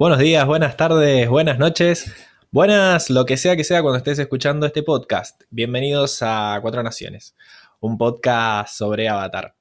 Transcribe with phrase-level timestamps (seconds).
[0.00, 2.10] Buenos días, buenas tardes, buenas noches,
[2.50, 5.42] buenas lo que sea que sea cuando estés escuchando este podcast.
[5.50, 7.36] Bienvenidos a Cuatro Naciones,
[7.80, 9.56] un podcast sobre Avatar.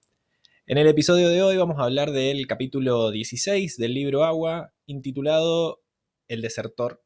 [0.65, 5.81] En el episodio de hoy vamos a hablar del capítulo 16 del libro Agua, intitulado
[6.29, 7.03] El desertor.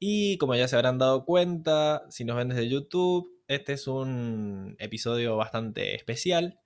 [0.00, 4.74] Y como ya se habrán dado cuenta, si nos ven desde YouTube, este es un
[4.80, 6.58] episodio bastante especial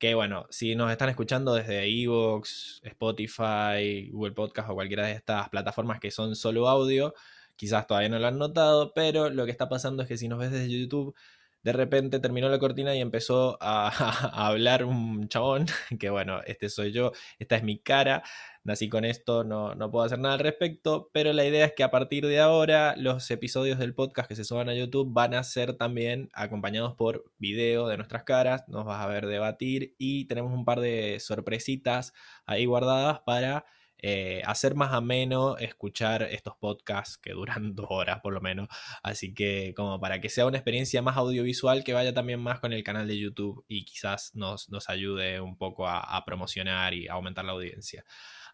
[0.00, 5.50] que bueno, si nos están escuchando desde Evox, Spotify, Google Podcast o cualquiera de estas
[5.50, 7.12] plataformas que son solo audio,
[7.54, 10.38] quizás todavía no lo han notado, pero lo que está pasando es que si nos
[10.38, 11.14] ves desde YouTube,
[11.62, 13.88] de repente terminó la cortina y empezó a,
[14.48, 15.66] hablar un chabón,
[15.98, 18.22] que bueno, este soy yo, esta es mi cara,
[18.64, 21.82] nací con esto, no, no puedo hacer nada al respecto, pero la idea es que
[21.82, 25.44] a partir de ahora los episodios del podcast que se suban a YouTube van a
[25.44, 30.52] ser también acompañados por video de nuestras caras, nos vas a ver debatir y tenemos
[30.52, 32.12] un par de sorpresitas
[32.46, 33.64] ahí guardadas para
[34.02, 38.68] eh, hacer más ameno escuchar estos podcasts que duran dos horas por lo menos.
[39.02, 42.72] Así que como para que sea una experiencia más audiovisual que vaya también más con
[42.72, 47.44] el canal de YouTube y quizás nos, nos ayude un poco a promocionar y aumentar
[47.44, 48.04] la audiencia.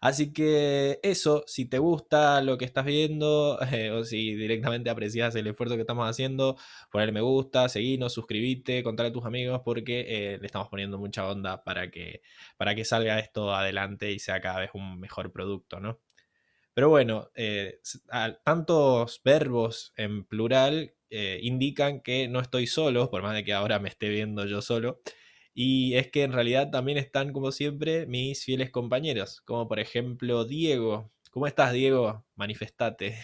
[0.01, 5.35] Así que eso, si te gusta lo que estás viendo eh, o si directamente aprecias
[5.35, 6.57] el esfuerzo que estamos haciendo,
[6.91, 11.27] poner me gusta, seguirnos, suscribirte, contar a tus amigos porque eh, le estamos poniendo mucha
[11.27, 12.21] onda para que,
[12.57, 15.99] para que salga esto adelante y sea cada vez un mejor producto, ¿no?
[16.73, 17.79] Pero bueno, eh,
[18.43, 23.89] tantos verbos en plural indican que no estoy solo, por más de que ahora me
[23.89, 25.01] esté viendo yo solo.
[25.59, 30.45] Y es que en realidad también están, como siempre, mis fieles compañeros, como por ejemplo
[30.45, 31.09] Diego.
[31.31, 32.23] ¿Cómo estás, Diego?
[32.35, 33.17] Manifestate.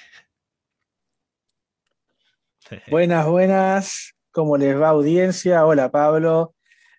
[2.89, 4.15] Buenas, buenas.
[4.31, 5.63] ¿Cómo les va audiencia?
[5.63, 6.55] Hola, Pablo.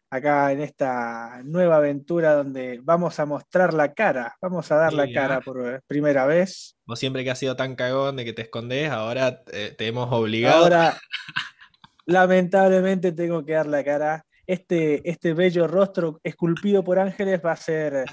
[0.08, 5.10] Acá en esta nueva aventura donde vamos a mostrar la cara, vamos a dar la
[5.10, 6.76] cara por primera vez.
[6.86, 10.62] Vos siempre que has sido tan cagón de que te escondes, ahora te, hemos obligado.
[10.62, 10.96] Ahora,
[12.06, 17.56] lamentablemente tengo que dar la cara este, este bello rostro esculpido por ángeles va a
[17.56, 18.04] ser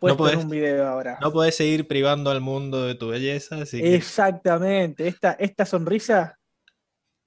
[0.00, 1.18] puesto en un video ahora.
[1.20, 3.58] No podés seguir privando al mundo de tu belleza.
[3.72, 5.08] Exactamente.
[5.08, 6.38] Esta, esta sonrisa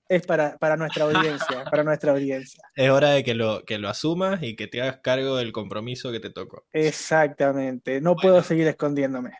[0.08, 2.62] es para, nuestra audiencia, para nuestra audiencia.
[2.76, 6.12] Es hora de que lo, que lo asumas y que te hagas cargo del compromiso
[6.12, 6.66] que te tocó.
[6.72, 8.02] Exactamente.
[8.02, 9.32] No puedo seguir escondiéndome.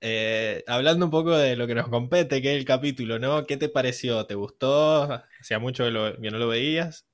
[0.00, 3.46] Eh, hablando un poco de lo que nos compete, que es el capítulo, ¿no?
[3.46, 4.26] ¿Qué te pareció?
[4.26, 5.22] ¿Te gustó?
[5.40, 7.06] ¿Hacía mucho que, que no lo veías?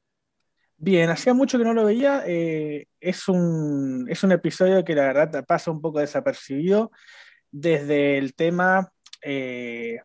[0.81, 2.23] Bien, hacía mucho que no lo veía.
[2.27, 6.93] Eh, es, un, es un episodio que la verdad pasa un poco desapercibido
[7.51, 10.01] desde el tema, eh,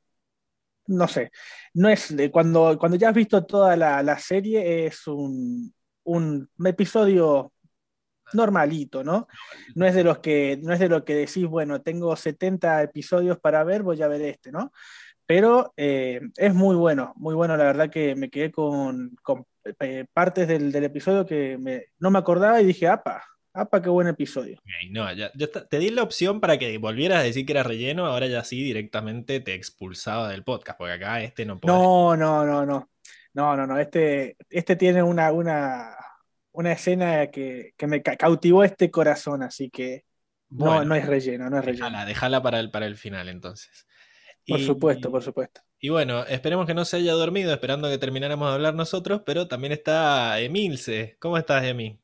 [0.87, 1.31] no sé,
[1.73, 5.73] no es de cuando, cuando ya has visto toda la, serie, es un,
[6.03, 7.53] un, episodio
[8.33, 9.27] normalito, ¿no?
[9.75, 13.39] No es de los que, no es de lo que decís, bueno, tengo 70 episodios
[13.39, 14.71] para ver, voy a ver este, ¿no?
[15.25, 19.45] Pero eh, es muy bueno, muy bueno, la verdad que me quedé con, con
[20.13, 21.57] partes del, episodio que
[21.99, 24.59] no me acordaba y dije, apa, apa, qué buen episodio.
[24.89, 28.27] no, yo te di la opción para que volvieras a decir que era relleno, ahora
[28.27, 31.73] ya sí directamente te expulsaba del podcast, porque acá este no puede.
[31.73, 32.89] No, no, no, no.
[33.33, 33.79] No, no, no.
[33.79, 35.95] Este, este tiene una, una,
[36.51, 40.05] una escena que, me cautivó este corazón, así que
[40.49, 42.05] no, no es relleno, no es relleno.
[42.05, 43.87] Déjala, para el, para el final entonces.
[44.47, 45.61] Por supuesto, por supuesto.
[45.79, 49.47] Y bueno, esperemos que no se haya dormido esperando que termináramos de hablar nosotros, pero
[49.47, 51.17] también está Emilce.
[51.19, 51.99] ¿Cómo estás, Emi?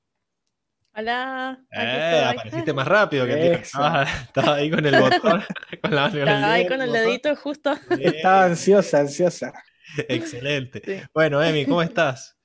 [0.95, 1.59] Hola.
[1.71, 5.43] Eh, apareciste más rápido que estaba, estaba, ahí con el botón.
[5.81, 7.73] con la, estaba ahí con el dedito justo.
[7.99, 9.53] Estaba ansiosa, ansiosa.
[10.07, 11.07] Excelente.
[11.13, 12.38] Bueno, Emi, ¿cómo estás?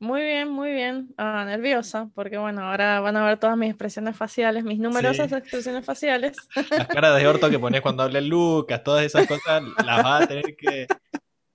[0.00, 1.14] Muy bien, muy bien.
[1.16, 5.84] Ah, nerviosa, porque bueno, ahora van a ver todas mis expresiones faciales, mis numerosas expresiones
[5.84, 6.36] faciales.
[6.70, 10.28] Las caras de orto que pones cuando habla Lucas, todas esas cosas las vas a
[10.28, 10.86] tener que,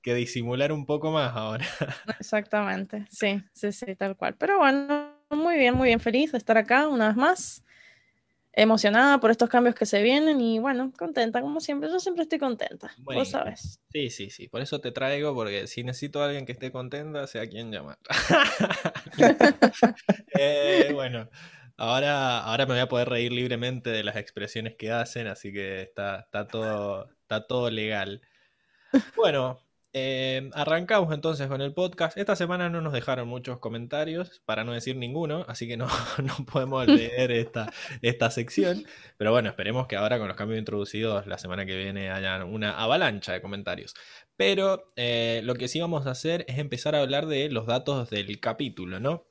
[0.03, 1.65] disimular un poco más ahora.
[2.19, 4.35] Exactamente, sí, sí, sí, tal cual.
[4.35, 7.63] Pero bueno, muy bien, muy bien, feliz de estar acá una vez más.
[8.53, 11.89] Emocionada por estos cambios que se vienen y bueno, contenta como siempre.
[11.89, 13.79] Yo siempre estoy contenta, vos sabes.
[13.91, 14.47] Sí, sí, sí.
[14.47, 17.97] Por eso te traigo, porque si necesito a alguien que esté contenta, sea quien llamar.
[20.41, 21.29] Eh, bueno,
[21.75, 25.81] ahora, ahora me voy a poder reír libremente de las expresiones que hacen, así que
[25.81, 28.21] está, está, todo, está todo legal.
[29.15, 29.59] Bueno,
[30.01, 32.17] eh, arrancamos entonces con el podcast.
[32.17, 35.87] Esta semana no nos dejaron muchos comentarios, para no decir ninguno, así que no,
[36.23, 38.85] no podemos leer esta, esta sección.
[39.17, 42.71] Pero bueno, esperemos que ahora con los cambios introducidos la semana que viene haya una
[42.71, 43.93] avalancha de comentarios.
[44.37, 48.09] Pero eh, lo que sí vamos a hacer es empezar a hablar de los datos
[48.09, 49.25] del capítulo, ¿no?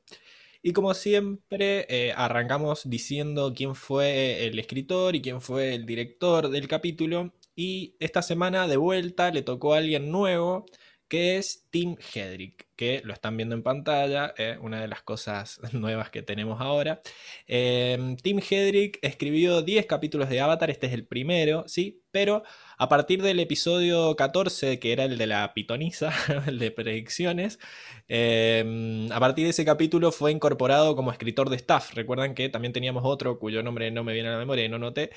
[0.63, 6.51] Y como siempre, eh, arrancamos diciendo quién fue el escritor y quién fue el director
[6.51, 7.33] del capítulo.
[7.61, 10.65] Y esta semana de vuelta le tocó a alguien nuevo,
[11.09, 15.61] que es Tim Hedrick, que lo están viendo en pantalla, eh, una de las cosas
[15.75, 17.03] nuevas que tenemos ahora.
[17.47, 22.03] Em, Tim Hedrick escribió 10 capítulos de Avatar, este es el primero, ¿sí?
[22.13, 22.45] Pero
[22.79, 26.13] a partir del episodio 14, que era el de la pitonisa,
[26.47, 27.59] el de predicciones,
[28.07, 31.95] em, a partir de ese capítulo fue incorporado como escritor de staff.
[31.95, 34.79] Recuerdan que también teníamos otro cuyo nombre no me viene a la memoria y no
[34.79, 35.11] noté,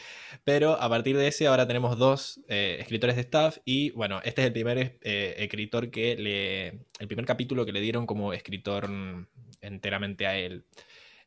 [0.43, 4.41] pero a partir de ese ahora tenemos dos eh, escritores de staff y bueno, este
[4.41, 6.67] es el primer eh, escritor que le...
[6.99, 9.27] el primer capítulo que le dieron como escritor mm,
[9.61, 10.65] enteramente a él.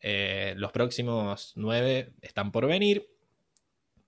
[0.00, 3.08] Eh, los próximos nueve están por venir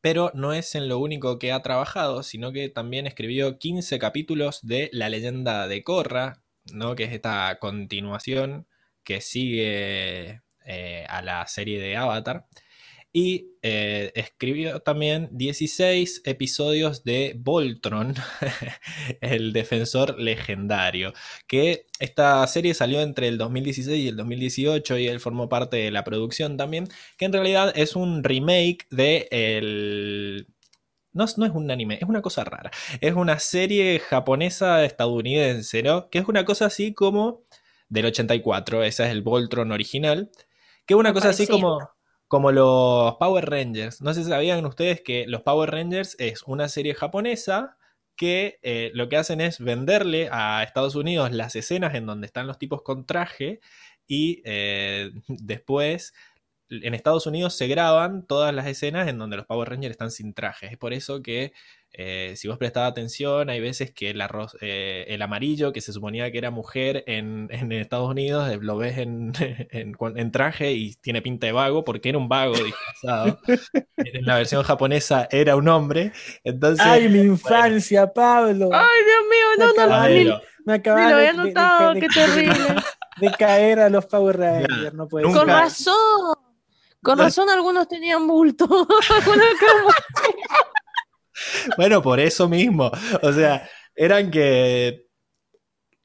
[0.06, 4.60] pero no es en lo único que ha trabajado, sino que también escribió 15 capítulos
[4.62, 6.94] de La leyenda de Korra, ¿no?
[6.94, 8.68] que es esta continuación
[9.02, 12.46] que sigue eh, a la serie de Avatar
[13.16, 18.14] y eh, escribió también 16 episodios de Voltron,
[19.22, 21.14] el defensor legendario,
[21.46, 25.90] que esta serie salió entre el 2016 y el 2018 y él formó parte de
[25.90, 30.48] la producción también, que en realidad es un remake de el...
[31.14, 32.70] No, no, es un anime, es una cosa rara.
[33.00, 36.10] Es una serie japonesa estadounidense, ¿no?
[36.10, 37.46] Que es una cosa así como
[37.88, 40.30] del 84, esa es el Voltron original,
[40.84, 41.95] que es una cosa así como
[42.28, 44.00] como los Power Rangers.
[44.02, 47.76] No sé si sabían ustedes que los Power Rangers es una serie japonesa
[48.16, 52.46] que eh, lo que hacen es venderle a Estados Unidos las escenas en donde están
[52.46, 53.60] los tipos con traje
[54.06, 56.14] y eh, después
[56.68, 60.34] en Estados Unidos se graban todas las escenas en donde los Power Rangers están sin
[60.34, 60.66] traje.
[60.66, 61.52] Es por eso que
[61.98, 65.94] eh, si vos prestás atención, hay veces que el, arroz, eh, el amarillo, que se
[65.94, 69.32] suponía que era mujer en, Estados Unidos, eh, lo ves en,
[69.70, 73.38] en, traje y tiene pinta de vago, porque era un vago disfrazado.
[73.96, 76.12] en la versión japonesa era un hombre.
[76.44, 78.68] Entonces, ¡Ay, mi infancia, Pablo!
[78.72, 79.46] ¡Ay, Dios mío!
[79.58, 82.56] No, no, no, me acabas me lo había notado, qué terrible.
[83.20, 86.34] De caer a los Power Rangers, no puede Con razón.
[87.02, 88.66] Con razón algunos tenían bulto.
[91.76, 92.90] Bueno, por eso mismo.
[93.22, 95.06] O sea, eran que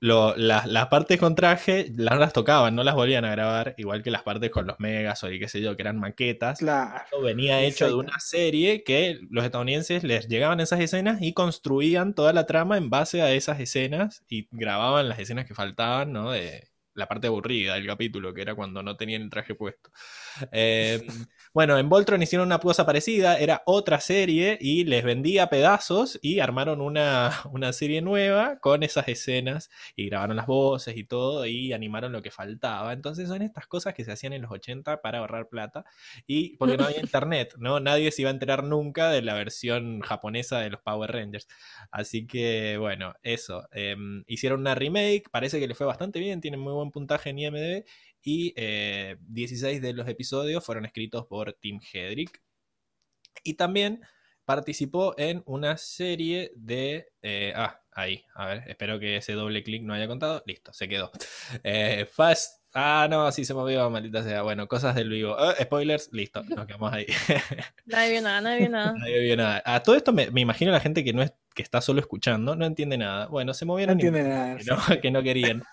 [0.02, 4.24] las partes con traje las, las tocaban, no las volvían a grabar, igual que las
[4.24, 6.60] partes con los megas o qué sé yo, que eran maquetas.
[6.60, 7.04] Claro.
[7.22, 12.34] venía hecho de una serie que los estadounidenses les llegaban esas escenas y construían toda
[12.34, 16.32] la trama en base a esas escenas y grababan las escenas que faltaban, ¿no?
[16.32, 19.92] De la parte aburrida del capítulo, que era cuando no tenían el traje puesto.
[20.52, 21.02] Eh,
[21.54, 26.40] bueno, en Voltron hicieron una cosa parecida, era otra serie y les vendía pedazos y
[26.40, 31.74] armaron una, una, serie nueva con esas escenas y grabaron las voces y todo y
[31.74, 32.92] animaron lo que faltaba.
[32.94, 35.86] Entonces son estas cosas que se hacían en los 80 para ahorrar plata
[36.28, 37.80] y porque no había internet, ¿no?
[37.80, 41.48] Nadie se iba a enterar nunca de la versión japonesa de los Power Rangers.
[41.92, 43.68] Así que bueno, eso.
[43.72, 47.40] Em, hicieron una remake, parece que le fue bastante bien, tienen muy buen puntaje en
[47.40, 47.86] IMDb
[48.22, 52.42] y 16 eh, de los episodios fueron escritos por Tim Hedrick.
[53.44, 54.02] Y también
[54.46, 57.08] participó en una serie de...
[57.22, 60.44] Eh, ah, ahí, a ver, espero que ese doble clic no haya contado.
[60.46, 61.12] Listo, se quedó.
[61.64, 62.61] Eh, Fast...
[62.74, 64.44] Ah, no, sí se movió, maldita sea.
[64.44, 65.36] Bueno, cosas del vivo.
[65.62, 67.06] spoilers, listo, nos quedamos ahí.
[67.86, 68.94] nadie vio nada, nadie vio nada.
[68.94, 69.62] Nadie vio nada.
[69.66, 72.66] A todo esto me, imagino la gente que no es que está solo escuchando, no
[72.66, 73.28] entiende nada.
[73.28, 73.98] Bueno, se movieron.
[73.98, 74.58] No entiende nada.
[75.02, 75.64] que no querían.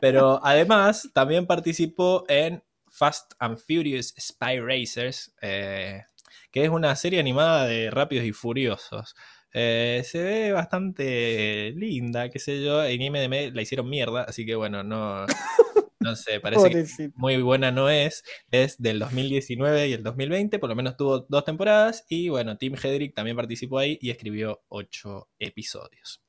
[0.00, 6.02] Pero además también participó en Fast and Furious Spy Racers, eh,
[6.50, 9.14] que es una serie animada de Rápidos y Furiosos.
[9.52, 12.84] Eh, se ve bastante linda, qué sé yo.
[12.84, 15.26] En IMDb la hicieron mierda, así que bueno, no,
[16.40, 18.24] parece que muy buena no es.
[18.50, 22.04] Es del 2019 y el 2020, por lo menos tuvo dos temporadas.
[22.08, 26.22] Y bueno, Tim Hedrick también participó ahí y escribió ocho episodios.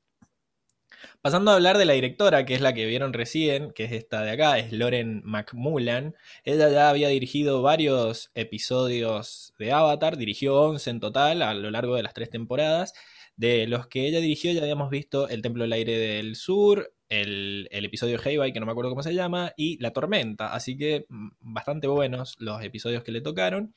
[1.20, 4.22] Pasando a hablar de la directora, que es la que vieron recién, que es esta
[4.22, 6.14] de acá, es Lauren McMullan.
[6.44, 11.96] Ella ya había dirigido varios episodios de Avatar, dirigió 11 en total a lo largo
[11.96, 12.92] de las tres temporadas.
[13.36, 17.68] De los que ella dirigió ya habíamos visto El Templo del Aire del Sur, el,
[17.70, 20.52] episodio Heibei, que no me acuerdo cómo se llama, y La Tormenta.
[20.54, 23.74] Así que mm, bastante buenos los episodios que le tocaron.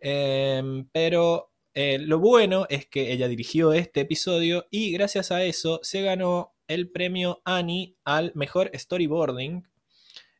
[0.00, 5.80] Em, pero eh, lo bueno es que ella dirigió este episodio y gracias a eso
[5.82, 9.64] se ganó el premio Annie al mejor storyboarding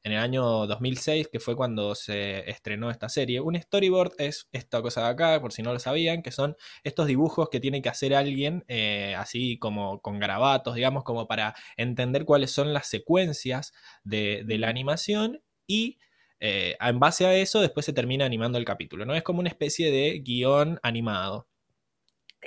[0.02, 3.40] en el año 2006, que fue cuando se estrenó esta serie.
[3.40, 7.06] Un storyboard es esta cosa de acá, por si no lo sabían, que son estos
[7.06, 12.24] dibujos que tiene que hacer alguien, eh, así como con garabatos, digamos, como para entender
[12.24, 13.72] cuáles son las secuencias
[14.04, 15.98] de, la animación y
[16.40, 19.14] eh, en base a eso, después se termina animando el capítulo, ¿no?
[19.14, 21.48] Es como una especie de guion animado.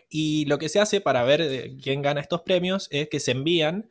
[0.10, 3.32] Y lo que se hace para ver eh, quién gana estos premios es que se
[3.32, 3.90] envían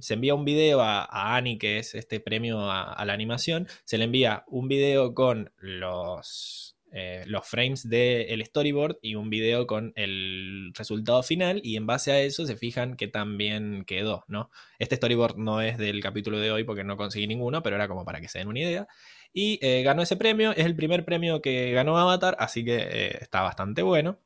[0.00, 3.98] se envía un video a, a, Annie, que es este premio a, la animación, se
[3.98, 9.92] le envía un video con los, eh, los frames del storyboard y un video con
[9.96, 14.50] el resultado final y en base a eso se fijan que también quedó, ¿no?
[14.78, 18.04] Este storyboard no es del capítulo de hoy porque no conseguí ninguno, pero era como
[18.04, 18.88] para que se den una idea.
[19.32, 23.18] Y eh, ganó ese premio, es el primer premio que ganó Avatar, así que eh,
[23.20, 24.18] está bastante bueno.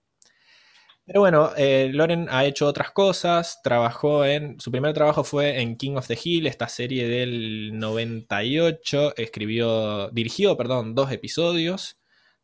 [1.12, 5.76] Pero bueno, eh, Loren ha hecho otras cosas, trabajó en, su primer trabajo fue en
[5.76, 11.98] King of the Hill, esta serie del 98, escribió, dirigió, perdón, dos episodios,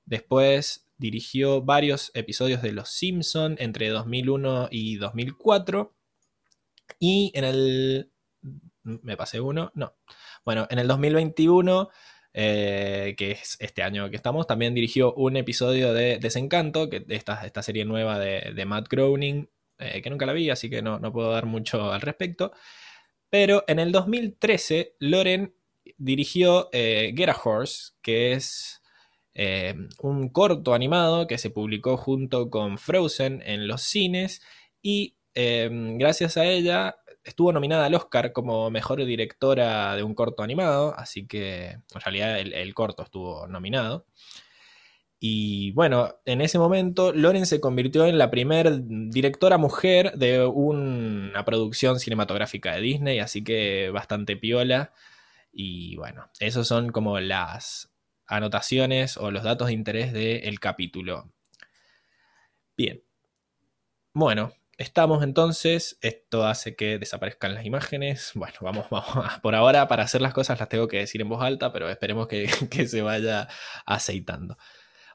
[0.05, 5.95] después dirigió varios episodios de Los Simpson entre 2001 y 2004,
[6.99, 8.13] y en el,
[8.83, 9.95] me pasé uno, no,
[10.45, 11.89] bueno, en el 2021
[12.41, 17.45] eh, que es este año que estamos, también dirigió un episodio de Desencanto, que esta,
[17.45, 19.49] esta serie nueva de, Matt Groening,
[19.81, 22.53] eh, que nunca la vi, así que no, puedo dar mucho al respecto.
[23.29, 25.53] Pero en el 2013, Loren
[25.97, 28.83] dirigió eh, Horse, que es
[30.01, 34.43] un corto animado que se publicó junto con Frozen en los cines
[34.81, 40.95] y gracias a ella estuvo nominada al Oscar como mejor directora de un corto animado,
[40.97, 44.07] así que en realidad el, corto estuvo nominado.
[45.21, 51.45] Y bueno, en ese momento Loren se convirtió en la primera directora mujer de una
[51.45, 54.93] producción cinematográfica de Disney, así que bastante piola.
[55.53, 57.91] Y bueno, esos son como las
[58.27, 61.33] anotaciones o los datos de interés del capítulo.
[62.77, 63.03] Bien.
[64.15, 68.31] Bueno, Estamos entonces, esto hace que desaparezcan las imágenes.
[68.37, 69.39] Bueno, vamos, vamos.
[69.43, 72.29] Por ahora, para hacer las cosas las tengo que decir en voz alta, pero esperemos
[72.29, 72.47] que,
[72.87, 73.49] se vaya
[73.85, 74.57] aceitando.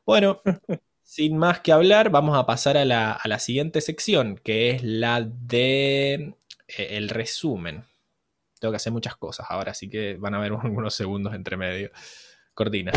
[0.05, 0.41] Bueno,
[1.01, 6.35] sin más que hablar, vamos a pasar a la, siguiente sección, que es la de
[6.67, 7.85] eh, el resumen.
[8.59, 11.89] Tengo que hacer muchas cosas ahora, así que van a haber unos segundos entre medio.
[12.53, 12.91] Cortina.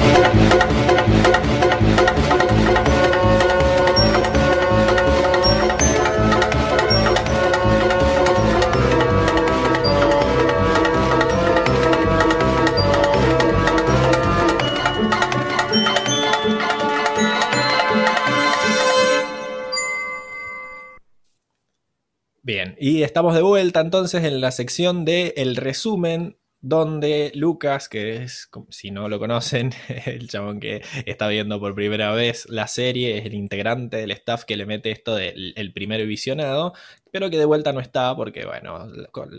[22.46, 28.22] Bien, y estamos de vuelta entonces en la sección de el resumen donde Lucas, que
[28.22, 29.72] es, si no lo conocen,
[30.06, 34.44] el chabón que está viendo por primera vez la serie, es el integrante del staff
[34.44, 36.72] que le mete esto del el primer visionado,
[37.10, 38.92] pero que de vuelta no está porque, bueno,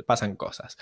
[0.06, 0.76] pasan cosas.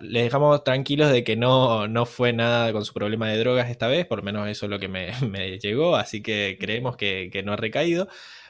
[0.00, 3.88] Les dejamos tranquilos de que no, no fue nada con su problema de drogas esta
[3.88, 5.10] vez, por lo menos eso es lo que me,
[5.58, 8.06] llegó, así que creemos que, que no ha recaído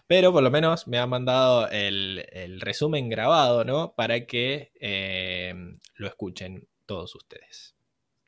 [0.09, 2.25] pero por lo menos me ha mandado el,
[2.61, 3.93] resumen grabado, ¿no?
[3.95, 5.55] Para que eh,
[5.97, 7.77] lo escuchen todos ustedes.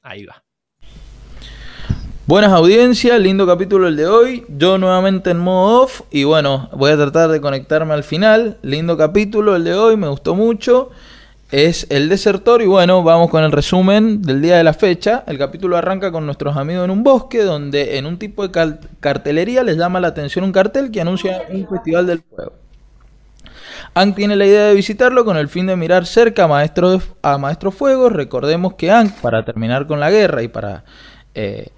[0.02, 0.44] Ahí va.
[2.26, 4.44] Buenas audiencias, lindo capítulo el de hoy.
[4.48, 8.58] Yo nuevamente en modo off y bueno, voy a tratar de conectarme al final.
[8.62, 10.90] Lindo capítulo el de hoy, me gustó mucho
[11.50, 15.24] es El Desertor y bueno, vamos con el resumen del día de la fecha.
[15.26, 19.64] El capítulo arranca con nuestros amigos en un bosque donde en un tipo de cartelería
[19.64, 22.52] les llama la atención un cartel que anuncia un festival del fuego.
[23.94, 27.38] Ang tiene la idea de visitarlo con el fin de mirar cerca a Maestro, a
[27.38, 28.08] Maestro Fuego.
[28.08, 30.84] Recordemos que Ang, para terminar con la guerra y para
[31.34, 31.70] eh,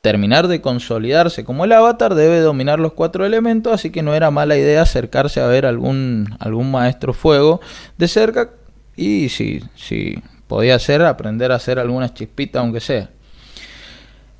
[0.00, 4.30] terminar de consolidarse como el avatar, debe dominar los cuatro elementos, así que no era
[4.30, 7.60] mala idea acercarse a ver algún, algún Maestro Fuego
[7.98, 8.50] de cerca
[8.96, 13.10] y si, si podía ser, aprender a hacer algunas chispitas, aunque sea.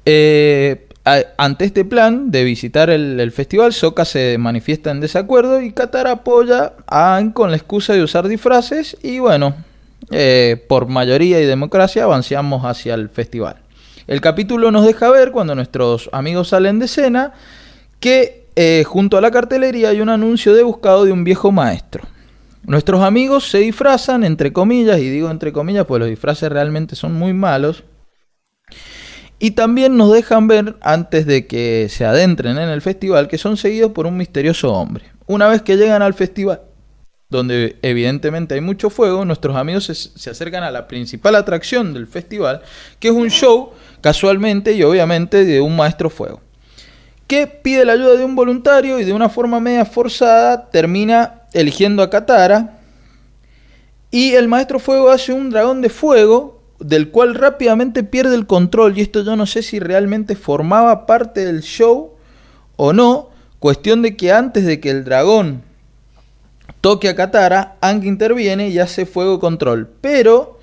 [0.04, 0.86] Eh,
[1.36, 6.72] ante este plan de visitar el, festival, Soka se manifiesta en desacuerdo y Katara apoya
[6.86, 9.54] a Aang con la excusa de usar disfraces y bueno,
[10.10, 13.56] eh, por mayoría y democracia avanzamos hacia el festival.
[14.08, 17.32] El capítulo nos deja ver cuando nuestros amigos salen de escena
[18.00, 22.02] que eh, junto a la cartelería hay un anuncio de buscado de un viejo maestro.
[22.66, 27.14] Nuestros amigos se disfrazan, entre comillas, y digo entre comillas, pues los disfraces realmente son
[27.14, 27.84] muy malos.
[29.38, 33.56] Y también nos dejan ver, antes de que se adentren en el festival, que son
[33.56, 35.04] seguidos por un misterioso hombre.
[35.26, 36.62] Una vez que llegan al festival,
[37.28, 42.62] donde evidentemente hay mucho fuego, nuestros amigos se, acercan a la principal atracción del festival,
[42.98, 46.40] que es un show, casualmente y obviamente, de un maestro fuego,
[47.28, 52.02] que pide la ayuda de un voluntario y de una forma media forzada termina eligiendo
[52.02, 52.78] a Katara.
[54.10, 58.96] Y el maestro fuego hace un dragón de fuego del cual rápidamente pierde el control
[58.96, 62.12] y esto yo no sé si realmente formaba parte del show
[62.76, 65.62] o no, cuestión de que antes de que el dragón
[66.80, 70.58] toque a Katara, Ang interviene y hace fuego control, pero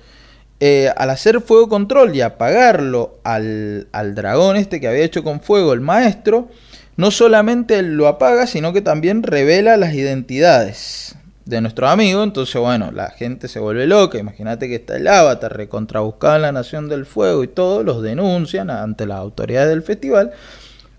[0.60, 5.40] eh, al hacer fuego control y apagarlo al, al dragón este que había hecho con
[5.40, 6.48] fuego el maestro,
[6.96, 12.90] no solamente lo apaga, sino que también revela las identidades de nuestro amigo, entonces bueno,
[12.90, 17.04] la gente se vuelve loca, imagínate que está el avatar recontrabuscado en la Nación del
[17.04, 20.32] Fuego y todos los denuncian ante las autoridades del festival.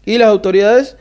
[0.06, 0.98] Y las autoridades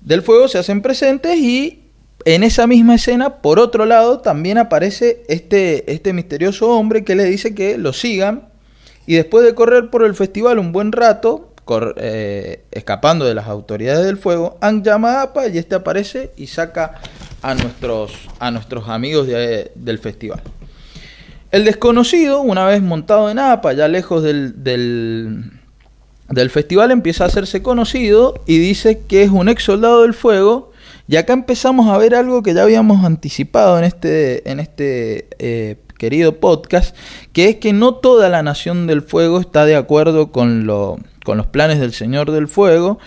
[0.00, 1.82] del fuego se hacen presentes y
[2.24, 7.24] en esa misma escena, por otro lado, también aparece este, este misterioso hombre que le
[7.24, 8.48] dice que lo sigan.
[9.06, 11.52] Y después de correr por el festival un buen rato,
[11.96, 16.46] eh, escapando de las autoridades del fuego, Han llama a APA y este aparece y
[16.46, 17.00] saca
[17.42, 20.42] a nuestros, a nuestros amigos del festival.
[21.50, 27.62] El desconocido, una vez montado en APA, ya lejos del, del, festival, empieza a hacerse
[27.62, 30.72] conocido y dice que es un ex soldado del fuego.
[31.08, 35.76] Y acá empezamos a ver algo que ya habíamos anticipado en este, en este eh,
[35.98, 36.96] querido podcast,
[37.32, 41.36] que es que no toda la Nación del Fuego está de acuerdo con, lo, con
[41.36, 42.98] los planes del Señor del Fuego.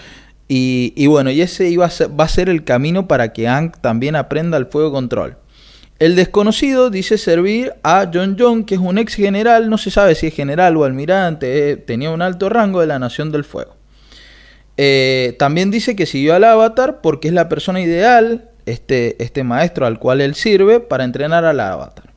[0.52, 4.58] Y, bueno, y ese iba va a ser el camino para que Ang también aprenda
[4.58, 5.38] el fuego control.
[6.00, 10.16] El desconocido dice servir a John John, que es un ex general, no se sabe
[10.16, 13.76] si es general o almirante, eh, tenía un alto rango de la Nación del Fuego.
[14.78, 19.86] Eh, también dice que siguió al avatar porque es la persona ideal, este, este maestro
[19.86, 22.09] al cual él sirve, para entrenar al avatar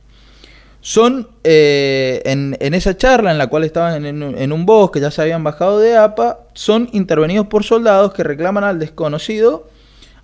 [0.83, 5.41] son eh, en, esa charla en la cual estaban en, un bosque, ya se habían
[5.41, 9.69] bajado de APA, son intervenidos por soldados que reclaman al desconocido,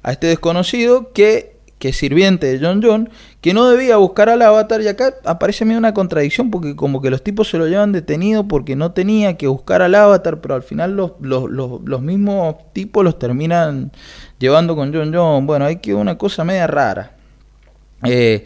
[0.03, 4.41] a este desconocido que, que es sirviente de John John, que no debía buscar al
[4.41, 7.93] avatar y acá aparece medio una contradicción porque como que los tipos se lo llevan
[7.93, 13.05] detenido porque no tenía que buscar al avatar, pero al final los, los mismos tipos
[13.05, 13.93] los terminan
[14.39, 15.47] llevando con John John.
[15.47, 17.13] Bueno, hay que una cosa media rara.
[18.03, 18.45] Eh,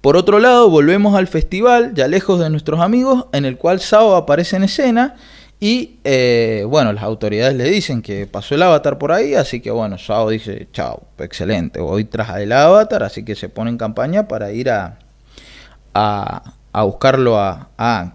[0.00, 4.14] por otro lado, volvemos al festival, ya lejos de nuestros amigos, en el cual Sao
[4.14, 5.16] aparece en escena
[5.58, 9.70] y, eh, bueno, las autoridades le dicen que pasó el avatar por ahí, así que,
[9.70, 14.28] bueno, Sao dice, chao, excelente, voy tras el avatar, así que se pone en campaña
[14.28, 14.98] para ir a,
[15.94, 18.12] a, buscarlo a, a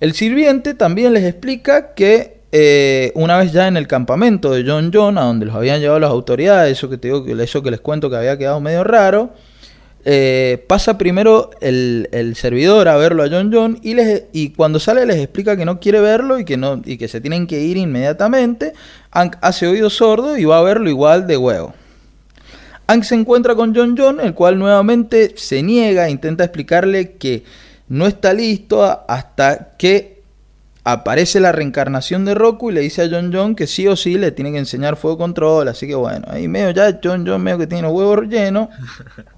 [0.00, 4.90] El sirviente también les explica que eh, una vez ya en el campamento de John
[4.92, 7.80] John, a donde los habían llevado las autoridades, eso que te digo, eso que les
[7.80, 9.32] cuento que había quedado medio raro,
[10.06, 15.06] eh, pasa primero el, servidor a verlo a John John y, les, y cuando sale
[15.06, 17.78] les explica que no quiere verlo y que, no, y que se tienen que ir
[17.78, 18.74] inmediatamente.
[19.12, 21.74] Hank hace oído sordo y va a verlo igual de huevo.
[22.86, 27.44] Hank se encuentra con John John, el cual nuevamente se niega, intenta explicarle que
[27.88, 30.22] no está listo hasta que
[30.84, 34.18] aparece la reencarnación de Roku y le dice a John John que sí o sí
[34.18, 35.68] le tiene que enseñar fuego control.
[35.68, 38.68] Así que bueno, ahí medio ya John John medio que tiene los huevos llenos.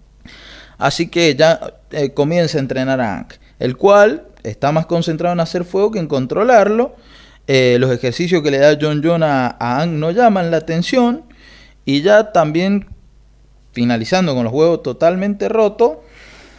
[0.78, 5.40] Así que ya eh, comienza a entrenar a Ankh, el cual está más concentrado en
[5.40, 6.96] hacer fuego que en controlarlo.
[7.48, 11.24] Eh, los ejercicios que le da John John a, a no llaman la atención.
[11.84, 12.86] Y ya también,
[13.72, 15.98] finalizando con los huevos totalmente rotos,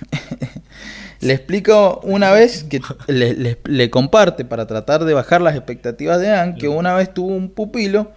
[1.19, 6.55] le explico una vez que le, comparte para tratar de bajar las expectativas de Anne
[6.57, 8.11] que una vez tuvo un pupilo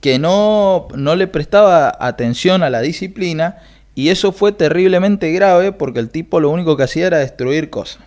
[0.00, 3.58] que no, no le prestaba atención a la disciplina
[3.94, 8.02] y eso fue terriblemente grave porque el tipo lo único que hacía era destruir cosas.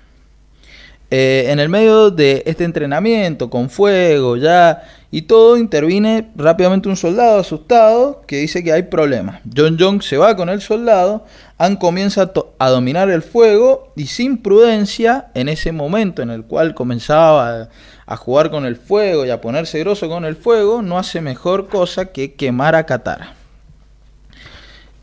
[1.16, 6.98] Eh, en el medio de este entrenamiento con fuego ya y todo interviene rápidamente un
[6.98, 9.42] soldado asustado que dice que hay problemas.
[9.56, 11.24] John Jong se va con el soldado,
[11.60, 16.74] Han comienza a, dominar el fuego y sin prudencia, en ese momento en el cual
[16.74, 17.70] comenzaba
[18.08, 21.68] a, jugar con el fuego y a ponerse grosso con el fuego, no hace mejor
[21.68, 23.36] cosa que quemar a Katara.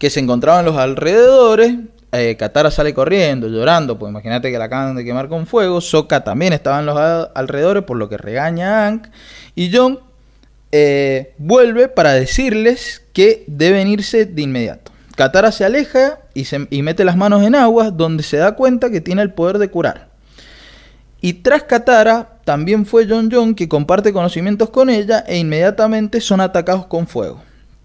[0.00, 1.76] Que se encontraba en los alrededores,
[2.10, 5.80] eh, Katara sale corriendo, llorando, pues imagínate que la acaban de quemar con fuego.
[5.80, 6.98] Sokka también estaba en los
[7.34, 9.02] alrededores, por lo que regaña a Aang.
[9.54, 10.00] Y John
[10.72, 14.90] eh, vuelve para decirles que deben irse de inmediato.
[15.14, 19.00] Katara se aleja y, se, mete las manos en agua, donde se da cuenta que
[19.00, 20.08] tiene el poder de curar.
[21.20, 26.40] Y tras Katara también fue John John que comparte conocimientos con ella e inmediatamente son
[26.40, 27.42] atacados con fuego.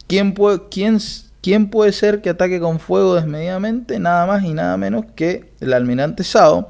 [0.07, 0.99] ¿Quién, puede, quién
[1.45, 3.99] ¿Quién puede ser que ataque con fuego desmedidamente?
[3.99, 6.69] Nada más y nada menos que el almirante Sao,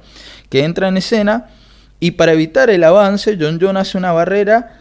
[0.49, 1.47] que entra en escena
[2.01, 4.77] y para evitar el avance, John John hace una barrera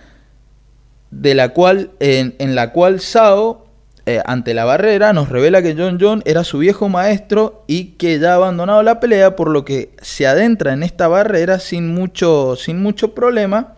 [1.13, 3.69] de la cual, en, la cual Sao,
[4.05, 8.19] eh, ante la barrera, nos revela que John John era su viejo maestro y que
[8.19, 12.57] ya ha abandonado la pelea, por lo que se adentra en esta barrera sin mucho,
[12.57, 13.75] sin mucho problema.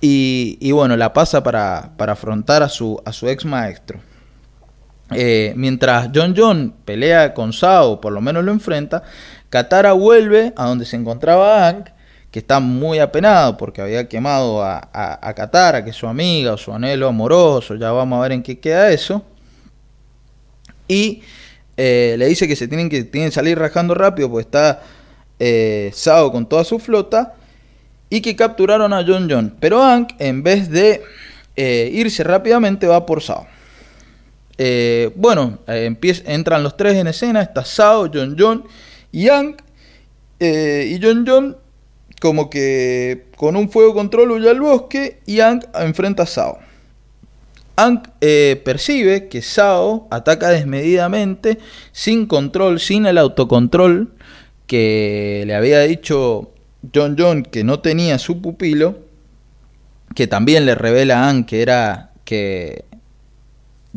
[0.00, 4.00] Y, bueno, la pasa para, para afrontar a su, a su ex maestro.
[5.10, 9.02] Eh, mientras John John pelea con Sao, por lo menos lo enfrenta,
[9.50, 11.84] Katara vuelve a donde se encontraba Aang,
[12.30, 16.72] que está muy apenado porque había quemado a, Katara, que es su amiga o su
[16.72, 19.22] anhelo amoroso, ya vamos a ver en qué queda eso.
[20.88, 21.22] Y
[21.76, 24.82] eh, le dice que se tienen que, tienen salir rajando rápido porque está
[25.38, 27.34] eh, Sao con toda su flota
[28.10, 29.54] y que capturaron a John John.
[29.60, 31.02] Pero Aang, en vez de
[31.56, 33.46] irse rápidamente, va por Sao.
[34.56, 35.94] Eh, bueno, eh,
[36.26, 38.64] entran los tres en escena, está Sao, John John
[39.12, 39.56] y Yang.
[40.40, 41.56] Eh, y John John
[42.20, 46.58] como que con un fuego control huye al bosque y Yang enfrenta a Sao.
[47.76, 48.02] Ang
[48.64, 51.58] percibe que Sao ataca desmedidamente,
[51.90, 54.14] sin control, sin el autocontrol
[54.68, 56.52] que le había dicho
[56.94, 59.00] John John que no tenía su pupilo,
[60.14, 62.84] que también le revela a Ang que era que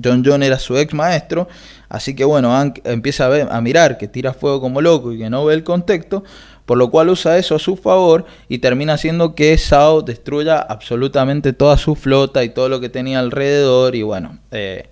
[0.02, 1.48] John John era su ex maestro,
[1.90, 5.30] así que bueno, empieza a, ver, a mirar que tira fuego como loco y que
[5.30, 6.24] no ve el contexto,
[6.66, 11.54] por lo cual usa eso a su favor y termina haciendo que Sao destruya absolutamente
[11.54, 14.90] toda su flota y todo lo que tenía alrededor y bueno, eh,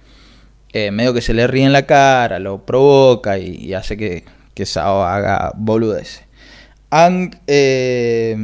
[0.74, 4.66] eh, medio que se le ríe en la cara, lo provoca y, hace que, que,
[4.66, 6.24] Sao haga boludez.
[6.90, 8.38] Ang eh,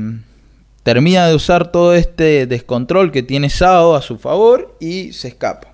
[0.83, 5.70] termina de usar todo este descontrol que tiene Sao a su favor y se escapa.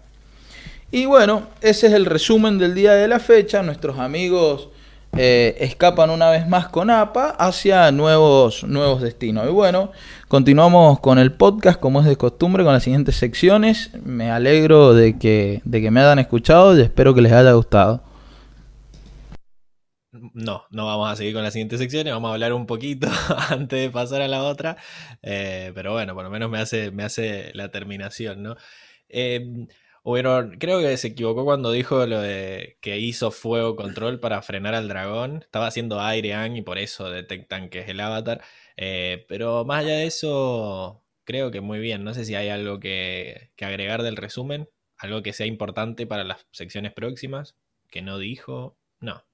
[0.90, 3.62] Y bueno, ese es el resumen del día de la fecha.
[3.62, 4.70] Nuestros amigos
[5.18, 9.46] eh, escapan una vez más con APA hacia nuevos, nuevos destinos.
[9.48, 9.92] Y bueno,
[10.30, 13.92] continuamos con el podcast como es de costumbre con las siguientes secciones.
[14.06, 18.02] Me alegro de que, de que me hayan escuchado y espero que les haya gustado.
[20.34, 23.08] No, no vamos a seguir con las siguientes secciones, vamos a hablar un poquito
[23.50, 24.78] antes de pasar a la otra,
[25.22, 28.56] eh, pero bueno, por lo menos me hace, me hace la terminación, ¿no?
[29.10, 29.68] Eh,
[30.08, 34.74] bueno, creo que se equivocó cuando dijo lo de que hizo fuego control para frenar
[34.74, 35.42] al dragón.
[35.42, 38.42] Estaba haciendo aire y por eso detectan que es el avatar.
[38.78, 42.06] Eh, pero más allá de eso, creo que muy bien.
[42.06, 46.24] No sé si hay algo que, que agregar del resumen, algo que sea importante para
[46.24, 47.58] las secciones próximas,
[47.90, 48.78] que no dijo.
[49.02, 49.26] No.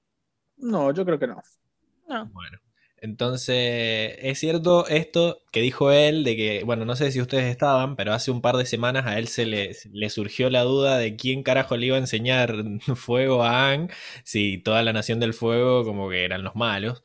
[0.56, 1.40] No, yo creo que no.
[2.08, 2.26] No.
[2.32, 2.58] Bueno.
[3.04, 7.96] Entonces, es cierto esto que dijo él, de que, bueno, no sé si ustedes estaban,
[7.96, 9.74] pero hace un par de semanas a él se le,
[10.08, 12.54] surgió la duda de quién carajo le iba a enseñar
[12.96, 13.90] fuego a Ang,
[14.24, 17.04] si toda la nación del fuego como que eran los malos.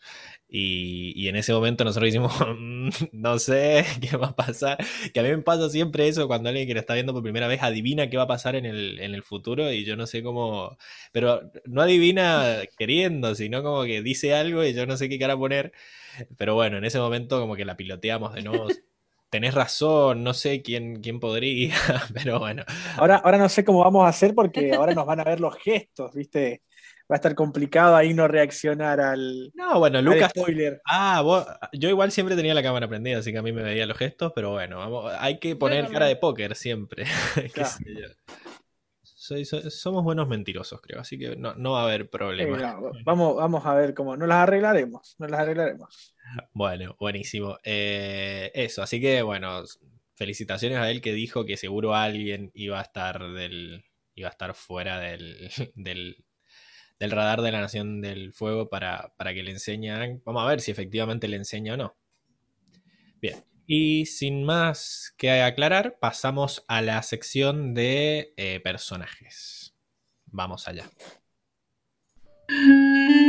[0.51, 4.77] Y, en ese momento nosotros decimos, mm, no sé qué va a pasar.
[5.13, 7.47] Que a mí me pasa siempre eso cuando alguien que lo está viendo por primera
[7.47, 10.23] vez adivina qué va a pasar en el, en el futuro y yo no sé
[10.23, 10.77] cómo...
[11.11, 15.37] Pero no adivina queriendo, sino como que dice algo y yo no sé qué cara
[15.37, 15.71] poner.
[16.37, 18.67] Pero bueno, en ese momento como que la piloteamos de nuevo.
[19.29, 21.75] Tenés razón, no sé quién, quién podría,
[22.15, 22.63] pero bueno.
[22.97, 25.55] Ahora, ahora no sé cómo vamos a hacer porque ahora nos van a ver los
[25.55, 26.63] gestos, ¿viste?
[27.09, 30.79] Va a estar complicado ahí no reaccionar al, no, bueno, Lucas, spoiler.
[30.85, 31.23] Ah,
[31.73, 34.31] yo igual siempre tenía la cámara prendida, así que a mí me veía los gestos,
[34.35, 37.05] pero bueno, vamos, hay que poner cara de póker siempre.
[39.69, 42.79] somos buenos mentirosos, creo, así que no, va a haber problema.
[43.03, 44.15] vamos, vamos a ver cómo.
[44.15, 46.15] Nos las arreglaremos, nos las arreglaremos.
[46.53, 47.57] Bueno, buenísimo.
[47.63, 49.63] Eh, eso, así que bueno,
[50.13, 53.83] felicitaciones a él que dijo que seguro alguien iba a estar del.
[54.13, 56.23] iba a estar fuera del, del
[56.99, 60.21] del radar de la Nación del Fuego para, para que le enseñen.
[60.25, 61.95] Vamos a ver si efectivamente le enseña o no.
[63.21, 63.43] Bien.
[63.65, 69.75] Y sin más que aclarar, pasamos a la sección de eh, personajes.
[70.25, 70.89] Vamos allá.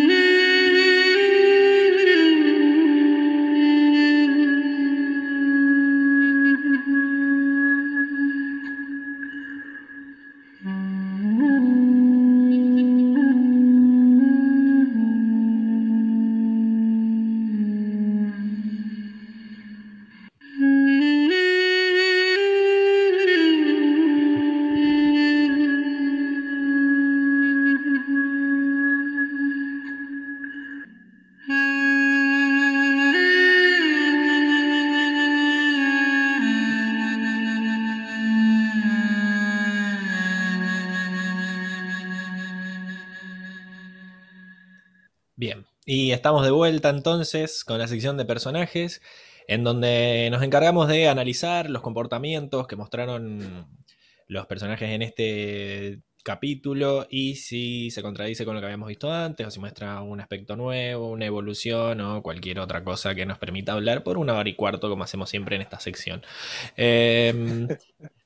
[46.21, 49.01] estamos de vuelta entonces con la sección de personajes,
[49.49, 53.67] en donde nos encargamos de analizar los comportamientos que mostraron
[54.29, 59.47] los personajes en este capítulo y si se contradice con lo que habíamos visto antes
[59.47, 63.73] o si muestra un aspecto nuevo, una evolución o cualquier otra cosa que nos permita
[63.73, 66.21] hablar por una hora y cuarto como hacemos siempre en esta sección.
[66.77, 67.67] Eh,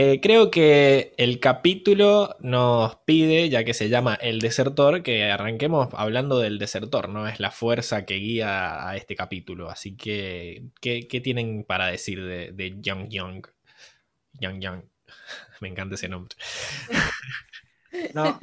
[0.00, 5.88] eh, creo que el capítulo nos pide, ya que se llama El Desertor, que arranquemos
[5.92, 7.26] hablando del desertor, ¿no?
[7.26, 9.68] Es la fuerza que guía a este capítulo.
[9.68, 13.44] Así que, ¿qué, tienen para decir de, de Young Young?
[14.34, 14.82] Young Young.
[15.60, 16.36] Me encanta ese nombre.
[18.14, 18.38] No,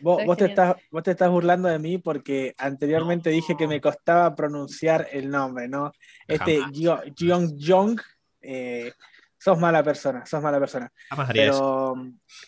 [0.00, 4.34] vos, te estás, vos te estás burlando de mí porque anteriormente dije que me costaba
[4.34, 5.92] pronunciar el nombre, ¿no?
[6.26, 8.00] Este Young Young.
[8.40, 8.92] Eh,
[9.38, 10.92] sos mala persona, sos mala persona.
[11.32, 11.94] Pero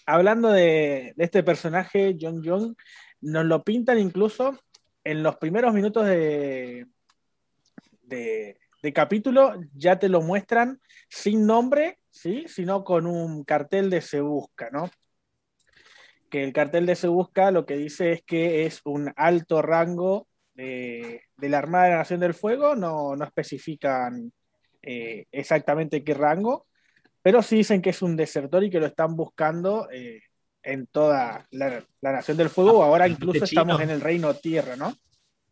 [0.07, 2.75] hablando de, este personaje, John Young,
[3.21, 4.59] nos lo pintan incluso
[5.05, 6.87] en los primeros minutos de,
[8.03, 8.57] de,
[8.93, 12.45] capítulo, ya te lo muestran sin nombre, ¿sí?
[12.49, 14.91] sino con un cartel de Se Busca, ¿no?
[16.29, 20.29] Que el cartel de Se Busca lo que dice es que es un alto rango
[20.55, 24.33] de, la Armada de la Nación del Fuego, no, no especifican
[24.83, 26.67] eh, exactamente qué rango,
[27.23, 30.23] pero sí dicen que es un desertor y que lo están buscando eh,
[30.63, 32.83] en toda la, Nación del Fuego.
[32.83, 34.95] Ahora incluso estamos en el Reino Tierra, ¿no?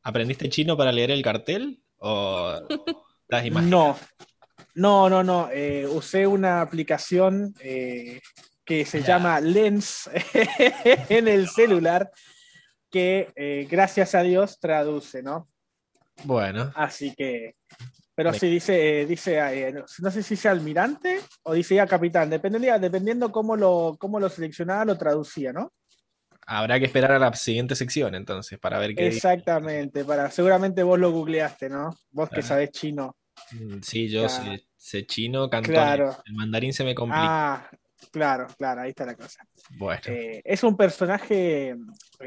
[0.03, 1.83] ¿Aprendiste chino para leer el cartel?
[1.99, 2.61] ¿O
[3.63, 3.99] No,
[4.75, 5.51] no, no, no.
[5.53, 8.21] Eh, usé una aplicación eh,
[8.65, 10.09] que se llama Lens
[11.09, 12.11] en el celular
[12.91, 15.49] que gracias a Dios traduce, ¿no?
[16.25, 16.73] Bueno.
[16.75, 17.55] Así que
[18.19, 22.29] pero sí, dice, eh, dice eh, no sé si sea almirante o dice ya capitán,
[22.29, 25.73] dependiendo, dependiendo cómo lo, cómo lo seleccionaba, lo traducía, ¿no?
[26.45, 29.07] Habrá que esperar a la siguiente sección entonces para ver qué.
[29.07, 31.97] Exactamente, para, seguramente vos lo googleaste, ¿no?
[32.11, 33.15] Vos que sabés chino.
[33.53, 35.75] Mm, sí, yo sé, chino, cantón.
[35.75, 36.17] Claro.
[36.27, 37.23] El mandarín se me complica.
[37.23, 37.71] Ah,
[38.11, 39.47] claro, claro, ahí está la cosa.
[39.79, 40.03] Bueno.
[40.07, 41.77] Eh, es un personaje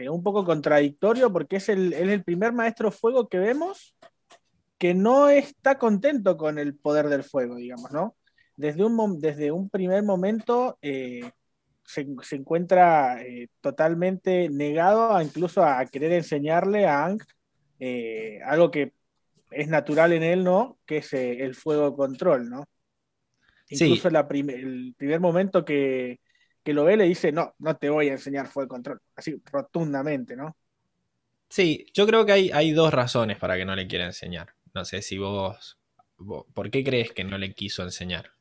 [0.09, 3.93] un poco contradictorio porque es el, es el primer maestro fuego que vemos
[4.81, 8.15] que no está contento con el poder del fuego, digamos, ¿no?
[8.55, 11.29] Desde un, desde un primer momento eh,
[11.85, 17.21] se, encuentra eh, totalmente negado a incluso a querer enseñarle a Ang
[17.79, 18.93] eh, algo que
[19.51, 20.79] es natural en él, ¿no?
[20.87, 22.65] Que es el fuego control, ¿no?
[23.69, 26.21] Incluso el primer momento que,
[26.63, 30.35] que lo ve le dice, no, no te voy a enseñar fuego control, así rotundamente,
[30.35, 30.57] ¿no?
[31.49, 34.55] Sí, yo creo que hay, hay dos razones para que no le quiera enseñar.
[34.73, 35.77] No sé si vos,
[36.53, 38.31] ¿por qué crees que no le quiso enseñar?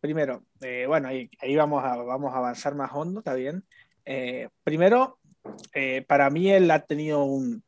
[0.00, 3.64] Primero, eh, bueno, ahí, vamos, a, vamos a avanzar más hondo, está bien.
[4.04, 5.18] Eh, primero,
[5.74, 7.62] eh, para mí él ha tenido un,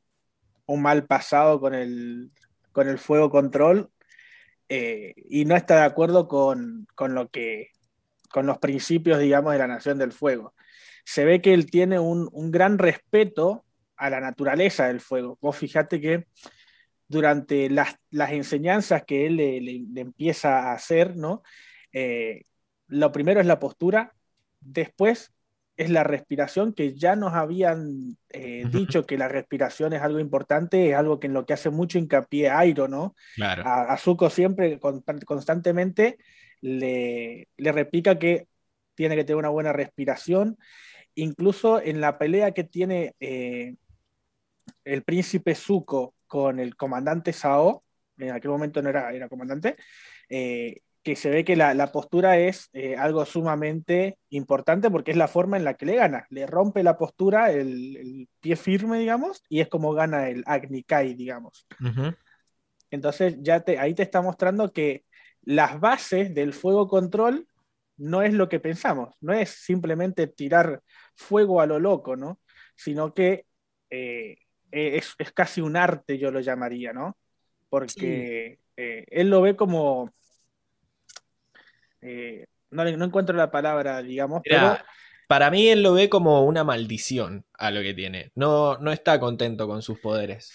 [0.66, 2.32] mal pasado con el,
[2.72, 3.90] con el fuego control
[4.68, 7.70] y no está de acuerdo con, lo que,
[8.30, 10.54] con los principios, digamos, de la Nación del Fuego.
[11.04, 13.64] Se ve que él tiene un, un gran respeto
[13.96, 15.38] a la naturaleza del fuego.
[15.40, 16.26] Vos fijate que
[17.08, 21.42] durante las, enseñanzas que él le, empieza a hacer, ¿no?
[21.92, 22.42] Eh,
[22.88, 24.14] lo primero es la postura,
[24.60, 25.32] después
[25.76, 30.90] es la respiración, que ya nos habían eh, dicho que la respiración es algo importante,
[30.90, 33.16] es algo que en lo que hace mucho hincapié Airo, ¿no?
[33.40, 36.18] A, Zuko siempre, constantemente,
[36.60, 38.46] le, le repica que
[38.94, 40.58] tiene que tener una buena respiración.
[41.14, 43.74] Incluso en la pelea que tiene eh,
[44.84, 47.84] el príncipe Zuko con el comandante Sao,
[48.18, 49.76] en aquel momento no era, era comandante,
[50.28, 55.28] eh, que se ve que la, postura es eh, algo sumamente importante porque es la
[55.28, 56.26] forma en la que le gana.
[56.30, 61.14] Le rompe la postura, el, pie firme, digamos, y es como gana el Agni Kai,
[61.14, 61.66] digamos.
[62.90, 65.04] Entonces ya te, ahí te está mostrando que
[65.42, 67.46] las bases del fuego control
[67.96, 70.82] no es lo que pensamos, no es simplemente tirar
[71.14, 72.40] fuego a lo loco, ¿no?
[72.76, 73.46] Sino que
[73.90, 74.38] eh,
[74.74, 77.16] es, casi un arte, yo lo llamaría, ¿no?
[77.68, 80.12] Porque eh, él lo ve como...
[82.02, 84.76] Eh, no, no, encuentro la palabra, digamos, pero...
[85.26, 88.30] Para mí él lo ve como una maldición a lo que tiene.
[88.34, 90.52] No, no está contento con sus poderes.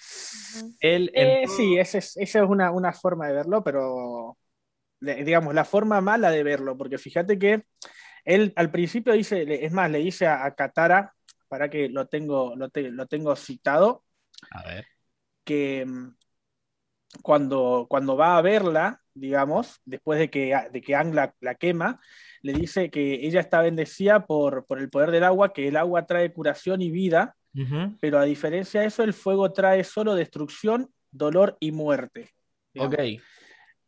[0.79, 1.12] Él,
[1.58, 4.38] Sí, esa es, una, una, forma de verlo, pero
[5.01, 7.63] digamos, la forma mala de verlo, porque fíjate que
[8.25, 11.13] él al principio dice, es más, le dice a, Katara,
[11.47, 12.69] para que lo tengo, lo,
[13.08, 14.03] tengo citado,
[14.52, 14.86] a ver.
[15.43, 16.15] que mm,
[17.21, 21.99] cuando, cuando va a verla, digamos, después de que, de que Ang la, quema,
[22.41, 26.06] le dice que ella está bendecida por, por, el poder del agua, que el agua
[26.06, 27.36] trae curación y vida,
[27.99, 32.30] pero a diferencia de eso, el fuego trae solo destrucción, dolor y muerte.
[32.78, 32.95] Ok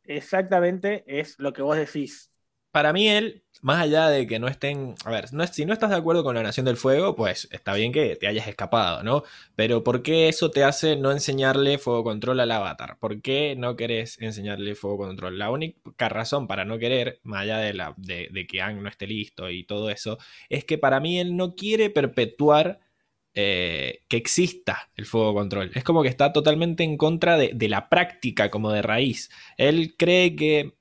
[0.03, 2.30] exactamente es lo que vos decís.
[2.71, 5.95] Para mí él, más allá de que no estén, a ver, si no estás de
[5.95, 9.23] acuerdo con la Nación del Fuego, pues está bien que te hayas escapado, ¿no?
[9.55, 12.97] Pero ¿por qué eso te hace no enseñarle fuego control al avatar?
[12.99, 15.37] ¿Por qué no querés enseñarle fuego control?
[15.37, 19.07] La única razón para no querer, más allá de, la, de que Ang no esté
[19.07, 20.17] listo y todo eso,
[20.49, 22.79] es que para mí él no quiere perpetuar
[23.33, 25.71] eh, que exista el fuego control.
[25.73, 29.29] Es como que está totalmente en contra de, la práctica como de raíz.
[29.57, 30.73] Él cree que,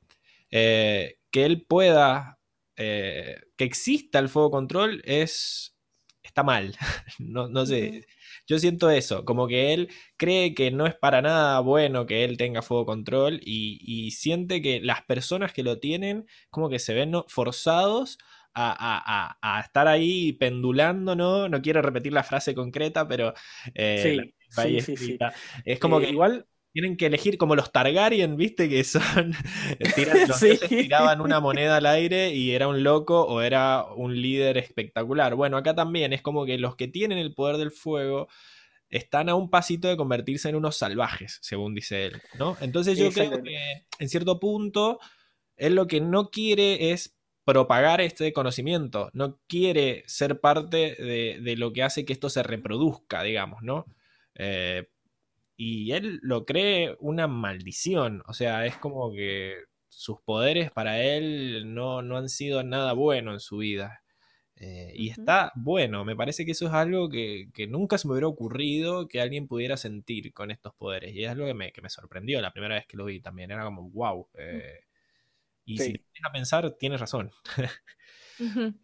[0.51, 2.39] eh, que él pueda,
[2.77, 5.77] eh, que exista el fuego control es,
[6.23, 6.77] está mal.
[7.19, 8.07] no, no sé.
[8.47, 12.37] Yo siento eso, como que él cree que no es para nada bueno que él
[12.37, 17.13] tenga fuego control y, siente que las personas que lo tienen como que se ven
[17.29, 18.19] forzados
[18.53, 21.49] a, estar ahí pendulando, ¿no?
[21.49, 23.33] No quiero repetir la frase concreta, pero
[23.75, 25.19] eh, sí, sí, sí,
[25.65, 28.69] es como eh, que igual tienen que elegir como los Targaryen, ¿viste?
[28.69, 29.33] Que son.
[30.29, 35.35] los tiraban una moneda al aire y era un loco o era un líder espectacular.
[35.35, 38.29] Bueno, acá también es como que los que tienen el poder del fuego
[38.89, 42.57] están a un pasito de convertirse en unos salvajes, según dice él, ¿no?
[42.61, 44.99] Entonces yo creo que en cierto punto
[45.57, 51.73] él lo que no quiere es propagar este conocimiento, no quiere ser parte de, lo
[51.73, 53.87] que hace que esto se reproduzca, digamos, ¿no?
[54.35, 54.89] Eh,
[55.63, 59.57] y él lo cree una maldición, o sea, es como que
[59.91, 64.03] sus poderes para él no, han sido nada bueno en su vida.
[64.57, 68.29] Eh, y está bueno, me parece que eso es algo que, nunca se me hubiera
[68.29, 71.15] ocurrido que alguien pudiera sentir con estos poderes.
[71.15, 73.51] Y es algo que me, que me sorprendió la primera vez que lo vi también.
[73.51, 74.29] Era como, wow.
[75.67, 77.33] Y si te a pensar, tienes razón.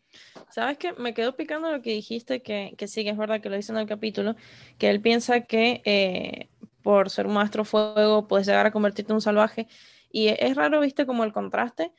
[0.50, 0.92] ¿Sabes qué?
[0.92, 3.78] Me quedó picando lo que dijiste, que, sí, que es verdad que lo dice en
[3.78, 4.36] el capítulo,
[4.78, 6.50] que él piensa que eh,
[6.86, 9.66] por ser un maestro fuego puedes llegar a convertirte en un salvaje.
[10.08, 11.92] Y es raro, viste, como el contraste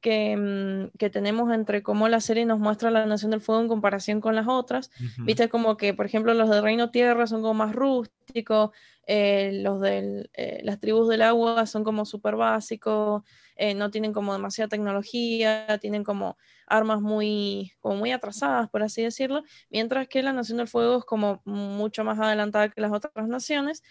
[0.00, 3.68] que, mm, que, tenemos entre cómo la serie nos muestra la Nación del Fuego en
[3.68, 4.90] comparación con las otras.
[5.18, 8.70] Viste como que, por ejemplo, los de Reino Tierra son como más rústicos,
[9.06, 13.22] eh, los de eh, las tribus del agua son como súper básicos,
[13.54, 19.02] eh, no tienen como demasiada tecnología, tienen como armas muy, como muy atrasadas, por así
[19.02, 23.28] decirlo, mientras que la Nación del Fuego es como mucho más adelantada que las otras
[23.28, 23.84] naciones.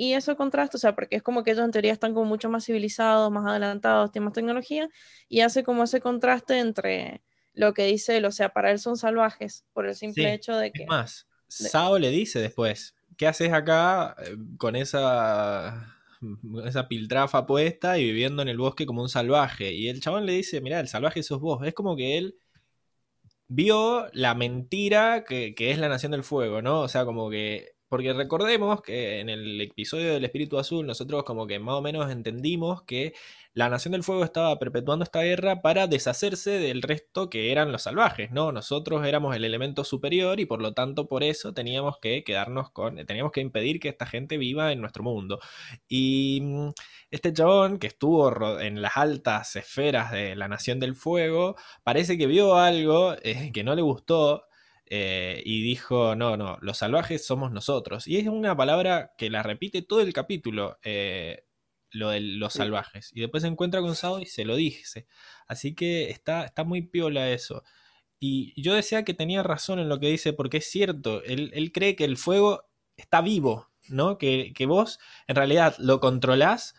[0.00, 2.48] Y eso contrasta, o sea, porque es como que ellos en teoría están como mucho
[2.48, 4.88] más civilizados, más adelantados, tienen más tecnología,
[5.28, 7.20] y hace como ese contraste entre
[7.52, 10.70] lo que dice él, o sea, para él son salvajes, por el simple hecho de
[10.70, 10.84] que...
[10.84, 15.96] Es más, Sao le dice después, ¿qué haces acá eh, con esa,
[16.64, 19.72] esa piltrafa puesta y viviendo en el bosque como un salvaje?
[19.72, 21.66] Y el chabón le dice, mira, el salvaje sos vos.
[21.66, 22.36] Es como que él
[23.48, 26.82] vio la mentira que, que es la Nación del Fuego, ¿no?
[26.82, 31.46] O sea, como que porque recordemos que en el episodio del Espíritu Azul nosotros como
[31.46, 33.14] que más o menos entendimos que
[33.54, 37.82] la Nación del Fuego estaba perpetuando esta guerra para deshacerse del resto que eran los
[37.82, 38.52] salvajes, ¿no?
[38.52, 43.04] Nosotros éramos el elemento superior y por lo tanto por eso teníamos que quedarnos con,
[43.04, 45.40] teníamos que impedir que esta gente viva en nuestro mundo.
[45.88, 46.68] Y mm,
[47.10, 52.26] este chabón que estuvo en las altas esferas de la Nación del Fuego, parece que
[52.26, 54.47] vio algo eh, que no le gustó
[54.90, 58.06] eh, y dijo, no, no, los salvajes somos nosotros.
[58.06, 61.44] Y es una palabra que la repite todo el capítulo, eh,
[61.90, 63.10] lo de los salvajes.
[63.14, 65.06] Y después se encuentra con Sao y se lo dice.
[65.46, 67.62] Así que está, está muy piola eso.
[68.20, 71.72] Y yo decía que tenía razón en lo que dice, porque es cierto, él, él
[71.72, 72.64] cree que el fuego
[72.96, 74.18] está vivo, ¿no?
[74.18, 74.98] Que, que vos
[75.28, 76.74] en realidad lo controlás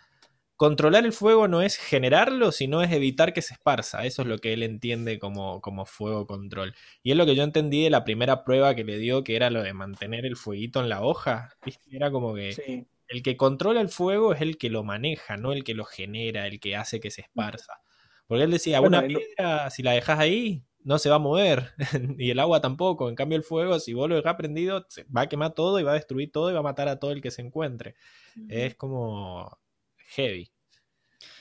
[0.59, 4.05] controlar el fuego no es generarlo, sino es evitar que se esparza.
[4.05, 6.75] Eso es lo que él entiende como, como fuego control.
[7.01, 9.49] Y es lo que yo entendí de la primera prueba que le dio, que era
[9.49, 11.55] lo de mantener el fueguito en la hoja.
[11.89, 15.63] Era como que el que controla el fuego es el que lo maneja, no el
[15.63, 17.79] que lo genera, el que hace que se esparza.
[18.27, 21.71] Porque él decía, Bueno, una piedra, si la dejas ahí, no se va a mover.
[22.17, 23.07] y el agua tampoco.
[23.07, 25.91] En cambio, el fuego, si vos lo dejás prendido, va a quemar todo y va
[25.91, 27.95] a destruir todo y va a matar a todo el que se encuentre.
[28.49, 29.57] Es como
[30.09, 30.51] heavy.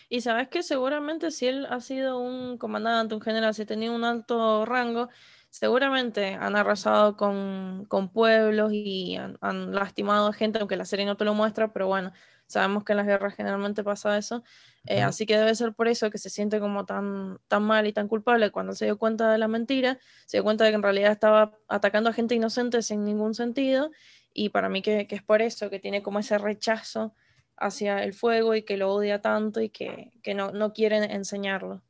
[0.08, 3.94] Y sabes que seguramente si él ha sido un comandante, un general, si ha tenido
[3.94, 5.08] un alto rango,
[5.50, 11.04] seguramente han arrasado con, con pueblos y han, han lastimado a gente, aunque la serie
[11.04, 12.12] no te lo muestra, pero bueno,
[12.46, 14.42] sabemos que en las guerras generalmente pasa eso.
[14.86, 17.92] Eh, así que debe ser por eso que se siente como tan, tan mal y
[17.92, 20.82] tan culpable cuando se dio cuenta de la mentira, se dio cuenta de que en
[20.82, 23.90] realidad estaba atacando a gente inocente sin ningún sentido.
[24.32, 27.14] Y para mí que, que es por eso que tiene como ese rechazo
[27.60, 31.82] hacia el fuego y que lo odia tanto y que, que no, no quieren enseñarlo.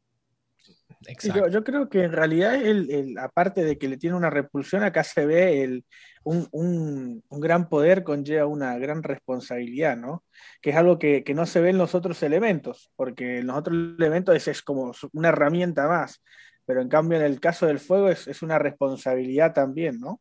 [1.22, 4.82] Yo, yo creo que en realidad, el, el- aparte de que le tiene una repulsión,
[4.82, 5.84] acá se ve el,
[6.24, 10.24] un, un- un gran poder conlleva una gran responsabilidad, ¿no?
[10.60, 13.56] Que es algo que, que no se ve en los otros elementos, porque en los
[13.56, 16.22] otros elementos es, es como una herramienta más,
[16.66, 20.20] pero en cambio en el caso del fuego es, es una responsabilidad también, ¿no?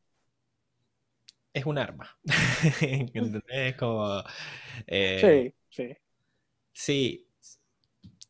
[1.53, 2.17] Es un arma.
[2.81, 3.75] ¿Entendés?
[3.77, 4.23] Como.
[4.87, 5.97] eh, Sí, sí.
[6.73, 7.27] Sí,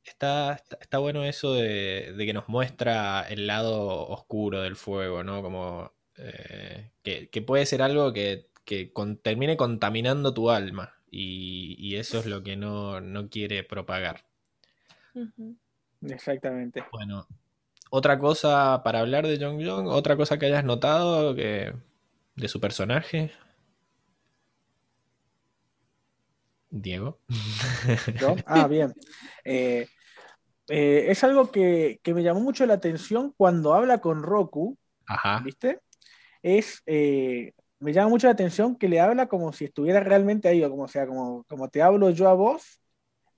[0.04, 5.24] está, está, está bueno eso de, de que nos muestra el lado oscuro del fuego,
[5.24, 5.42] ¿no?
[5.42, 11.76] Como eh, que, que puede ser algo que, que con- termine contaminando tu alma y,
[11.80, 14.26] y eso es lo que no, no quiere propagar.
[16.02, 16.84] Exactamente.
[16.92, 17.28] Bueno,
[17.92, 21.74] otra cosa para hablar de Jong Jong, otra cosa que hayas notado que,
[22.38, 23.32] de su personaje.
[26.70, 27.20] Diego.
[28.46, 28.94] Ah, bien.
[29.44, 29.88] Eh,
[30.70, 34.78] eh, es algo que, que me llamó mucho la atención cuando habla con Roku,
[35.08, 35.42] Ajá.
[35.44, 35.80] ¿viste?
[36.42, 40.64] Es, eh, me llama mucho la atención que le habla como si estuviera realmente ahí,
[40.64, 42.82] o como sea, como, como te hablo yo a vos,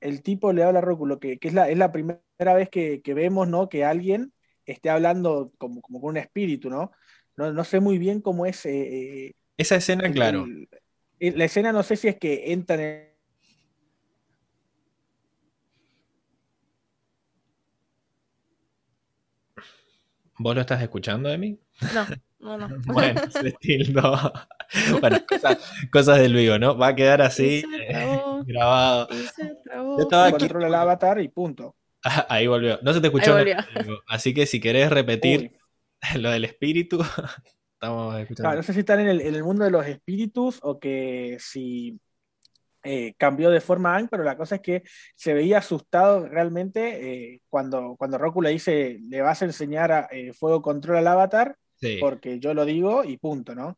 [0.01, 2.19] el tipo le habla a Roku, lo que, que es, la, es la primera
[2.55, 3.69] vez que, que vemos, ¿no?
[3.69, 4.33] Que alguien
[4.65, 6.91] esté hablando como, como con un espíritu, ¿no?
[7.39, 10.43] No, no sé muy bien cómo es eh, eh, Esa escena, el- claro.
[10.43, 10.67] el-
[11.21, 13.09] el- la escena, no sé si es que entran en
[20.37, 21.57] ¿Vos lo estás escuchando de mí?
[21.93, 22.05] No,
[22.41, 22.67] no, no.
[22.87, 24.33] Bueno, se tildó.
[24.99, 25.57] Bueno, cosas,
[25.93, 26.77] cosas del vivo, ¿no?
[26.77, 29.07] Va a quedar así se eh, trabó, grabado.
[29.63, 29.97] trabó.
[29.97, 30.39] Yo estaba aquí.
[30.39, 31.73] controla el avatar y punto.
[32.03, 32.79] Ah, Ahí volvió.
[32.81, 33.37] No se te escuchó.
[34.07, 35.58] Así que si querés repetir Uy.
[36.19, 36.99] lo del espíritu,
[37.73, 38.43] estamos escuchando.
[38.43, 41.37] Claro, no sé si están en el, en el mundo de los espíritus o que
[41.39, 41.99] si
[42.83, 44.83] eh, cambió de forma Aang, pero la cosa es que
[45.15, 50.07] se veía asustado realmente eh, cuando, cuando Roku le dice, le vas a enseñar a
[50.11, 51.97] eh, fuego control al avatar, Sí.
[52.01, 53.77] porque yo lo digo y punto, ¿no?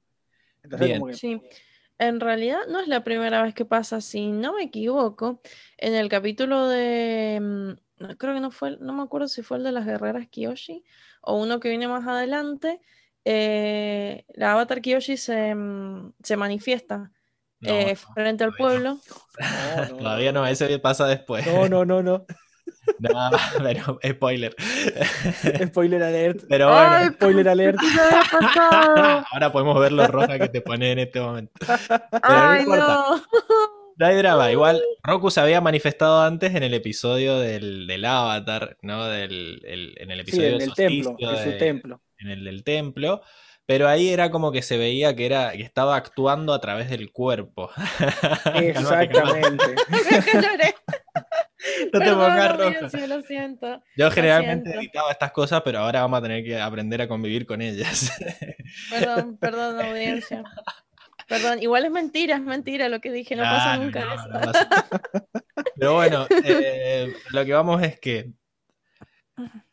[0.63, 0.99] Entonces, Bien.
[0.99, 1.39] como que, Sí,
[1.99, 5.39] en realidad no es la primera vez que pasa, si no me equivoco,
[5.77, 9.57] en el capítulo de, mm, no, creo que no fue, no me acuerdo si fue
[9.57, 10.83] el de las guerreras Kyoshi
[11.21, 12.81] o uno que viene más adelante,
[13.25, 17.11] eh, la avatar Kyoshi se, mm, se manifiesta
[17.61, 18.97] No, eh, no, frente al pueblo.
[19.39, 21.45] no, no, Todavía no, ese pasa después.
[21.45, 22.25] no, no, no, no.
[22.99, 23.29] No,
[23.59, 24.55] pero spoiler.
[25.67, 26.43] Spoiler alert.
[26.49, 27.77] Pero bueno, ¡Ay, Spoiler alert.
[29.31, 31.51] Ahora podemos ver lo roja que te pone en este momento.
[32.25, 32.87] Pero no ¡Ay, importa.
[32.87, 33.23] no!
[34.01, 38.75] No hay drama, igual Roku se había manifestado antes en el episodio del, del Avatar,
[38.81, 39.05] ¿no?
[39.05, 42.01] Del, el- en el Sí, episodio en del el templo, solsticio en su de- templo.
[42.17, 43.21] en el del templo,
[43.67, 47.11] pero ahí era como que se veía que era que estaba actuando a través del
[47.11, 47.69] cuerpo.
[48.55, 49.65] Exactamente.
[51.93, 52.65] No te Perdón, pongas roja.
[52.69, 53.83] audiencia, lo siento.
[53.95, 54.79] Yo generalmente siento.
[54.79, 58.11] editaba estas cosas, pero ahora vamos a tener que aprender a convivir con ellas.
[58.89, 60.43] Perdón, perdón, audiencia.
[61.31, 64.29] Perdón, igual es mentira, es mentira lo que dije, no pasa Claro, nunca no, eso.
[64.29, 64.67] no pasa.
[65.77, 68.31] Pero bueno, eh, lo que vamos es que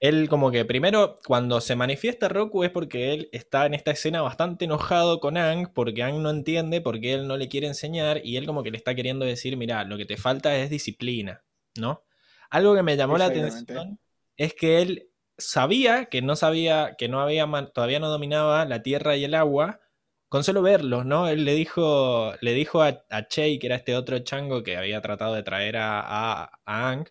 [0.00, 4.22] él como que primero cuando se manifiesta Roku es porque él está en esta escena
[4.22, 8.36] bastante enojado con Ang porque Ang no entiende porque él no le quiere enseñar y
[8.36, 11.42] él como que le está queriendo decir, mira, lo que te falta es disciplina,
[11.76, 12.04] ¿no?
[12.50, 13.98] Algo que me llamó la atención
[14.36, 18.82] es que él sabía que no sabía, que no había, man- todavía no dominaba la
[18.82, 19.80] tierra y el agua,
[20.28, 21.28] con solo verlos, ¿no?
[21.28, 25.00] Él le dijo, le dijo a, a Chey, que era este otro chango que había
[25.00, 27.06] tratado de traer a, a, a Aang,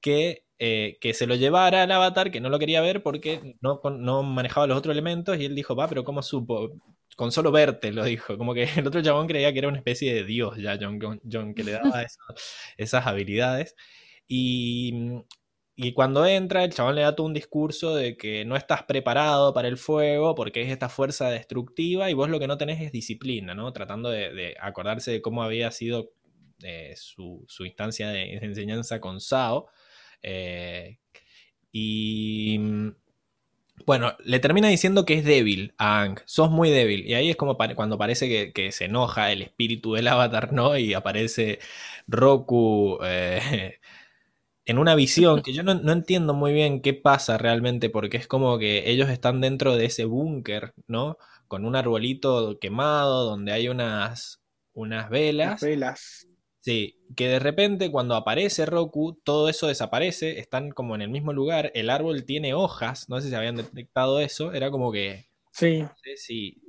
[0.00, 3.80] que, eh, que se lo llevara al avatar, que no lo quería ver porque no,
[4.22, 6.70] manejaba los otros elementos, y él dijo, va, pero ¿cómo supo?
[7.16, 8.38] Con solo verte, lo dijo.
[8.38, 10.98] Como que el otro chabón creía que era una especie de dios ya, John,
[11.30, 12.18] John que le daba eso-
[12.76, 13.74] esas habilidades.
[14.28, 14.92] Y,
[15.80, 19.54] y cuando entra, el chabón le da todo un discurso de que no estás preparado
[19.54, 22.90] para el fuego porque es esta fuerza destructiva y vos lo que no tenés es
[22.90, 23.72] disciplina, ¿no?
[23.72, 26.10] Tratando de, acordarse de cómo había sido
[26.64, 29.68] eh, su, instancia de, enseñanza con Sao.
[30.20, 30.98] Eh,
[31.70, 32.58] y
[33.86, 37.06] bueno, le termina diciendo que es débil a Ang, sos muy débil.
[37.06, 40.76] Y ahí es como cuando parece que, se enoja el espíritu del avatar, ¿no?
[40.76, 41.60] Y aparece
[42.08, 43.78] Roku eh,
[44.68, 48.58] en una visión que yo no, entiendo muy bien qué pasa realmente, porque es como
[48.58, 51.16] que ellos están dentro de ese búnker, ¿no?
[51.48, 54.42] Con un arbolito quemado, donde hay unas,
[54.74, 55.62] unas velas.
[55.62, 56.28] velas.
[56.60, 61.32] Sí, que de repente cuando aparece Roku, todo eso desaparece, están como en el mismo
[61.32, 65.28] lugar, el árbol tiene hojas, no sé si habían detectado eso, era como que...
[65.50, 65.80] Sí.
[65.80, 66.60] No sé si...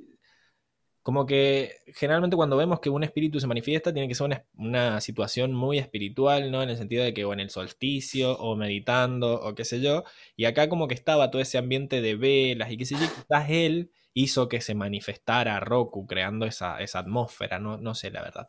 [1.02, 5.52] Como que generalmente cuando vemos que un espíritu se manifiesta, tiene que ser una, situación
[5.52, 6.62] muy espiritual, ¿no?
[6.62, 10.04] En el sentido de que o en el solsticio, o meditando, o qué sé yo.
[10.36, 13.50] Y acá como que estaba todo ese ambiente de velas y qué sé yo, quizás
[13.50, 18.46] él hizo que se manifestara Roku, creando esa, esa atmósfera, no, no sé la verdad.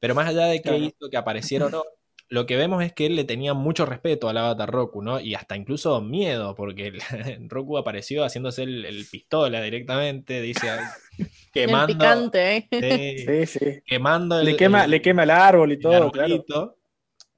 [0.00, 1.82] Pero más allá de que hizo que apareciera o no,
[2.28, 5.20] lo que vemos es que él le tenía mucho respeto al avatar Roku, ¿no?
[5.20, 6.92] Y hasta incluso miedo, porque
[7.48, 10.68] Roku apareció haciéndose el, pistola directamente, dice
[11.52, 11.92] quemando.
[11.92, 13.46] El picante, ¿eh?
[13.46, 13.82] sí, sí.
[13.86, 16.10] Quemando el, le quema, le quema el árbol y todo,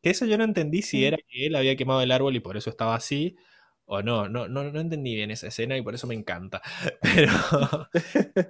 [0.03, 2.57] Que eso yo no entendí si era que él había quemado el árbol y por
[2.57, 3.37] eso estaba así,
[3.85, 6.63] o no, no, no, no entendí bien esa escena y por eso me encanta.
[7.03, 7.89] Pero.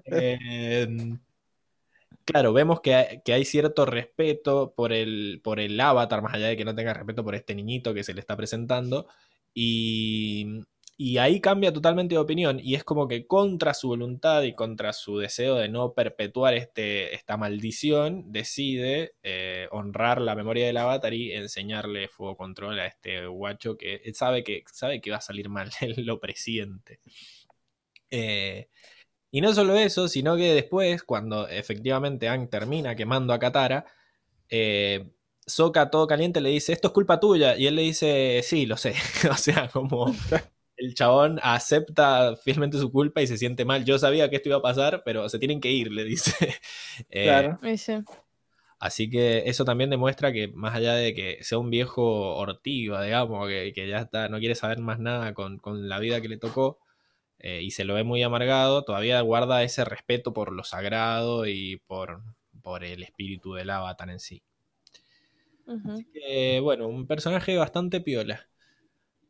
[0.04, 1.16] eh,
[2.28, 6.64] claro, vemos que hay, cierto respeto por el, por el avatar, más allá de que
[6.66, 9.08] no tenga respeto por este niñito que se le está presentando.
[9.54, 10.64] Y,
[11.18, 12.60] ahí cambia totalmente de opinión.
[12.62, 17.14] Y es como que contra su voluntad y contra su deseo de no perpetuar este,
[17.14, 23.26] esta maldición, decide eh, honrar la memoria del avatar y enseñarle fuego control a este
[23.26, 27.00] guacho que sabe que, sabe que va a salir mal, él lo presiente.
[28.10, 28.68] Eh,
[29.30, 33.84] y no solo eso, sino que después, cuando efectivamente Ang termina quemando a Katara,
[34.48, 35.10] eh,
[35.46, 37.56] Soka todo caliente le dice, esto es culpa tuya.
[37.56, 38.94] Y él le dice, sí, lo sé.
[39.30, 40.14] o sea, como
[40.76, 43.84] el chabón acepta fielmente su culpa y se siente mal.
[43.84, 46.32] Yo sabía que esto iba a pasar, pero se tienen que ir, le dice.
[47.10, 47.60] Eh, claro.
[48.80, 53.46] Así que eso también demuestra que más allá de que sea un viejo ortiva, digamos,
[53.46, 56.38] que, que ya está, no quiere saber más nada con, con la vida que le
[56.38, 56.80] tocó,
[57.38, 61.80] eh, y se lo ve muy amargado, todavía guarda ese respeto por lo sagrado y
[61.86, 62.22] por,
[62.62, 64.42] por el espíritu del avatar en sí.
[65.66, 68.48] Así que, bueno, un personaje bastante piola.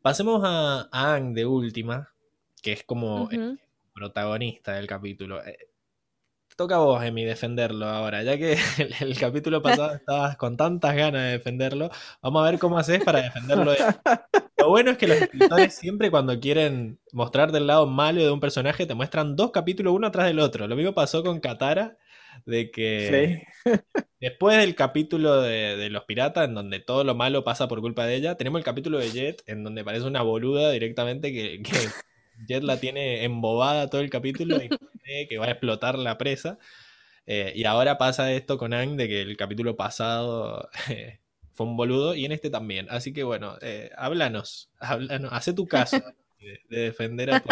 [0.01, 2.13] Pasemos a, a Ang de última,
[2.61, 3.59] que es como el
[3.93, 5.45] protagonista del capítulo.
[5.45, 5.69] Eh,
[6.59, 8.57] toca a vos, Emi, defenderlo ahora, ya que
[8.99, 11.89] el, capítulo pasado estabas con tantas ganas de defenderlo.
[12.21, 13.73] Vamos a ver cómo haces para defenderlo.
[14.59, 18.39] Lo bueno es que los escritores siempre cuando quieren mostrar del lado malo de un
[18.39, 20.67] personaje te muestran dos capítulos uno atrás del otro.
[20.67, 21.97] Lo mismo pasó con Katara,
[22.45, 23.43] de que
[24.19, 28.15] después del capítulo de, los piratas, en donde todo lo malo pasa por culpa de
[28.15, 31.61] ella, tenemos el capítulo de Jet, en donde parece una boluda directamente que
[32.47, 34.69] Jet la tiene embobada todo el capítulo y
[35.03, 36.59] cree que va a explotar la presa.
[37.25, 41.19] Eh, y ahora pasa esto con Ang de que el capítulo pasado eh,
[41.59, 42.87] fue un boludo y en este también.
[42.89, 45.97] Así que bueno, eh, háblanos, háblanos, hace tu caso
[46.69, 47.49] de, defender a tu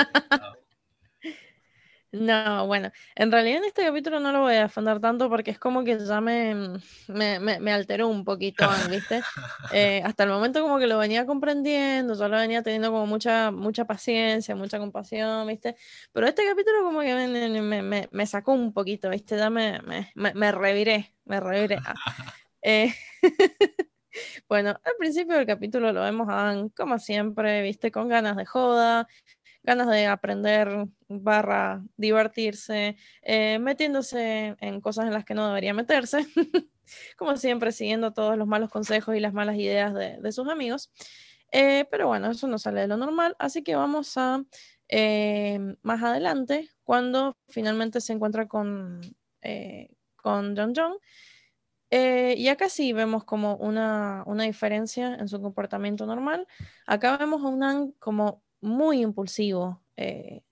[2.13, 5.59] no, bueno, en realidad en este capítulo no lo voy a defender tanto porque es
[5.59, 6.79] como que ya me,
[7.09, 9.21] me, alteró un poquito, ¿viste?
[9.73, 13.51] Eh, hasta el momento como que lo venía comprendiendo, yo lo venía teniendo como mucha,
[13.51, 15.75] mucha paciencia, mucha compasión, ¿viste?
[16.13, 19.35] Pero este capítulo como que me, me sacó un poquito, ¿viste?
[19.35, 19.81] Ya me,
[20.15, 21.79] me, reviré, me reviré.
[21.83, 21.93] Ah,
[22.61, 22.93] eh,
[24.47, 27.91] bueno, al principio del capítulo lo vemos a como siempre, ¿viste?
[27.91, 29.07] Con ganas de joda,
[29.67, 36.25] ganas de aprender barra divertirse, eh, metiéndose en cosas en las que no debería meterse,
[37.17, 40.89] como siempre siguiendo todos los malos consejos y las malas ideas de, sus amigos.
[41.51, 44.41] Eh, pero bueno, eso no sale de lo normal, así que vamos a
[44.87, 49.01] eh, más adelante, cuando finalmente se encuentra con,
[50.15, 50.93] con John John.
[51.89, 56.47] Y acá sí vemos como una, una, diferencia en su comportamiento normal.
[56.85, 60.43] Acá vemos a Unan como muy impulsivo, eh,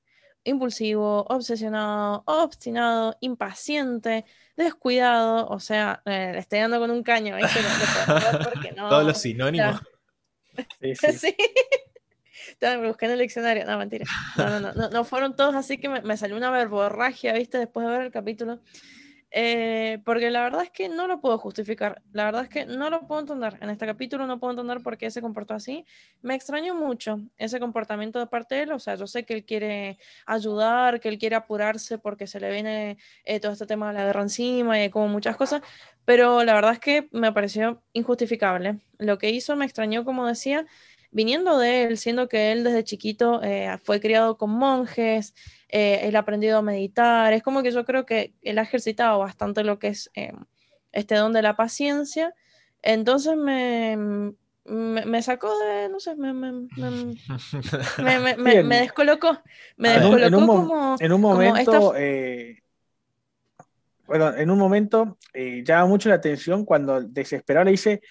[0.43, 4.25] impulsivo, obsesionado, obstinado, impaciente,
[4.55, 7.59] descuidado, o sea, eh, le estoy dando con un caño, ¿viste?
[8.75, 9.81] No, Todos los sinónimos.
[10.81, 10.95] sí.
[10.95, 11.35] sí.
[12.49, 14.05] Estaba buscando el diccionario, no, mentira.
[14.37, 17.57] No, no, no, no, fueron todos así que me, salió una verborragia, ¿viste?
[17.57, 18.59] Después de ver el capítulo.
[19.31, 22.01] Eh, porque la verdad es que no lo puedo justificar.
[22.13, 23.57] La verdad es que no lo puedo entender.
[23.61, 25.85] En este capítulo no puedo entender por qué se comportó así.
[26.21, 28.71] Me extrañó mucho ese comportamiento de parte de él.
[28.71, 32.51] O sea, yo sé que él quiere ayudar, que él quiere apurarse porque se le
[32.51, 35.61] viene eh, todo este tema de la guerra encima y como muchas cosas.
[36.05, 38.79] Pero la verdad es que me pareció injustificable.
[38.99, 40.65] Lo que hizo me extrañó, como decía,
[41.15, 45.33] viniendo de él, siendo que él desde chiquito eh, fue criado con monjes,
[45.69, 49.19] eh, él ha aprendido a meditar, es como que yo creo que él ha ejercitado
[49.19, 50.33] bastante lo que es eh,
[50.91, 52.33] este don de la paciencia,
[52.81, 53.95] entonces me,
[54.65, 56.67] me, sacó de, no sé, me, me,
[58.63, 59.41] me descolocó,
[59.77, 60.95] me descolocó en un, como...
[60.99, 61.93] En un momento...
[64.05, 68.01] bueno, en un momento llama mucho la atención cuando desesperado le dice,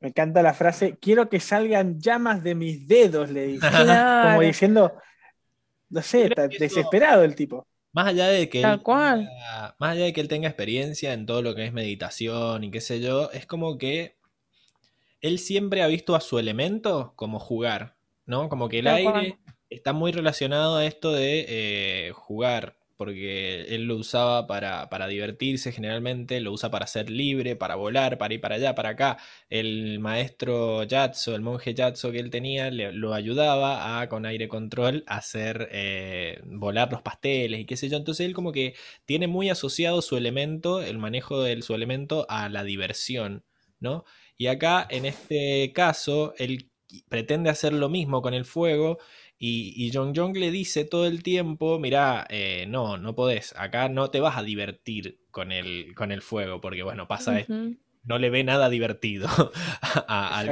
[0.00, 3.66] me encanta la frase, quiero que salgan llamas de mis dedos, le dice.
[4.22, 4.92] Como diciendo,
[5.88, 7.66] no sé, está desesperado el tipo.
[7.92, 9.26] Más allá de que Tal cual.
[9.26, 12.70] Tenga, más allá de que él tenga experiencia en todo lo que es meditación y
[12.70, 14.16] qué sé yo, es como que
[15.22, 18.50] él siempre ha visto a su elemento como jugar, ¿no?
[18.50, 19.38] Como que el aire
[19.70, 26.40] está muy relacionado a esto de eh, jugar porque él lo usaba para, divertirse generalmente,
[26.40, 29.18] lo usa para ser libre, para volar, para ir para allá, para acá.
[29.50, 34.48] El maestro Yatso, el monje Yatso que él tenía, le, lo ayudaba a, con aire
[34.48, 37.96] control, hacer eh, volar los pasteles y qué sé yo.
[37.96, 38.74] Entonces él como que
[39.04, 43.44] tiene muy asociado su elemento, el manejo de su elemento, a la diversión,
[43.80, 44.04] ¿no?
[44.38, 46.70] Y acá, en este caso, él
[47.08, 48.98] pretende hacer lo mismo con el fuego
[49.38, 53.88] y, y Jong Jong le dice todo el tiempo, mira, eh, no, no podés, acá
[53.88, 57.54] no te vas a divertir con el, con el fuego, porque bueno, pasa esto.
[58.04, 59.28] No le ve nada divertido
[60.08, 60.48] al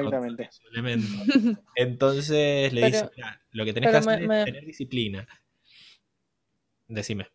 [0.73, 1.09] elemento.
[1.77, 3.11] Entonces le dice,
[3.53, 5.27] lo que tenés que hacer es tener disciplina.
[6.89, 7.29] Decime.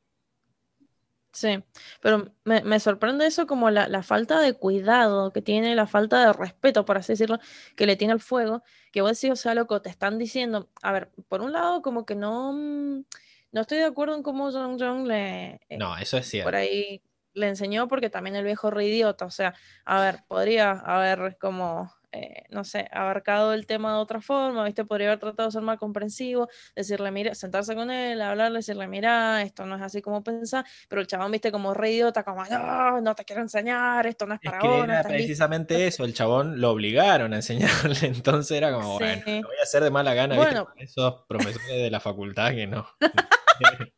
[1.32, 1.64] Sí,
[2.02, 6.86] pero me, sorprende eso como la, falta de cuidado que tiene, la falta de respeto,
[6.86, 7.40] por así decirlo,
[7.76, 10.92] que le tiene al fuego, que vos decís, o sea, loco, te están diciendo, a
[10.92, 13.04] ver, por un lado, como que no, mm,
[13.52, 15.62] no estoy de acuerdo en cómo Jong Jong le...
[15.70, 16.48] Eh, no, eso es cierto.
[16.48, 17.02] Por ahí
[17.34, 19.54] le enseñó porque también el viejo re idiota, o sea,
[19.86, 24.84] a ver, podría haber como eh, no sé, abarcado el tema de otra forma, ¿viste?
[24.84, 29.44] Podría haber tratado de ser más comprensivo, decirle, mira, sentarse con él, hablarle, decirle, mira,
[29.44, 33.02] esto no es así como pensás, pero el chabón, viste, como re idiota, como, no,
[33.02, 36.72] no te quiero enseñar, esto no es para es Era precisamente eso, el chabón lo
[36.72, 40.68] obligaron a enseñarle, entonces era como, bueno, lo voy a hacer de mala gana, bueno.
[40.78, 42.88] esos profesores de la facultad que no.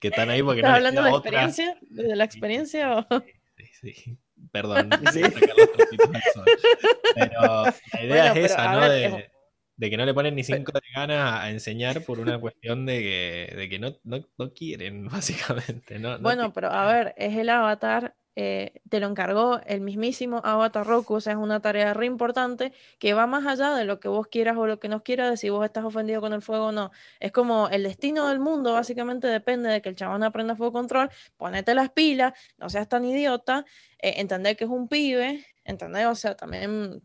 [0.00, 1.78] que están ahí porque ¿Estás hablando de la experiencia?
[1.80, 3.06] ¿De la experiencia o...?
[3.56, 4.18] Sí, sí.
[4.52, 4.90] Perdón.
[7.14, 8.88] Pero la idea es esa, ¿no?
[8.88, 13.00] de, que no le ponen ni cinco de ganas a enseñar por una cuestión de
[13.00, 15.98] que, de que no, no, quieren, básicamente.
[15.98, 16.18] ¿no?
[16.18, 21.14] bueno, pero a ver, es el avatar eh, te lo encargó el mismísimo Avatar Roku,
[21.14, 24.28] o sea, es una tarea re importante que va más allá de lo que vos
[24.28, 26.72] quieras o lo que no quieras, de si vos estás ofendido con el fuego o
[26.72, 26.92] no.
[27.18, 31.10] Es como el destino del mundo, básicamente depende de que el chabón aprenda fuego control,
[31.36, 33.64] ponete las pilas, no seas tan idiota,
[33.98, 37.02] eh, entender que es un pibe, entender, o sea, también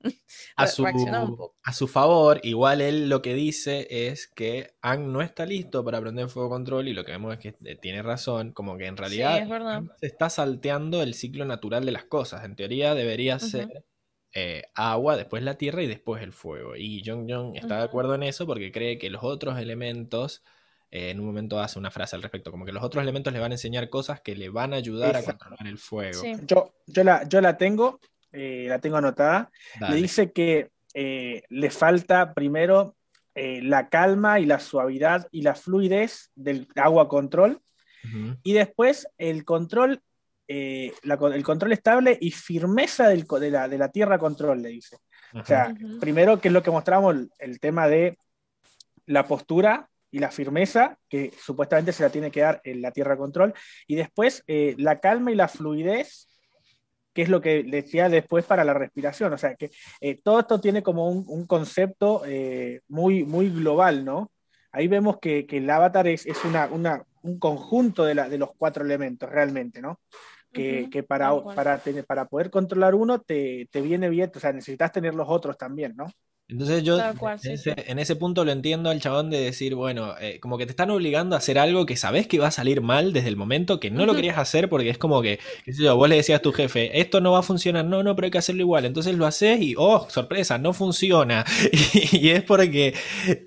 [0.56, 5.46] a su, a su favor, igual él lo que dice es que Ang no está
[5.46, 8.76] listo para aprender fuego control y lo que vemos es que eh, tiene razón, como
[8.76, 9.46] que en realidad
[10.00, 12.44] se está salteando el ciclo natural de las cosas.
[12.44, 13.84] En teoría debería ser
[14.32, 16.76] eh, agua, después la tierra y después el fuego.
[16.76, 20.44] Y Jong Jong está de acuerdo en eso porque cree que los otros elementos
[20.90, 23.40] eh, en un momento hace una frase al respecto, como que los otros elementos le
[23.40, 26.22] van a enseñar cosas que le van a ayudar a controlar el fuego.
[26.46, 28.00] Yo, yo, la, yo la tengo
[28.38, 29.50] eh, la tengo anotada,
[29.88, 32.94] le dice que eh, le falta primero
[33.34, 37.62] eh, la calma y la suavidad y la fluidez del agua control,
[38.44, 40.00] y después el control,
[40.46, 44.98] el control estable y firmeza del, de, la, de, la, tierra control, le dice.
[45.34, 48.16] O sea, primero, que es lo que mostramos, el tema de
[49.06, 53.16] la postura y la firmeza, que supuestamente se la tiene que dar en la tierra
[53.16, 53.54] control,
[53.88, 56.28] y después la calma y la fluidez
[57.16, 59.32] que es lo que decía después para la respiración.
[59.32, 59.70] O sea, que
[60.02, 64.30] eh, todo esto tiene como un, concepto eh, muy, muy global, ¿no?
[64.70, 66.68] Ahí vemos que, el avatar es, una,
[67.22, 69.98] un conjunto de, la, de, los cuatro elementos realmente, ¿no?
[70.52, 75.14] Que, para, para, para, poder controlar uno te, te viene bien, o sea, necesitas tener
[75.14, 76.06] los otros también, ¿no?
[76.48, 80.64] Entonces yo en, ese, punto lo entiendo al chabón de decir, bueno, eh, como que
[80.64, 83.36] te están obligando a hacer algo que sabes que va a salir mal desde el
[83.36, 86.14] momento que no lo querías hacer porque es como que, qué sé yo, vos le
[86.14, 88.62] decías a tu jefe, esto no va a funcionar, no, no, pero hay que hacerlo
[88.62, 88.84] igual.
[88.84, 91.44] Entonces lo haces y, oh, sorpresa, no funciona.
[92.12, 92.94] y, es porque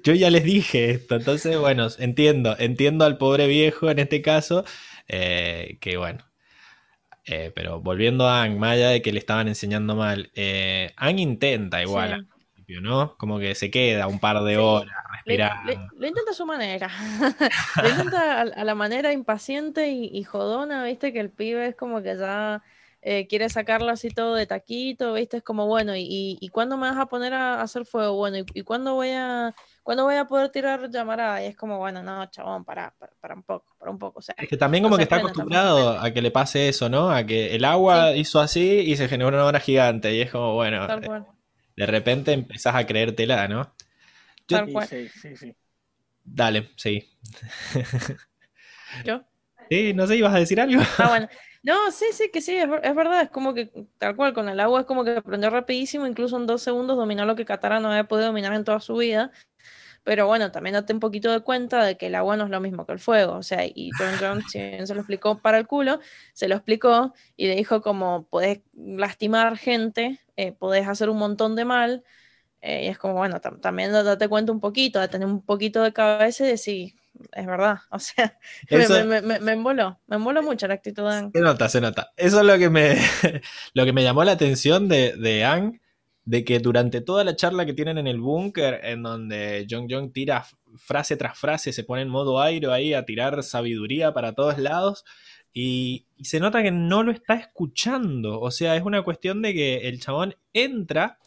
[0.03, 1.15] yo ya les dije esto.
[1.15, 4.65] Entonces, bueno, entiendo, entiendo al pobre viejo en este caso,
[5.07, 6.25] eh, que bueno,
[7.25, 11.19] Eh, pero volviendo a Ang, más allá de que le estaban enseñando mal, eh, Ang
[11.19, 12.38] intenta igual Sí.
[12.70, 13.15] Principio, ¿no?
[13.17, 14.57] Como que se queda un par de Sí.
[14.59, 15.72] horas respirando.
[15.72, 16.89] le- Lo intenta a su manera.
[17.84, 21.11] Lo intenta a, a la manera impaciente y, y jodona, ¿viste?
[21.13, 22.61] Que el pibe es como que ya
[23.01, 25.38] eh, quiere sacarlo así todo de taquito, ¿viste?
[25.38, 28.15] Es como, bueno, ¿y, y, cuándo me vas a poner a, hacer fuego?
[28.17, 31.41] Bueno, ¿y, y cuándo voy a cuándo voy a poder tirar llamarada?
[31.41, 34.20] Y es como, bueno, no, chabón, para, para, para un poco, para un poco.
[34.20, 36.89] O sea, Es que también como No que está acostumbrado a que le pase eso,
[36.89, 37.09] ¿no?
[37.09, 40.13] A que el agua hizo así y se generó una hora gigante.
[40.13, 41.26] Y es como, bueno, tal cual.
[41.80, 43.73] De repente empezás a creértela, ¿no?
[44.49, 44.89] Yo- Tal cual.
[44.89, 45.55] sí, sí, sí.
[46.23, 47.09] Dale, sí.
[49.03, 49.23] ¿Yo?
[49.69, 50.82] Sí, no sé, ¿ibas a decir algo?
[50.97, 51.27] Ah, bueno.
[51.63, 54.59] No, sí, sí, que sí, es, es verdad, es como que tal cual, con el
[54.59, 57.89] agua es como que aprendió rapidísimo, incluso en dos segundos dominó lo que Katara no
[57.89, 59.32] había podido dominar en toda su vida.
[60.10, 62.60] Pero bueno, también date un poquito de cuenta de que el agua no es lo
[62.62, 63.34] mismo que el fuego.
[63.36, 65.99] O sea, y John John, si bien se lo explicó para el culo,
[66.34, 71.55] se lo explicó y le dijo como podés lastimar gente, eh, podés hacer un montón
[71.55, 72.03] de mal.
[72.62, 75.84] eh, y es como, bueno, tam- también date cuenta un poquito, de tener un poquito
[75.84, 76.93] de cabeza y decir,
[77.34, 77.80] es verdad.
[77.91, 78.38] O sea,
[78.70, 81.34] me, Eso- me, me, me emboló, me emboló mucho la actitud de Aang.
[81.34, 82.12] Se nota, se nota.
[82.18, 82.97] Eso es lo que me,
[83.74, 85.80] lo que me llamó la atención de, de Ang,
[86.30, 90.13] de que durante toda la charla que tienen en el búnker, en donde Jong Jong
[90.13, 90.45] tira
[90.77, 95.03] frase tras frase, se pone en modo aire ahí a tirar sabiduría para todos lados,
[95.53, 98.39] y, y se nota que no lo está escuchando.
[98.41, 101.17] O sea, es una cuestión de que el chabón entra.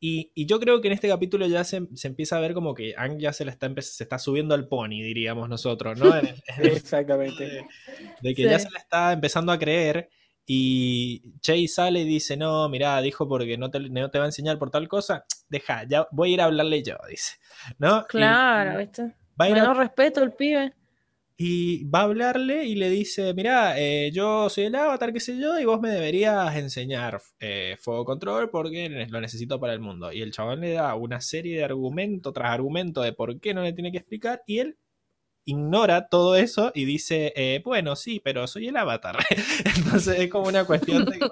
[0.00, 2.74] Y, y yo creo que en este capítulo ya se, se empieza a ver como
[2.74, 6.10] que Ang ya se, la está, se está subiendo al pony, diríamos nosotros, ¿no?
[6.62, 7.66] Exactamente.
[8.22, 10.08] de que ya se la está empezando a creer
[10.46, 14.28] y Chase sale y dice, no, mirá, dijo porque no te, no te va a
[14.28, 17.34] enseñar por tal cosa, deja, ya voy a ir a hablarle yo, dice,
[17.78, 18.00] ¿no?
[18.00, 19.02] Y- Claro, ¿viste?
[19.40, 20.72] va a ir a- Menos respeto el pibe.
[21.36, 25.38] y va a hablarle y le dice, mirá, eh, yo soy el avatar, qué sé
[25.38, 30.12] yo, y vos me deberías enseñar eh, fuego control porque lo necesito para el mundo.
[30.12, 33.62] Y el chabón le da una serie de argumento tras argumento de por qué no
[33.62, 34.76] le tiene que explicar y él
[35.44, 39.18] ignora todo eso y dice, eh, bueno, sí, pero soy el avatar.
[39.76, 41.18] Entonces es como una cuestión de...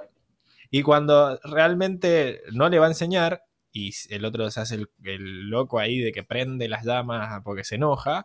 [0.72, 3.42] Y cuando realmente no le va a enseñar
[3.72, 7.64] y el otro se hace el, el loco ahí de que prende las llamas porque
[7.64, 8.24] se enoja,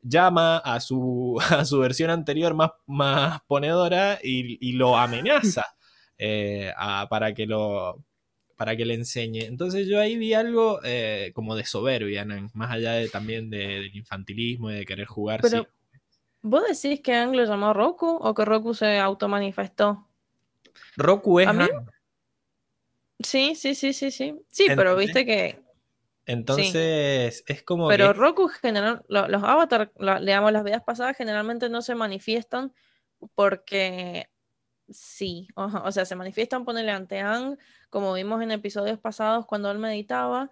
[0.00, 5.74] llama a su, a su versión anterior más, más ponedora y, y lo amenaza
[6.18, 8.04] eh, a- para, que lo,
[8.62, 9.40] para que le enseñe.
[9.46, 12.48] Entonces yo ahí vi algo eh, como de soberbia, ¿no?
[12.54, 15.40] más allá de, también de- del infantilismo y de querer jugar.
[15.42, 15.98] Pero, sí.
[16.42, 20.06] ¿vos decís que Aang lo llamó Roku o que Roku se automanifestó?
[20.96, 21.90] Roku es a mí- Aang.
[23.18, 24.32] Sí, sí, sí, sí, sí.
[24.48, 25.60] Sí, pero viste que.
[26.24, 28.12] Entonces es como Pero que...
[28.12, 32.72] Roku, general, lo- los avatars, lo- digamos, las vidas pasadas generalmente no se manifiestan
[33.34, 34.30] porque
[34.88, 35.48] sí.
[35.56, 37.58] O, o sea, se manifiestan, ponele ante Aang,
[37.92, 40.50] como vimos en episodios pasados cuando él meditaba.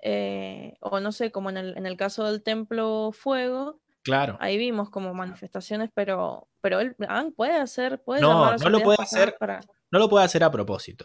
[0.00, 4.36] eh, o no sé, como en el, en el caso del templo fuego, Claro.
[4.40, 9.02] ahí vimos como manifestaciones, pero, pero él Aang puede hacer, puede No, no lo puede
[9.02, 9.36] hacer.
[9.40, 9.60] para-
[9.90, 11.04] no lo puede hacer a propósito.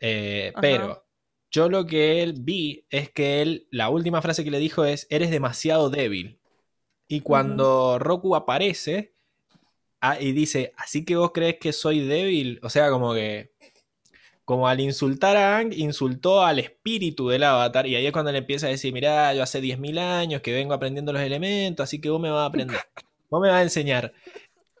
[0.00, 1.06] Eh, pero
[1.52, 5.06] yo lo que él vi es que él, la última frase que le dijo es,
[5.08, 6.40] eres demasiado débil.
[7.08, 9.14] Y cuando Roku aparece
[10.00, 13.52] ah, y dice, así que vos crees que soy débil, o sea, como que,
[14.46, 17.86] como al insultar a Ang, insultó al espíritu del avatar.
[17.88, 20.72] Y ahí es cuando le empieza a decir, mirá, yo hace 10.000 años que vengo
[20.72, 22.78] aprendiendo los elementos, así que vos me vas a aprender,
[23.28, 24.14] vos me vas a enseñar.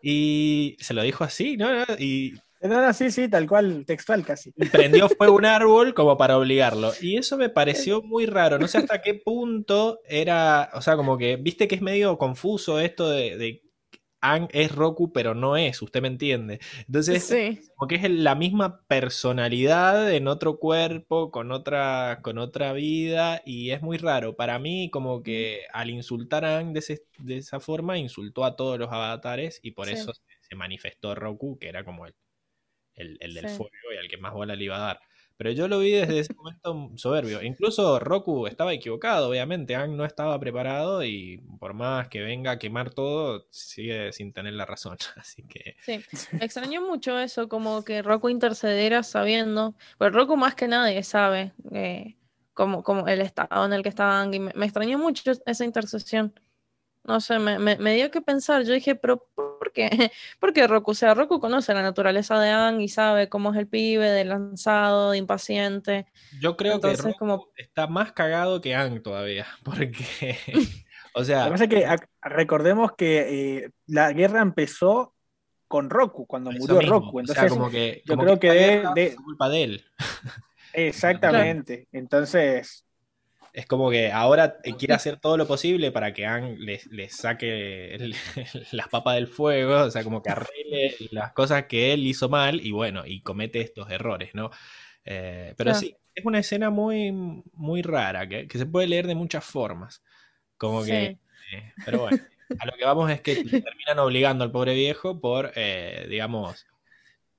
[0.00, 1.68] Y se lo dijo así, ¿no?
[1.98, 4.52] Y No, no, sí, sí, tal cual, textual casi.
[4.56, 6.92] y prendió fuego un árbol como para obligarlo.
[7.00, 8.60] Y eso me pareció muy raro.
[8.60, 10.70] No sé hasta qué punto era.
[10.74, 13.65] O sea, como que, viste que es medio confuso esto de, de
[14.20, 16.58] Ang es Roku, pero no es, usted me entiende.
[16.86, 17.60] Entonces, Sí.
[17.74, 23.70] como que es la misma personalidad en otro cuerpo, con otra, con otra vida, y
[23.72, 24.34] es muy raro.
[24.36, 28.56] Para mí, como que al insultar a Ang de, ese- de esa forma, insultó a
[28.56, 29.94] todos los avatares, y por Sí.
[29.94, 32.14] eso se, se manifestó Roku, que era como el,
[32.94, 33.48] el, el del Sí.
[33.48, 35.00] fuego y al que más bola le iba a dar.
[35.36, 37.42] Pero yo lo vi desde ese momento soberbio.
[37.42, 39.74] Incluso Roku estaba equivocado, obviamente.
[39.74, 44.54] Ang no estaba preparado y por más que venga a quemar todo, sigue sin tener
[44.54, 44.96] la razón.
[45.16, 46.00] Así que Sí,
[46.32, 51.52] me extrañó mucho eso, como que Roku intercediera sabiendo, pero Roku más que nadie sabe
[51.72, 52.16] eh,
[52.54, 56.32] como, el estado en el que estaba Aang, y me extrañó mucho esa intercesión.
[57.06, 59.88] No sé, me, me, me dio que pensar, yo dije, pero ¿por qué?
[60.40, 60.90] ¿Por qué Roku?
[60.90, 64.24] O sea, Roku conoce la naturaleza de Aang y sabe cómo es el pibe, de
[64.24, 66.06] lanzado, de impaciente.
[66.40, 69.46] yo creo Entonces, que Roku como- está más cagado que Ang todavía.
[69.64, 70.36] Porque,
[71.14, 75.14] o Lo sea, que pasa es que recordemos que eh, la guerra empezó
[75.68, 77.18] con Roku, cuando Eso murió mismo, Roku.
[77.20, 78.50] o sea, Entonces, como que, yo creo que
[78.94, 79.84] de- culpa de él.
[80.72, 81.88] exactamente.
[81.92, 82.85] Entonces,
[83.56, 87.08] Es como que ahora eh, quiere hacer todo lo posible para que Ang le, le
[87.08, 88.14] saque el-
[88.72, 92.60] las papas del fuego, o sea, como que arregle las cosas que él hizo mal
[92.60, 94.50] y bueno, y comete estos errores, ¿no?
[95.06, 95.80] Eh, pero Claro.
[95.80, 97.12] sí, es una escena muy,
[97.54, 100.02] muy rara, que, que se puede leer de muchas formas.
[100.58, 102.18] Como que, eh, pero bueno,
[102.58, 106.66] a lo que vamos es que terminan obligando al pobre viejo por, eh, digamos,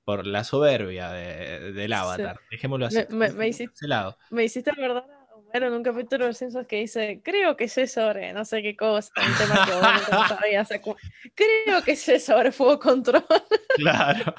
[0.04, 2.40] por la soberbia de- del avatar.
[2.50, 2.96] Dejémoslo así.
[3.10, 3.86] Me- me- me hiciste-.
[4.30, 5.17] Me hiciste acordar
[5.48, 8.44] a Homero en un capítulo de los Simpsons que dice, creo que sé sobre no
[8.44, 10.96] sé qué cosa, un tema que obviamente no sabía, o sea, como,
[11.34, 13.24] creo que sé sobre fuego control.
[13.76, 14.34] Claro.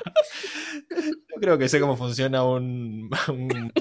[0.89, 3.71] Yo creo que sé cómo funciona un, un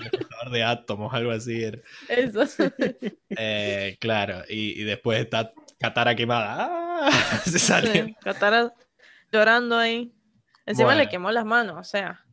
[0.52, 1.64] de átomos, algo así.
[1.64, 1.78] era.
[2.08, 2.44] Eso.
[3.30, 6.68] Eh, claro, y, y después está Katara quemada.
[6.70, 7.10] ¡Ah!
[7.44, 7.92] Se sale.
[7.92, 8.72] Sí, Katara
[9.32, 10.12] llorando ahí.
[10.66, 11.02] Encima Bueno.
[11.02, 12.24] le quemó las manos, o sea,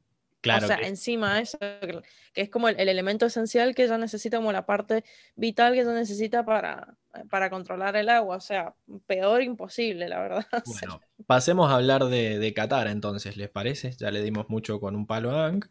[0.45, 3.97] Claro, o sea, que- encima eso, que es como el, el elemento esencial que ella
[3.97, 5.03] necesita, como la parte
[5.35, 6.95] vital que ella necesita para,
[7.29, 8.75] para controlar el agua, o sea,
[9.07, 10.45] peor imposible, la verdad.
[10.63, 13.91] Bueno, pasemos a hablar de, de Katara entonces, ¿les parece?
[13.99, 15.61] Ya le dimos mucho con un palo a Aang.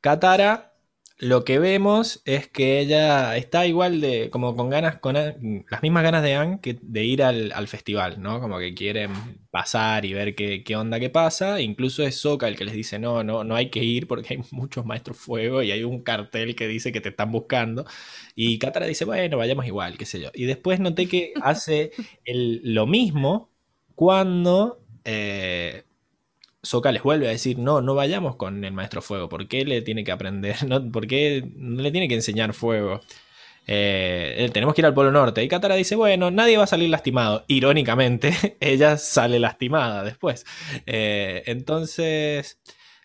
[0.00, 0.73] Katara,
[1.18, 6.02] lo que vemos es que ella está igual de, como con ganas, con las mismas
[6.02, 8.40] ganas de Aang que de ir al, al festival, ¿no?
[8.40, 9.12] Como que quieren
[9.50, 11.60] pasar y ver qué, qué onda que pasa.
[11.60, 14.40] Incluso es Sokka el que les dice, no, no, no hay que ir porque hay
[14.50, 17.86] muchos maestros fuego y hay un cartel que dice que te están buscando.
[18.34, 20.30] Y Katara dice, bueno, vayamos igual, qué sé yo.
[20.34, 21.92] Y después noté que hace
[22.24, 23.50] el- lo mismo
[23.94, 24.80] cuando...
[25.04, 25.84] eh,
[26.64, 29.82] Sokka les vuelve a decir, no, no vayamos con el maestro fuego, ¿por qué le
[29.82, 30.56] tiene que aprender?
[30.68, 33.00] No, ¿Por qué no le tiene que enseñar fuego?
[33.66, 35.42] Eh, tenemos que ir al Polo Norte.
[35.42, 37.44] Y Katara dice, bueno, nadie va a salir lastimado.
[37.48, 40.44] Irónicamente, ella sale lastimada después.
[40.86, 42.60] Eh, entonces,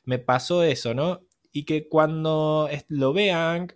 [0.06, 1.22] me pasó eso, ¿no?
[1.52, 3.74] Y que cuando lo vean,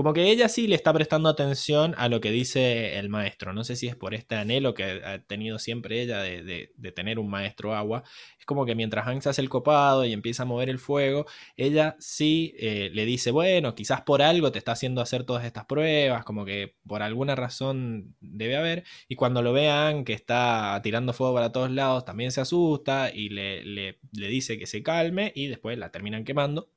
[0.00, 3.52] como que ella sí le está prestando atención a lo que dice el maestro.
[3.52, 7.28] No sé si es por este anhelo que ha tenido siempre ella de, tener un
[7.28, 8.02] maestro agua.
[8.38, 11.26] Es como que mientras Hank se hace el copado y empieza a mover el fuego,
[11.54, 15.66] ella sí eh, le dice, bueno, quizás por algo te está haciendo hacer todas estas
[15.66, 18.84] pruebas, como que por alguna razón debe haber.
[19.06, 23.28] Y cuando lo vean que está tirando fuego para todos lados, también se asusta y
[23.28, 26.70] le- le dice que se calme y después la terminan quemando.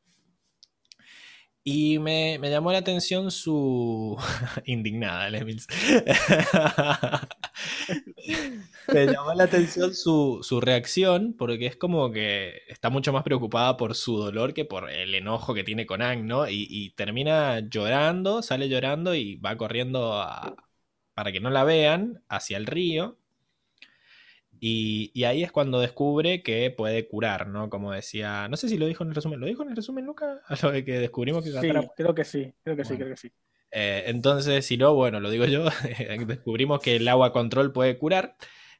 [1.65, 4.17] Y me, me llamó la atención su...
[4.65, 5.67] Indignada, Lemils.
[8.91, 13.77] me llamó la atención su, su reacción porque es como que está mucho más preocupada
[13.77, 16.47] por su dolor que por el enojo que tiene con Ang, ¿no?
[16.49, 20.55] Y, y termina llorando, sale llorando y va corriendo a-
[21.13, 23.17] para que no la vean hacia el río.
[24.65, 27.69] Y, y ahí es cuando descubre que puede curar, ¿no?
[27.69, 30.05] Como decía, no sé si lo dijo en el resumen, ¿lo dijo en el resumen,
[30.05, 30.39] Luca?
[30.47, 31.57] A lo de que descubrimos que sí,
[31.97, 33.29] creo que sí, creo que sí, creo que sí.
[33.71, 35.65] eh, entonces, si no, bueno, lo digo yo,
[36.27, 38.37] descubrimos que el agua control puede curar.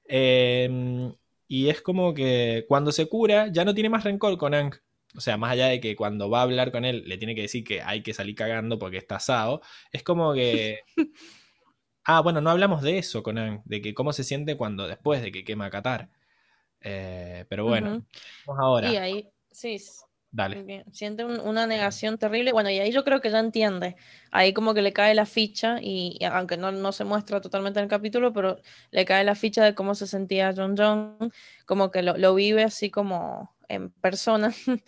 [0.08, 1.12] Eh,
[1.50, 4.76] y es como que cuando se cura, ya no tiene más rencor con Aang.
[5.18, 7.42] O sea, más allá de que cuando va a hablar con él le tiene que
[7.42, 9.60] decir que hay que salir cagando porque está asado,
[9.92, 10.80] es como que...
[12.06, 15.22] Ah, bueno, no hablamos de eso con Aang, de que cómo se siente cuando después
[15.22, 16.10] de que quema Qatar.
[16.82, 17.90] Eh, pero bueno,
[18.46, 18.90] vamos ahora.
[18.98, 19.78] Ahí, sí,
[20.32, 20.66] Dale.
[20.66, 22.52] bien, siente un- una negación terrible.
[22.52, 23.96] Bueno, y ahí yo creo que ya entiende.
[24.32, 27.80] Ahí como que le cae la ficha, y, y aunque no, no se muestra totalmente
[27.80, 28.58] en el capítulo, pero
[28.92, 31.32] le cae la ficha de cómo se sentía John John,
[31.66, 34.54] como que lo, lo vive así como en persona,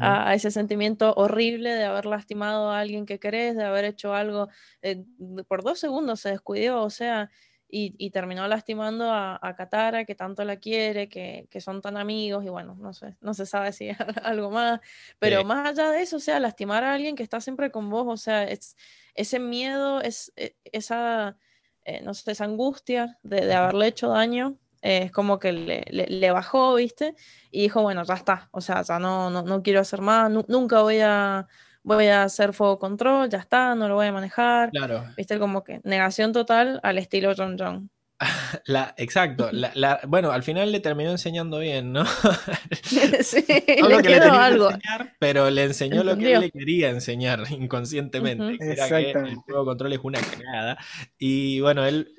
[0.00, 4.14] a, a ese sentimiento horrible de haber lastimado a alguien que querés, de haber hecho
[4.14, 4.48] algo,
[4.82, 5.04] eh,
[5.48, 7.30] por dos segundos se descuidó, o sea,
[7.70, 11.98] y, y terminó lastimando a, a Katara, que tanto la quiere, que, que son tan
[11.98, 13.90] amigos, y bueno, no sé, no se sabe si
[14.22, 14.80] algo más,
[15.18, 15.44] pero Sí.
[15.44, 18.16] más allá de eso, o sea, lastimar a alguien que está siempre con vos, o
[18.16, 18.74] sea, es,
[19.14, 21.36] ese miedo, es, e- esa,
[21.84, 25.84] eh, no sé, esa angustia de, de haberle hecho daño, eh, es como que le,
[25.90, 27.14] le- le bajó, ¿viste?
[27.50, 30.44] Y dijo, bueno, ya está, o sea, ya no, no, no quiero hacer más, nu-
[30.48, 31.46] nunca voy a,
[31.82, 35.38] voy a hacer fuego control, ya está, no lo voy a manejar, Claro, ¿viste?
[35.38, 37.90] Como que negación total al estilo John John.
[38.66, 39.50] la, exacto.
[39.52, 42.04] La, la- bueno, al final le terminó enseñando bien, ¿no?
[43.22, 43.44] sí,
[43.80, 44.70] No le que le algo.
[44.70, 49.36] enseñar, pero le enseñó lo que él le quería enseñar inconscientemente, que era que el
[49.36, 50.78] juego control es una cagada.
[51.18, 52.17] Y bueno, él,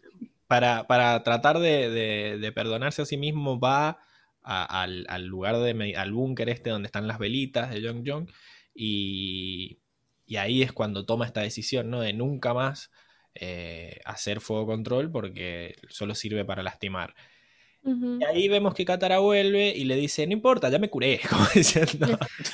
[0.50, 4.00] para, para tratar de, de- de perdonarse a sí mismo, va
[4.44, 8.28] a- al, al lugar de al búnker este donde están las velitas de Jong Jong.
[8.74, 9.80] Y,
[10.26, 12.02] y ahí es cuando toma esta decisión, ¿no?
[12.02, 12.92] De nunca más
[13.36, 17.14] eh, hacer fuego control porque solo sirve para lastimar.
[18.22, 21.46] Y ahí vemos que Katara vuelve y le dice, no importa, ya me curé, como
[21.54, 22.08] diciendo.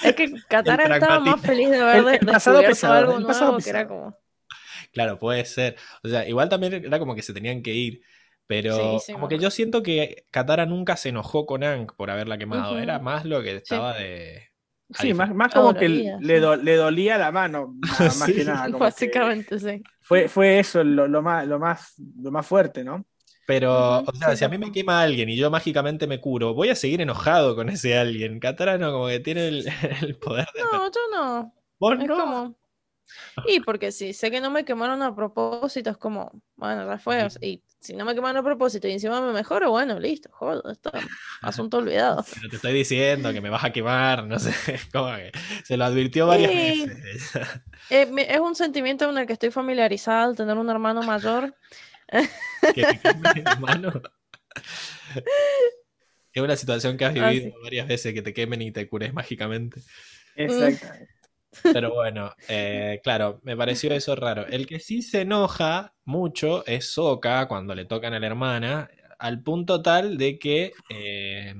[0.03, 3.25] Es que Katara estaba más feliz de haber El- de- el pasado pesado, algo el
[3.25, 4.17] pasado nuevo que era como...
[4.95, 5.77] Claro, puede ser.
[6.03, 8.01] O sea, igual también era como que se tenían que ir.
[8.47, 12.11] Pero Sí, sí, como que yo siento que Katara nunca se enojó con Aang por
[12.11, 12.79] haberla quemado.
[12.79, 14.49] Era más lo que estaba de.
[14.91, 16.39] Sí, más, más como que le, sí.
[16.39, 18.33] do- le dolía la mano, más, más Sí.
[18.33, 18.71] que nada.
[18.71, 19.83] como que Básicamente, sí.
[20.01, 23.05] Fue, fue eso lo, lo más, lo, más, lo más fuerte, ¿no?
[23.45, 26.53] Pero, o sea, sí, si a mí me quema alguien y yo mágicamente me curo,
[26.55, 28.39] voy a seguir enojado con ese alguien.
[28.39, 29.67] Katara no, como que tiene el,
[30.01, 30.61] el poder de.
[30.63, 31.53] No, yo no.
[31.79, 32.15] Vos Es no.
[32.17, 32.57] como.
[33.47, 37.23] Y porque si sé que no me quemaron a propósito, es como, bueno, ya fue.
[37.23, 40.29] o sea, Y si no me quemaron a propósito y encima me mejoro, bueno, listo,
[40.33, 40.91] joder, esto
[41.41, 42.23] asunto olvidado.
[42.35, 44.51] Pero te estoy diciendo que me vas a quemar, no sé.
[44.93, 45.31] Como que
[45.63, 46.85] se lo advirtió varias Sí.
[46.85, 47.31] veces.
[47.89, 51.55] Eh, es un sentimiento en el que estoy familiarizada al tener un hermano mayor.
[52.73, 54.01] que te quemen la mano.
[56.33, 57.53] Es una situación que has Ah, vivido sí.
[57.63, 59.79] varias veces, que te quemen y te cures mágicamente.
[60.35, 61.14] Exactamente.
[61.63, 64.45] Pero bueno, eh, claro, me pareció eso raro.
[64.47, 68.89] El que sí se enoja mucho es Sokka cuando le tocan a la hermana,
[69.19, 71.53] al punto tal de que, eh,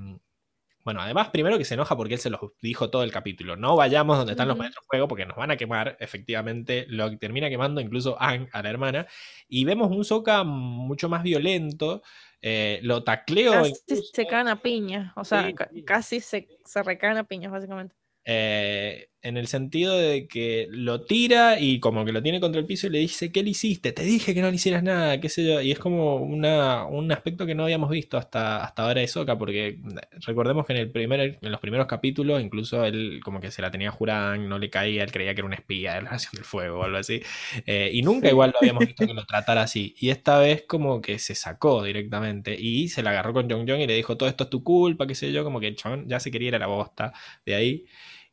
[0.84, 3.56] bueno, además primero que se enoja porque él se los dijo todo el capítulo.
[3.56, 5.98] No vayamos donde están los maestros de fuego porque nos van a quemar.
[6.00, 9.08] Efectivamente, lo que termina quemando incluso Aang a la hermana.
[9.48, 12.04] Y vemos un Sokka mucho más violento.
[12.48, 13.54] eh, lo tacleo.
[13.54, 14.04] Casi incluso.
[14.14, 15.12] se caen a piñas.
[15.16, 15.84] O sea, Sí, ca- sí.
[15.84, 17.96] casi se, se recaen a piñas, básicamente.
[18.24, 22.68] Eh, en el sentido de que lo tira y como que lo tiene contra el
[22.68, 23.92] piso y le dice, ¿qué le hiciste?
[23.92, 25.62] Te dije que no le hicieras nada, qué sé yo.
[25.62, 29.38] Y es como una, un aspecto que no habíamos visto hasta, hasta ahora de Sokka,
[29.38, 29.80] porque
[30.26, 33.72] recordemos que en, el primer, en los primeros capítulos incluso él como que se la
[33.72, 36.46] tenía jurada, no le caía, él creía que era una espía de la Nación del
[36.46, 37.22] Fuego o algo así.
[37.66, 38.30] Eh, y nunca Sí.
[38.30, 39.96] igual lo habíamos visto que lo tratara así.
[40.00, 43.82] Y esta vez como que se sacó directamente y se la agarró con Jong Jong
[43.82, 46.20] y le dijo, todo esto es tu culpa, qué sé yo, como que chabón ya
[46.20, 47.14] se quería ir a la bosta
[47.46, 47.86] de ahí.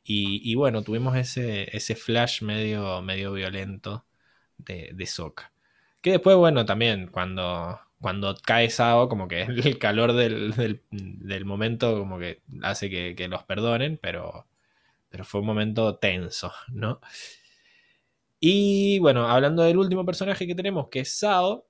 [0.05, 4.05] Y, bueno, tuvimos ese, ese flash medio, medio violento
[4.59, 5.53] de, de Sokka.
[6.01, 10.55] Que después, bueno, también cuando, cuando cae Sao, como que el calor del,
[10.91, 14.47] del- momento como que hace que, los perdonen, pero,
[15.11, 17.01] pero fue un momento tenso, ¿no?
[18.41, 21.67] Y bueno, hablando del último personaje que tenemos, que es Sao,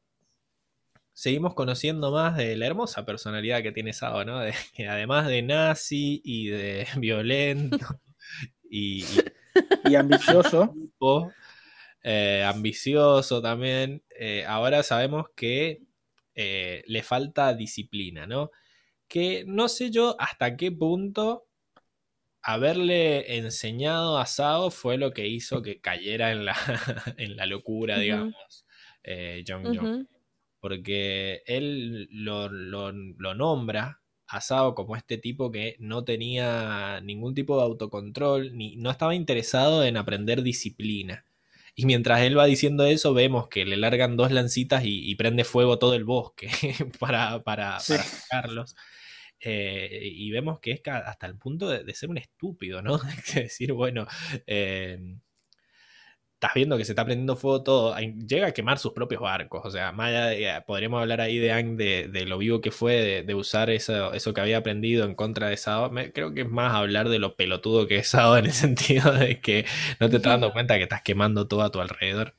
[1.14, 4.38] seguimos conociendo más de la hermosa personalidad que tiene Sao, ¿no?
[4.88, 7.86] Además de nazi y de violento
[8.72, 9.26] y,
[9.82, 10.74] y Y ambicioso.
[10.74, 11.36] tipo,
[12.04, 15.82] eh, ambicioso también, eh, ahora sabemos que
[16.34, 18.50] eh, le falta disciplina, ¿no?
[19.08, 21.46] Que no sé yo hasta qué punto
[22.42, 26.56] haberle enseñado a Sao fue lo que hizo que cayera en la,
[27.18, 28.66] en la locura, digamos,
[29.04, 30.06] eh, Jong Jong Ujú.
[30.60, 34.01] porque él lo, lo- lo nombra
[34.32, 39.14] a Sao como este tipo que no tenía ningún tipo de autocontrol, ni no estaba
[39.14, 41.24] interesado en aprender disciplina.
[41.74, 45.44] Y mientras él va diciendo eso, vemos que le largan dos lancitas y, y prende
[45.44, 46.50] fuego todo el bosque
[47.00, 47.94] para, para, Sí.
[47.94, 48.74] para sacarlos.
[49.40, 52.98] Eh, y vemos que es hasta el punto de, de ser un estúpido, ¿no?
[53.34, 54.06] De decir, bueno,
[54.46, 54.98] eh,
[56.42, 59.70] estás viendo que se está prendiendo fuego todo, llega a quemar sus propios barcos, o
[59.70, 62.72] sea, más allá de- eh, podríamos hablar ahí de Aang, de, de lo vivo que
[62.72, 66.34] fue, de, de usar eso, eso que había aprendido en contra de Sao, Me- creo
[66.34, 69.64] que es más hablar de lo pelotudo que es Sao en el sentido de que
[70.00, 72.34] no te estás dando cuenta que estás quemando todo a tu alrededor.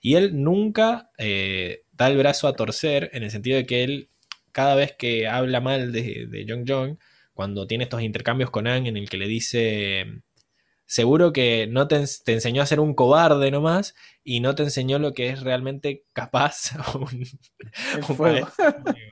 [0.00, 4.10] Y él nunca eh, da el brazo a torcer en el sentido de que él,
[4.52, 6.98] cada vez que habla mal de, de Jong Jong,
[7.34, 10.22] cuando tiene estos intercambios con Aang en el que le dice
[10.86, 14.62] seguro que no te, ens- te enseñó a ser un cobarde nomás y no te
[14.64, 17.24] enseñó lo que es realmente capaz un,
[18.16, 18.48] fuego.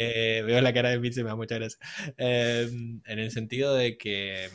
[0.00, 1.78] Eh, veo la cara de Vince y me da mucha gracia.
[2.18, 2.68] Eh,
[3.04, 4.48] en el sentido de que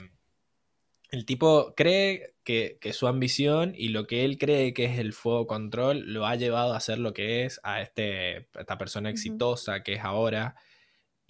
[1.12, 5.14] el tipo cree que, que su ambición y lo que él cree que es el
[5.14, 9.10] fuego control lo ha llevado a ser lo que es, a este, a esta persona
[9.10, 10.56] exitosa que es ahora.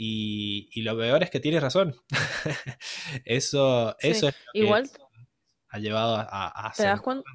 [0.01, 1.93] Y, y lo peor es que tiene razón.
[3.25, 4.89] eso, Sí, eso es lo que Igual
[5.67, 7.29] ha llevado a, a- a te hacer das cuenta.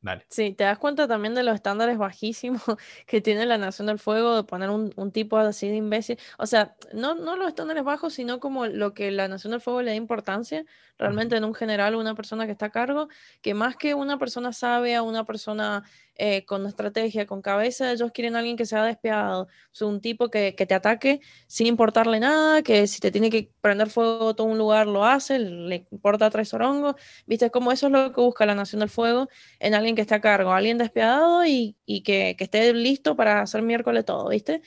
[0.00, 0.24] Dale.
[0.30, 2.62] Sí, te das cuenta también de los estándares bajísimos
[3.08, 6.18] que tiene la Nación del Fuego de poner un, un tipo así de imbécil.
[6.38, 9.82] O sea, no, no los estándares bajos, sino como lo que la Nación del Fuego
[9.82, 10.64] le da importancia
[10.98, 13.08] realmente en un general o una persona que está a cargo,
[13.42, 15.82] que más que una persona sabia, una persona
[16.18, 19.48] eh, con estrategia, con cabeza, ellos quieren a alguien que sea despiadado,
[19.80, 23.50] o un tipo que, que te ataque sin importarle nada, que si te tiene que
[23.60, 26.96] prender fuego todo un lugar lo hace, le importa tres orongos,
[27.26, 29.28] viste, como eso es lo que busca la Nación del Fuego
[29.60, 33.42] en alguien que esté a cargo, alguien despiadado y, y que, que esté listo para
[33.42, 34.62] hacer miércoles todo, ¿viste?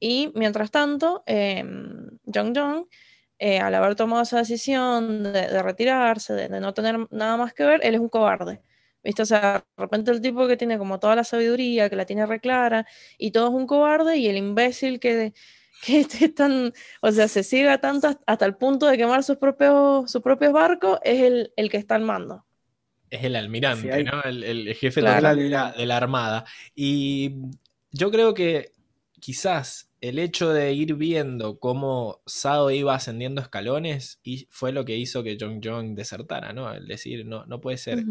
[0.00, 1.64] Y mientras tanto, eh,
[2.32, 2.86] Jong Jong,
[3.38, 7.80] eh, al haber tomado esa decisión de, retirarse, de no tener nada más que ver,
[7.84, 8.62] él es un cobarde.
[9.02, 9.22] ¿Viste?
[9.22, 12.26] O sea, de repente el tipo que tiene como toda la sabiduría, que la tiene
[12.26, 12.86] reclara,
[13.18, 15.32] y todo es un cobarde, y el imbécil que,
[15.86, 16.72] que es tan,
[17.02, 20.98] o sea, se ciega tanto hasta- el punto de quemar sus propios, sus propios barcos,
[21.04, 22.44] es el, el que está al mando.
[23.10, 24.22] Es el almirante, Sí, hay- ¿no?
[24.22, 25.34] El, el jefe Claro.
[25.34, 26.44] de la, de la armada.
[26.74, 27.36] Y
[27.90, 28.72] yo creo que
[29.20, 34.96] quizás el hecho de ir viendo cómo Sado iba ascendiendo escalones y fue lo que
[34.96, 36.72] hizo que Jong Jong desertara, ¿no?
[36.72, 38.04] El decir, no, no puede ser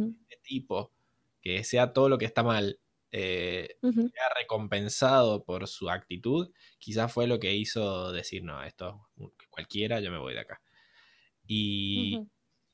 [0.47, 0.93] tipo
[1.41, 2.79] que sea todo lo que está mal,
[3.11, 9.07] eh, sea recompensado por su actitud, quizás fue lo que hizo decir, no, esto
[9.49, 10.61] cualquiera, yo me voy de acá.
[11.45, 12.19] Y,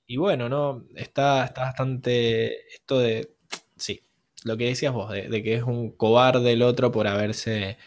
[0.07, 0.86] y bueno, ¿no?
[0.95, 3.36] Está, está bastante esto de,
[3.78, 4.01] sí,
[4.43, 7.78] lo que decías vos, de, de que es un cobarde el otro por haberse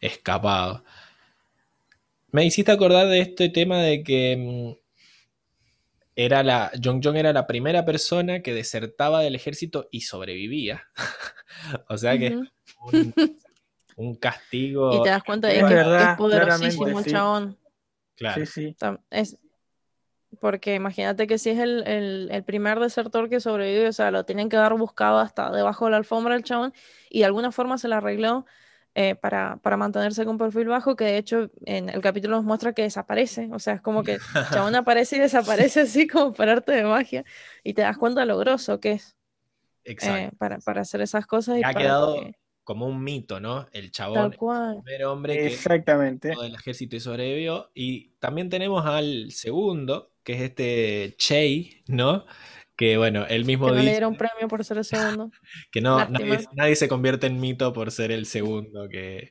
[0.00, 0.84] escapado.
[2.32, 4.81] Me hiciste acordar de este tema de que mm,
[6.14, 10.84] era la, Jong Jong era la primera persona que desertaba del ejército y sobrevivía.
[11.88, 12.46] o sea que Ujú.
[12.92, 13.14] un,
[13.96, 14.94] un castigo.
[14.94, 17.10] Y te das cuenta de Es que, verdad, es poderosísimo sí.
[17.10, 17.58] chabón.
[18.16, 18.44] Claro.
[18.46, 18.76] Sí, sí.
[19.10, 19.38] Es,
[20.40, 24.24] porque imagínate que si es el, el- el primer desertor que sobrevive, o sea, lo
[24.24, 26.72] tienen que dar buscado hasta debajo de la alfombra el chabón,
[27.10, 28.46] y de alguna forma se la arregló
[28.94, 32.72] eh, para, para mantenerse con perfil bajo, que de hecho en el capítulo nos muestra
[32.74, 34.20] que desaparece, o sea, es como que el
[34.50, 37.24] chabón aparece y desaparece así como por arte de magia,
[37.64, 39.16] y te das cuenta lo grosso que es
[39.84, 40.36] eh, Exacto.
[40.38, 42.32] para, para hacer esas cosas y ha para quedado que-
[42.64, 43.66] como un mito, ¿no?
[43.72, 44.38] El chabón, tal
[44.76, 46.36] el primer hombre que Exactamente.
[46.36, 47.70] del ejército y sobrevivió.
[47.74, 52.24] Y también tenemos al segundo, que es este Che, ¿no?
[52.82, 55.30] Que bueno, él mismo Que no le dice dieron premio por ser el segundo.
[55.70, 59.30] que no, nadie, nadie se convierte en mito por ser el segundo que,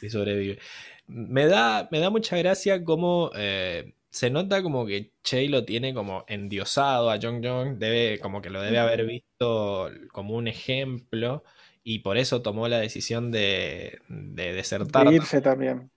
[0.00, 0.60] que sobrevive.
[1.08, 5.92] Me da, me da mucha gracia cómo eh, se nota como que Che lo tiene
[5.94, 11.42] como endiosado a Jong Jong, debe, como que lo debe haber visto como un ejemplo
[11.82, 15.08] y por eso tomó la decisión de, de desertar.
[15.08, 15.90] De irse también.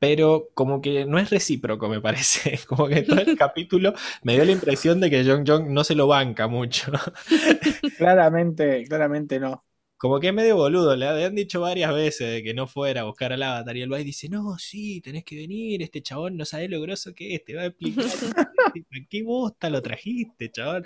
[0.00, 2.58] Pero como que no es recíproco, me parece.
[2.66, 3.92] Como que todo el capítulo
[4.22, 6.90] me dio la impresión de que Jong Jong no se lo banca mucho.
[7.98, 9.62] Claramente, claramente no.
[9.98, 13.04] Como que es medio boludo, le han dicho varias veces de que no fuera a
[13.04, 16.46] buscar al avatar y el Vice dice, no, sí, tenés que venir, este chabón no
[16.46, 18.06] sabe lo groso que es, te va a explicar.
[18.34, 20.84] ¿Para qué bosta lo trajiste, chabón?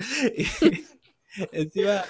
[1.53, 2.03] Encima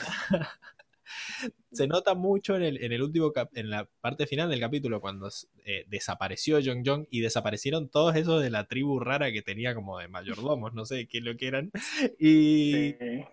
[1.72, 5.28] se nota mucho en el, en el último, en la parte final del capítulo cuando
[5.64, 9.98] eh, desapareció Jong Jong y desaparecieron todos esos de la tribu rara que tenía como
[9.98, 11.70] de mayordomos, no sé qué lo que eran.
[12.18, 12.94] Y...
[12.98, 13.24] Sí.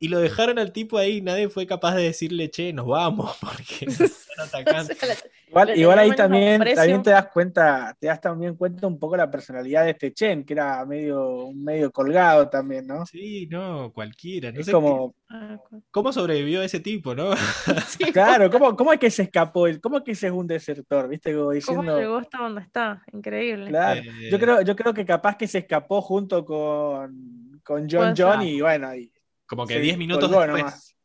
[0.00, 3.86] Y lo dejaron al tipo ahí, nadie fue capaz de decirle, che, nos vamos, porque
[3.86, 4.94] nos están O atacando.
[4.94, 9.16] sea, la- Igual, ahí también, también te das cuenta, te das también cuenta un poco
[9.16, 13.06] la personalidad de este Chen, que era medio, medio colgado también, ¿no?
[13.06, 14.50] Sí, no, cualquiera.
[14.50, 15.58] No Es sé como, qué- Ah,
[15.92, 17.30] cómo sobrevivió ese tipo, ¿no?
[17.88, 19.68] Sí, claro, ¿cómo, cómo es que se escapó?
[19.68, 19.80] él?
[19.80, 21.08] ¿Cómo es que ese es un desertor?
[21.08, 21.30] ¿Viste?
[21.32, 23.02] Como ¿Cómo diciendo, llegó hasta donde está?
[23.12, 23.68] Increíble.
[23.68, 24.00] claro.
[24.00, 28.42] Eh, Yo creo, yo creo que capaz que se escapó junto con, con John John
[28.42, 29.10] y bueno, y
[29.46, 30.48] Como que se 10 minutos después.
[30.48, 30.96] nomás.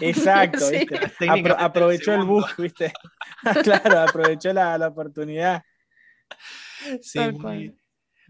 [0.00, 0.78] Exacto, Sí.
[0.78, 1.26] ¿viste?
[1.28, 2.92] Apro- aprovechó el bug, ¿viste?
[3.64, 5.62] claro, aprovechó la, la oportunidad.
[7.00, 7.18] Sí,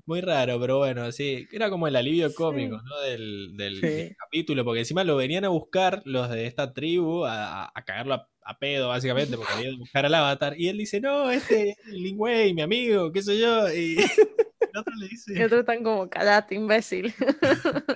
[0.07, 1.47] muy, raro, pero bueno, sí.
[1.51, 2.34] Era como el alivio Sí.
[2.34, 3.01] cómico, ¿no?
[3.01, 3.86] Del, del- Sí.
[3.86, 7.84] del capítulo, porque encima lo venían a buscar los de esta tribu a, a- a
[7.84, 10.55] cagarlo a, a pedo, básicamente, porque había que buscar al avatar.
[10.59, 13.72] Y él dice, no, este es Lin Wei, mi amigo, qué sé yo.
[13.72, 13.97] Y
[14.75, 17.14] el otro le dice, Y otros están como, callate, imbécil.
[17.41, 17.47] te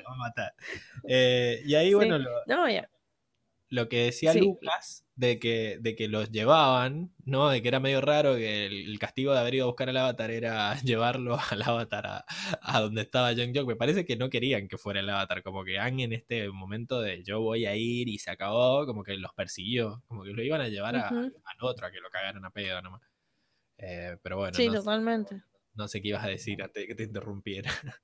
[0.02, 0.54] va a matar.
[1.08, 1.94] Eh, y ahí, Sí.
[1.94, 2.88] bueno, lo, No, ya.
[3.70, 4.40] lo que decía Sí.
[4.40, 7.48] Lucas de que, de que los llevaban, ¿no?
[7.50, 9.96] De que era medio raro que el, el castigo de haber ido a buscar al
[9.96, 12.24] avatar era llevarlo al avatar a,
[12.62, 13.66] a donde estaba Jong Jong.
[13.66, 17.00] Me parece que no querían que fuera el avatar, como que Ang en este momento
[17.00, 20.42] de yo voy a ir y se acabó, como que los persiguió, como que lo
[20.44, 21.18] iban a llevar a- Ujú.
[21.44, 23.02] al otro, a que lo cagaran a pedo nomás.
[23.78, 25.42] Eh, pero bueno, Sí, no, sé- totalmente.
[25.78, 27.70] No sé qué ibas a decir antes de que te interrumpiera.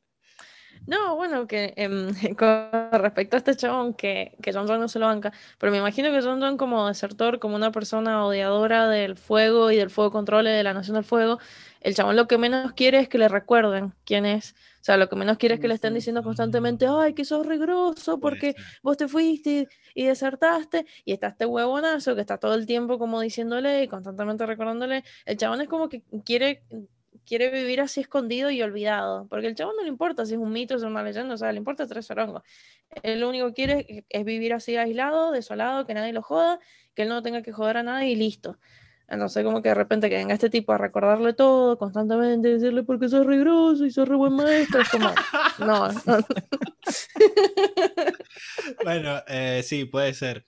[0.86, 4.98] No, bueno, que em, con respecto a este chabón, que, que John John no se
[4.98, 9.16] lo banca, pero me imagino que John John como desertor, como una persona odiadora del
[9.16, 11.38] fuego y del fuego control de la Nación del Fuego,
[11.80, 14.54] el chabón lo que menos quiere es que le recuerden quién es.
[14.80, 17.46] O sea, lo que menos quiere es que le estén diciendo constantemente, ay, que sos
[17.46, 22.66] regroso porque vos te fuiste y desertaste, y está este huevonazo que está todo el
[22.66, 25.04] tiempo como diciéndole y constantemente recordándole.
[25.24, 26.64] El chabón es como que quiere,
[27.26, 30.52] quiere vivir así escondido y olvidado, porque el chabón no le importa si es un
[30.52, 32.42] mito, si es una leyenda, o sea, le importa tres orongos.
[33.02, 36.58] Él lo único que quiere es- vivir así aislado, desolado, que nadie lo joda,
[36.94, 38.58] que él no tenga que joder a nadie y listo.
[39.06, 43.08] Entonces, como que de repente que venga este tipo a recordarle todo constantemente, decirle porque
[43.08, 45.10] sos re grosso y sos re buen maestro, es como,
[45.58, 45.88] no.
[48.82, 50.46] Bueno, eh, sí, puede ser.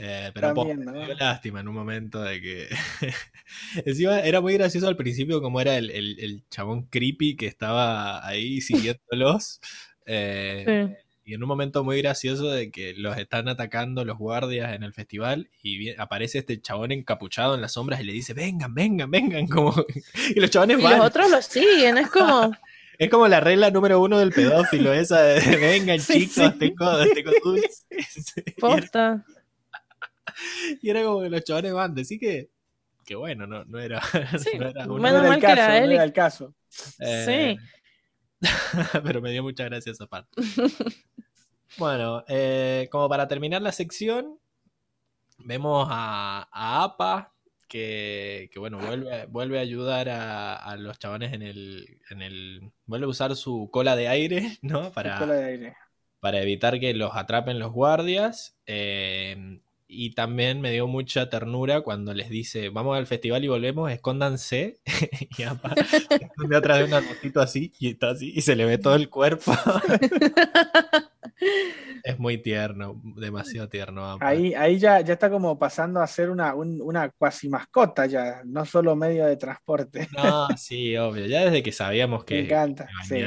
[0.00, 2.68] Eh, pero po- También, dio lástima en un momento de que.
[3.84, 8.26] Encima era muy gracioso al principio, como era el, el- el chabón creepy que estaba
[8.26, 8.60] ahí
[9.10, 9.60] siguiéndolos.
[10.06, 10.94] eh, Sí.
[11.24, 14.94] Y en un momento muy gracioso de que los están atacando los guardias en el
[14.94, 19.46] festival y aparece este chabón encapuchado en las sombras y le dice, vengan, vengan, vengan,
[19.48, 19.74] como...
[20.34, 20.96] y los chabones Y van.
[20.96, 22.50] los otros lo siguen, es como,
[22.98, 26.58] Es como la regla número uno del pedófilo, esa de, vengan Sí, chicos, sí.
[26.60, 27.84] tengo, tengo dulces.
[28.58, 29.22] Posta.
[30.82, 32.50] y era como que los chabones van, decir que,
[33.04, 34.00] que bueno, no, no era,
[34.38, 36.12] Sí, no era No era mal el que caso, era no él y- era el
[36.12, 36.54] caso.
[37.00, 37.56] eh,
[39.04, 40.30] pero me dio mucha gracia esa parte.
[41.76, 44.38] Bueno, eh, como para terminar la sección,
[45.38, 47.32] vemos a, a APA,
[47.68, 52.72] que, que, bueno, vuelve, vuelve a ayudar a, a los chabones en el, en el...
[52.86, 54.90] Vuelve a usar su cola de aire, ¿no?
[54.90, 55.76] Cola Para, de aire.
[56.20, 58.56] para evitar que los atrapen los guardias.
[58.66, 63.90] eh, y también me dio mucha ternura cuando les dice, vamos al festival y volvemos,
[63.90, 64.80] escóndanse.
[65.38, 65.74] y APA
[66.20, 69.08] esconde atrás de un arbustito así, y está así, y se le ve todo el
[69.10, 69.52] cuerpo.
[72.02, 74.04] Es muy tierno, demasiado tierno.
[74.10, 74.28] APA.
[74.28, 78.42] Ahí, ahí ya, ya está como pasando a ser una, un- una cuasi mascota ya,
[78.44, 80.08] no solo medio de transporte.
[80.16, 81.26] No, sí, obvio.
[81.26, 82.88] Ya desde que sabíamos Me que encanta.
[83.06, 83.24] se Sí.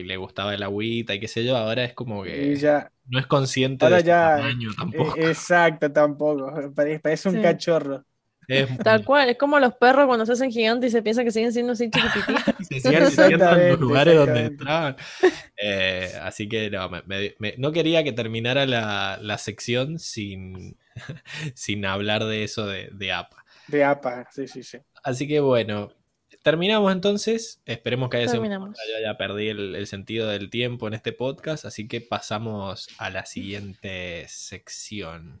[0.00, 2.92] y le gustaba el agüita y qué sé yo, ahora es como Y que ya,
[3.06, 5.16] no es consciente ahora de su ya- tamaño eh, tampoco.
[5.18, 6.72] exacto, tampoco.
[6.74, 7.42] Parece, un Sí.
[7.42, 8.04] cachorro.
[8.48, 11.24] Es Tal muy- cual, es como los perros cuando se hacen gigantes y se piensan
[11.24, 12.42] que siguen siendo así chiquititos.
[12.68, 14.96] se siguen metiendo en los lugares donde entraban.
[15.56, 20.76] Eh, así que no, me- me- me- no quería que terminara la, la sección sin,
[21.54, 23.44] sin hablar de eso de, de APA.
[23.68, 24.78] De APA, sí, sí, sí.
[25.04, 25.92] Así que bueno,
[26.42, 27.62] terminamos entonces.
[27.66, 28.76] Esperemos que haya sido Terminamos.
[28.76, 33.10] Yo ya perdí el, el sentido del tiempo en este podcast, así que pasamos a
[33.10, 35.40] la siguiente sección.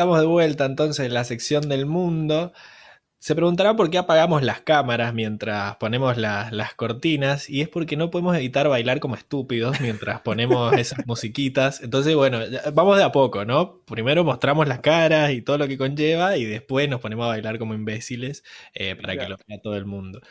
[0.00, 2.54] Estamos de vuelta entonces en la sección del mundo.
[3.18, 7.98] Se preguntarán por qué apagamos las cámaras mientras ponemos las, las cortinas, y es porque
[7.98, 11.82] no podemos evitar bailar como estúpidos mientras ponemos esas musiquitas.
[11.82, 12.38] Entonces, bueno,
[12.72, 13.82] vamos de a poco, ¿no?
[13.84, 17.58] Primero mostramos las caras y todo lo que conlleva, y después nos ponemos a bailar
[17.58, 20.22] como imbéciles eh, para que lo vea todo el mundo.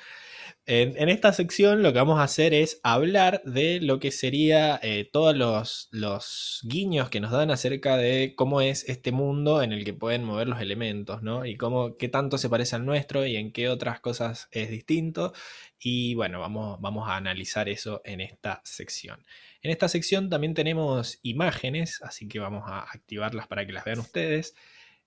[0.65, 5.09] En, esta sección lo que vamos a hacer es hablar de lo que sería eh,
[5.11, 9.83] todos los, los guiños que nos dan acerca de cómo es este mundo en el
[9.85, 11.45] que pueden mover los elementos, ¿no?
[11.45, 15.33] Y cómo, qué tanto se parece al nuestro y en qué otras cosas es distinto.
[15.79, 19.25] Y bueno, vamos, vamos a analizar eso en esta sección.
[19.61, 23.99] En esta sección también tenemos imágenes, así que vamos a activarlas para que las vean
[23.99, 24.55] ustedes.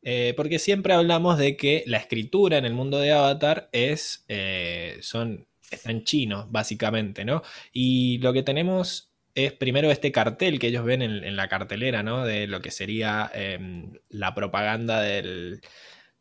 [0.03, 4.99] Eh, porque siempre hablamos de que la escritura en el mundo de Avatar es, eh,
[5.01, 7.43] son, está en chino, básicamente, ¿no?
[7.73, 12.25] Y lo que tenemos es primero este cartel que ellos ven en, la cartelera, ¿no?
[12.25, 13.59] De lo que sería eh,
[14.09, 15.63] la propaganda del,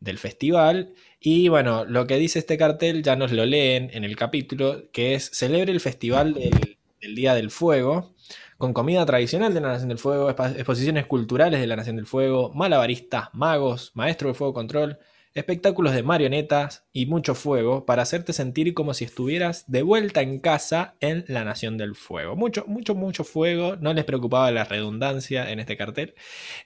[0.01, 0.93] del festival.
[1.19, 5.15] Y bueno, lo que dice este cartel ya nos lo leen en el capítulo, que
[5.15, 8.15] es celebre el festival del Día del Fuego,
[8.61, 12.53] con comida tradicional de la Nación del Fuego, exposiciones culturales de la Nación del Fuego,
[12.53, 14.99] malabaristas, magos, maestros de fuego control,
[15.33, 20.39] espectáculos de marionetas y mucho fuego para hacerte sentir como si estuvieras de vuelta en
[20.39, 22.35] casa en la Nación del Fuego.
[22.35, 23.77] Mucho, mucho, mucho fuego.
[23.77, 26.13] No les preocupaba la redundancia en este cartel.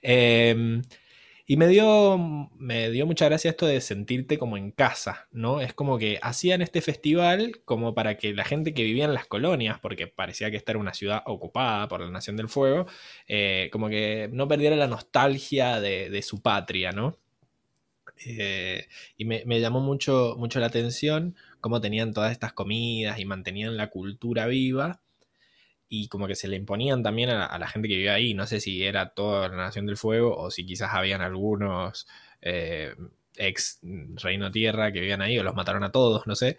[0.01, 0.81] Eh,
[1.47, 2.17] y me dio,
[2.57, 5.61] me dio mucha gracia esto de sentirte como en casa, ¿no?
[5.61, 9.27] Es como que hacían este festival como para que la gente que vivía en las
[9.27, 12.87] colonias, porque parecía que esta era una ciudad ocupada por la Nación del Fuego,
[13.27, 17.17] eh, como que no perdiera la nostalgia de, su patria, ¿no?
[18.25, 23.25] Eh, y me, me llamó mucho, mucho la atención cómo tenían todas estas comidas y
[23.25, 25.01] mantenían la cultura viva
[25.89, 28.33] y como que se le imponían también a la, a la gente que vivía ahí.
[28.33, 32.07] No sé si era toda la Nación del Fuego o si quizás habían algunos
[32.41, 32.95] eh,
[33.37, 33.79] ex
[34.15, 36.57] Reino Tierra que vivían ahí o los mataron a todos, no sé.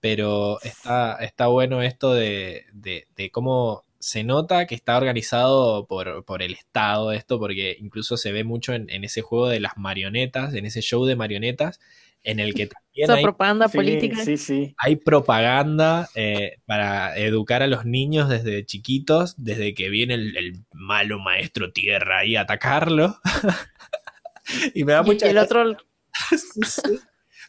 [0.00, 6.42] Pero está, está bueno esto de, de- cómo se nota que está organizado por, por
[6.42, 10.66] el Estado esto, porque incluso se ve mucho en ese juego de las marionetas, en
[10.66, 11.80] ese show de marionetas,
[12.22, 14.24] en el que también hay, propaganda Sí, política.
[14.24, 14.74] sí, sí.
[14.78, 20.64] hay propaganda eh, para educar a los niños desde chiquitos, desde que viene el, el
[20.72, 23.16] malo maestro tierra ahí a atacarlo.
[24.74, 25.76] y me da Y mucha el otro,
[26.36, 26.98] Sí,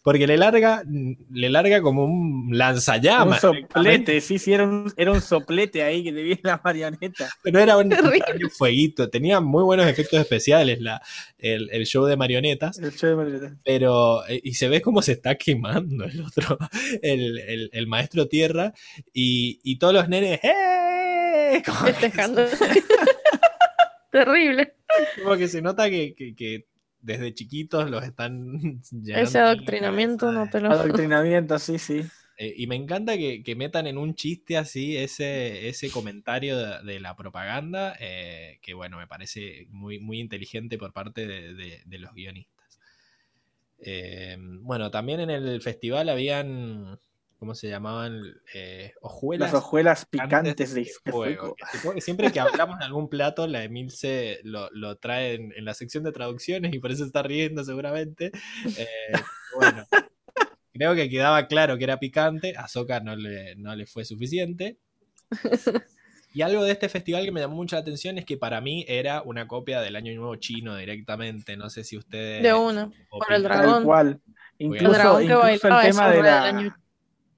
[0.09, 0.81] Porque le larga,
[1.31, 3.41] le larga como un Un lanzallamas.
[3.41, 7.29] soplete, sí, sí, era un, era un soplete ahí que te viene la marioneta.
[7.43, 7.91] Pero era un
[8.57, 9.07] fueguito.
[9.11, 10.99] Tenía muy buenos efectos especiales la,
[11.37, 12.79] el, el show de marionetas.
[12.79, 13.55] El show de marioneta.
[13.63, 16.57] Pero, eh, y se ve cómo se está quemando el otro,
[17.03, 18.73] el, el- el maestro tierra.
[19.13, 21.61] Y, y todos los nenes, ¡eh!
[21.63, 22.45] Como que, festejando.
[24.11, 24.73] Terrible.
[25.23, 26.65] como que se nota que, que- que
[27.01, 30.71] desde chiquitos los están llenando Ese adoctrinamiento no te lo.
[30.71, 32.11] Adoctrinamiento, sí, sí.
[32.37, 36.83] Eh, y me encanta que, que metan en un chiste así ese, ese comentario de,
[36.83, 41.81] de la propaganda, eh, que bueno, me parece muy, muy inteligente por parte de, de-
[41.85, 42.79] de los guionistas.
[43.79, 46.99] Eh, bueno, también en el festival habían,
[47.39, 48.21] ¿cómo se llamaban?
[48.53, 49.53] Eh, hojuelas.
[49.53, 51.55] Las hojuelas picantes picantes de, fuego.
[51.93, 55.73] que siempre que hablamos de algún plato, la Emilce lo, lo trae en, en la
[55.73, 58.31] sección de traducciones y por eso está riendo seguramente.
[58.77, 58.87] Eh,
[59.55, 59.85] bueno,
[60.73, 62.55] creo que quedaba claro que era picante.
[62.57, 64.77] A Soka no le, no le fue suficiente.
[66.31, 68.85] Y algo de este festival que me llamó mucho la atención es que para mí
[68.87, 71.57] era una copia del Año Nuevo chino directamente.
[71.57, 72.43] No sé si ustedes.
[72.43, 72.91] De una.
[73.09, 73.73] Por el dragón.
[73.73, 74.21] Tal cual.
[74.59, 76.75] El Incluso, dragón que incluso bailaba, el eso tema de la, del año-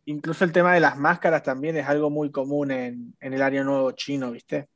[0.06, 3.64] incluso el tema de las máscaras también es algo muy común en, en el año
[3.64, 4.68] nuevo chino, ¿viste?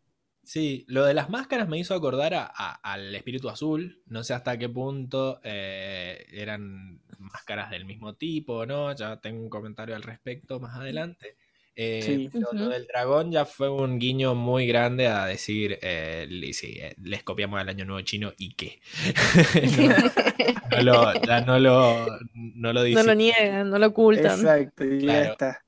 [0.43, 4.01] Sí, lo de las máscaras me hizo acordar a- a- al espíritu azul.
[4.05, 8.93] No sé hasta qué punto eh, eran máscaras del mismo tipo, ¿no?
[8.95, 11.35] Ya tengo un comentario al respecto más adelante.
[11.77, 12.29] Eh, Sí.
[12.31, 16.95] pero lo del dragón ya fue un guiño muy grande a decir, eh, sí, eh,
[17.03, 18.79] les copiamos al año nuevo chino y qué.
[20.71, 23.03] no, no lo, ya no lo, no lo No dice.
[23.03, 24.39] lo niegan, no lo ocultan.
[24.39, 25.65] Exacto, y ya está.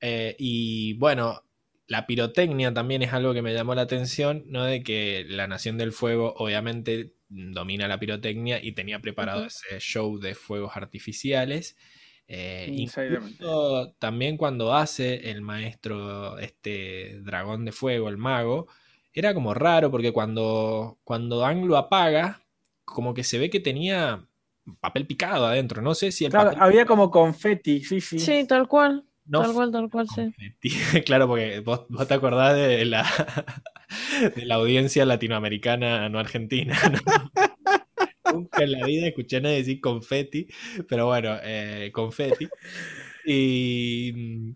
[0.00, 1.42] Eh, y bueno,
[1.88, 4.64] la pirotecnia también es algo que me llamó la atención, ¿no?
[4.64, 10.18] De que la Nación del Fuego obviamente domina la pirotecnia y tenía preparado ese show
[10.18, 11.76] de fuegos artificiales.
[12.28, 18.68] Eh, incluso también cuando hace el maestro, este dragón de fuego, el mago,
[19.14, 22.42] era como raro porque cuando, cuando Ang lo apaga,
[22.84, 24.24] como que se ve que tenía
[24.80, 25.80] papel picado adentro.
[25.82, 28.18] No sé si el Claro, papel había como confeti, sí, sí.
[28.18, 29.04] Sí, tal cual.
[29.26, 30.34] no tal cual, tal cual, sí.
[31.06, 33.04] Claro, porque vos, vos te acordás de la,
[34.36, 36.76] de la audiencia latinoamericana, no argentina.
[36.92, 37.47] ¿no?
[38.28, 40.46] Nunca en la vida escuché a nadie decir confeti,
[40.88, 42.52] pero bueno, eh, confeti.
[43.24, 44.52] Y mm,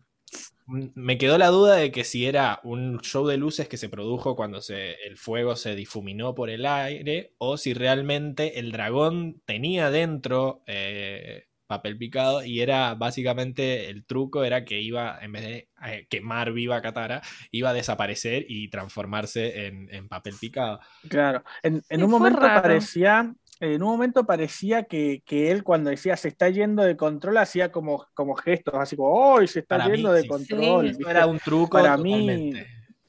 [0.95, 4.37] me quedó la duda de que si era un show de luces que se produjo
[4.37, 9.91] cuando se, el fuego se difuminó por el aire o si realmente el dragón tenía
[9.91, 15.69] dentro eh, papel picado y era básicamente el truco era que iba, en vez de
[15.87, 20.81] eh, quemar viva a Katara, iba a desaparecer y transformarse en, en papel picado.
[21.09, 21.43] Claro.
[21.63, 22.61] En, en Sí, un momento raro.
[22.63, 27.37] parecía, en un momento parecía que, que él cuando decía se está yendo de control
[27.39, 29.47] hacía como, como gestos, así como, ¡oh!
[29.47, 30.29] Se está Para mí, yendo de sí.
[30.29, 30.97] control.
[31.09, 32.53] Era un truco Para mí.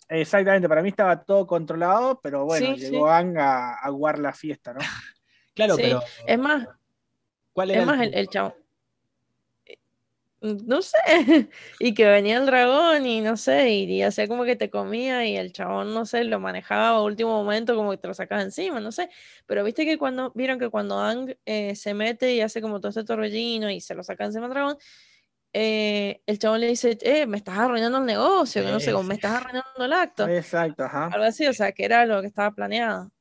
[0.10, 4.32] Exactamente, para mí estaba todo controlado, pero bueno, Sí, llegó Ang a, a aguar la
[4.34, 4.80] fiesta, ¿no?
[5.56, 5.82] Claro, Sí.
[5.84, 6.68] pero Es más,
[7.52, 8.56] ¿cuál era es más, el, el chavo.
[10.44, 10.98] No sé,
[11.80, 15.38] y que venía el dragón y no sé, y, hacía como que te comía y
[15.38, 18.82] el chabón, no sé, lo manejaba a último momento como que te lo sacaba encima,
[18.82, 19.10] no sé,
[19.46, 22.90] pero viste que cuando, vieron que cuando Ang eh, se mete y hace como todo
[22.90, 24.78] este torbellino y se lo saca encima al dragón,
[25.54, 29.06] eh, el chabón le dice, eh, me estás arruinando el negocio, que no sé, como
[29.06, 31.06] me estás arruinando el acto, Exacto, ajá.
[31.06, 33.14] algo así, o sea, que era lo que estaba planeado.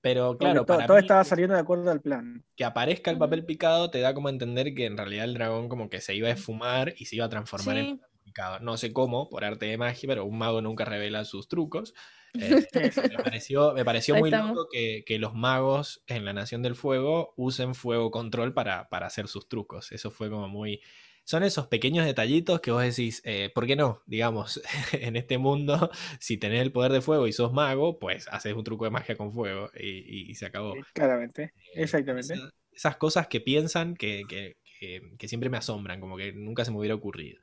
[0.00, 2.44] Pero claro, todo, para todo mí, estaba saliendo de acuerdo al plan.
[2.56, 5.68] que aparezca el papel picado te da como a entender que en realidad el dragón
[5.68, 8.60] como que se iba a esfumar y se iba a transformar en Sí, papel picado.
[8.60, 11.94] No sé cómo, por arte de magia, pero un mago nunca revela sus trucos.
[12.40, 12.66] Eh,
[13.10, 14.54] me pareció, me pareció muy estamos.
[14.54, 19.06] loco que, que los magos en la Nación del Fuego usen fuego control para, para
[19.06, 19.92] hacer sus trucos.
[19.92, 20.80] Eso fue como muy...
[21.28, 24.00] Son esos pequeños detallitos que vos decís, eh, ¿por qué no?
[24.06, 25.90] Digamos, en este mundo,
[26.20, 29.14] si tenés el poder de fuego y sos mago, pues haces un truco de magia
[29.14, 30.72] con fuego y, se acabó.
[30.94, 32.32] Claramente, Eh, exactamente.
[32.34, 36.64] esa- esas cosas que piensan que, que- que- que siempre me asombran, como que nunca
[36.64, 37.38] se me hubiera ocurrido.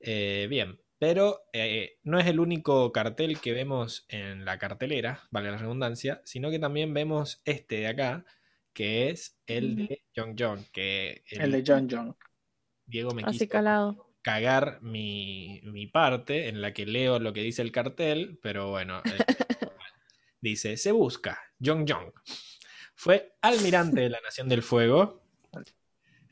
[0.00, 5.52] Eh, bien, pero eh, no es el único cartel que vemos en la cartelera, vale
[5.52, 8.24] la redundancia, sino que también vemos este de acá,
[8.72, 12.16] que es el de Jong Jong, que el El de John John.
[12.86, 14.10] Diego me así quiso, calado.
[14.22, 19.00] cagar mi, mi parte en la que leo lo que dice el cartel, pero bueno.
[19.04, 19.24] eh,
[20.40, 22.12] dice, se busca, Jong Jong.
[22.94, 25.22] Fue almirante de la Nación del Fuego.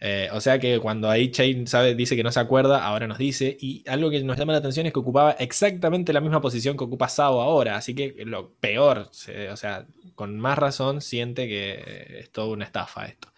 [0.05, 3.19] Eh, o sea que cuando ahí Chain sabe, dice que no se acuerda, ahora nos
[3.19, 3.57] dice.
[3.61, 6.85] Y algo que nos llama la atención es que ocupaba exactamente la misma posición que
[6.85, 7.77] ocupa Sao ahora.
[7.77, 12.65] Así que lo peor, se- o sea, con más razón siente que es toda una
[12.65, 13.29] estafa esto.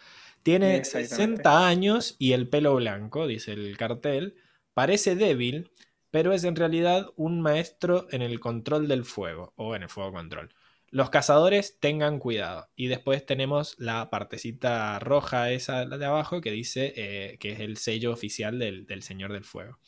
[0.45, 1.43] Tiene Exactamente.
[1.43, 4.37] 60 años y el pelo blanco, dice el cartel.
[4.75, 5.71] Parece débil,
[6.11, 10.13] pero es en realidad un maestro en el control del fuego, o en el fuego
[10.13, 10.55] control.
[10.91, 12.69] Los cazadores tengan cuidado.
[12.77, 17.79] Y después tenemos la partecita roja esa de abajo que dice eh, que es el
[17.79, 19.79] sello oficial del, del Señor del Fuego.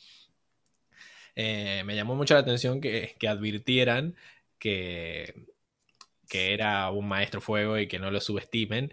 [1.35, 4.15] Eh, me llamó mucho la atención que, que advirtieran
[4.57, 5.45] que,
[6.27, 8.91] que era un maestro fuego y que no lo subestimen.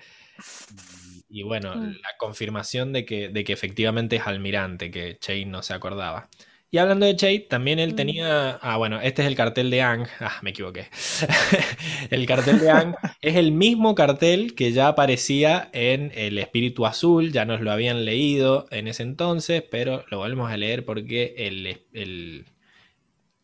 [1.35, 1.93] Y, bueno, Mm.
[2.03, 6.29] la confirmación de que, de que efectivamente es almirante, que Chain no se acordaba.
[6.71, 7.97] Y hablando de Chain, también él Mm.
[7.97, 8.51] tenía.
[8.63, 10.07] Ah, bueno, este es el cartel de Ang.
[10.21, 10.89] Ah, me equivoqué.
[12.11, 17.33] el cartel de Ang es el mismo cartel que ya aparecía en El Espíritu Azul.
[17.33, 21.67] Ya nos lo habían leído en ese entonces, pero lo volvemos a leer porque el.
[21.93, 22.45] el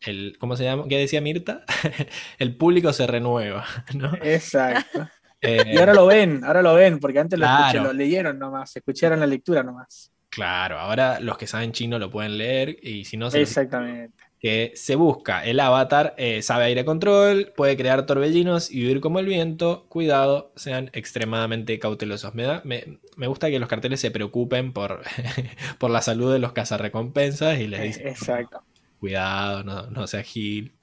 [0.03, 0.85] el- ¿Cómo se llama?
[0.89, 1.63] ¿Qué decía Mirta?
[2.39, 4.13] el público se renueva, ¿no?
[4.23, 5.07] Exacto.
[5.41, 7.83] Eh, Y ahora lo ven, ahora lo ven, porque antes lo, escuché, Claro.
[7.83, 10.11] lo leyeron nomás, escucharon la lectura nomás.
[10.29, 14.23] Claro, ahora los que saben chino lo pueden leer y si no, se Exactamente.
[14.39, 19.19] que se busca el avatar, eh, sabe aire control, puede crear torbellinos y vivir como
[19.19, 19.85] el viento.
[19.89, 22.33] Cuidado, sean extremadamente cautelosos.
[22.35, 25.03] Me, da- me, me gusta que los carteles se preocupen por,
[25.79, 28.63] por la salud de los cazarrecompensas y les Eh, dicen, Exacto.
[28.99, 30.73] cuidado, no, no sea gil.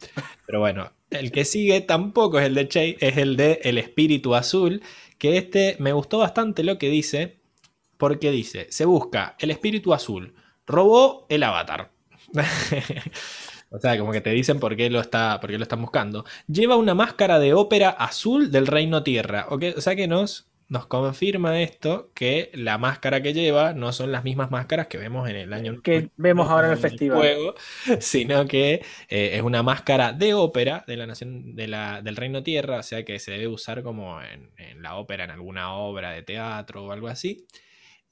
[0.47, 4.35] Pero bueno, el que sigue tampoco es el de Che, es el de El Espíritu
[4.35, 4.82] Azul,
[5.18, 7.39] que este me gustó bastante lo que dice,
[7.97, 10.35] porque dice, se busca el Espíritu Azul,
[10.66, 11.90] robó el avatar.
[13.70, 16.24] O sea, como que te dicen por qué lo está, por qué lo están buscando.
[16.47, 19.47] Lleva una máscara de ópera azul del Reino Tierra.
[19.51, 24.23] O sea que nos, nos confirma esto que la máscara que lleva no son las
[24.23, 27.19] mismas máscaras que vemos en el año Que vemos ahora en el festival.
[27.19, 27.55] juego,
[28.01, 32.43] sino que eh, es una máscara de ópera de la nación de la, del Reino
[32.43, 36.11] Tierra, o sea que se debe usar como en, en la ópera, en alguna obra
[36.11, 37.47] de teatro o algo así.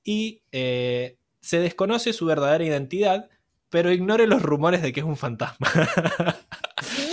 [0.03, 3.29] Y eh, se desconoce su verdadera identidad,
[3.69, 5.69] pero ignore los rumores de que es un fantasma.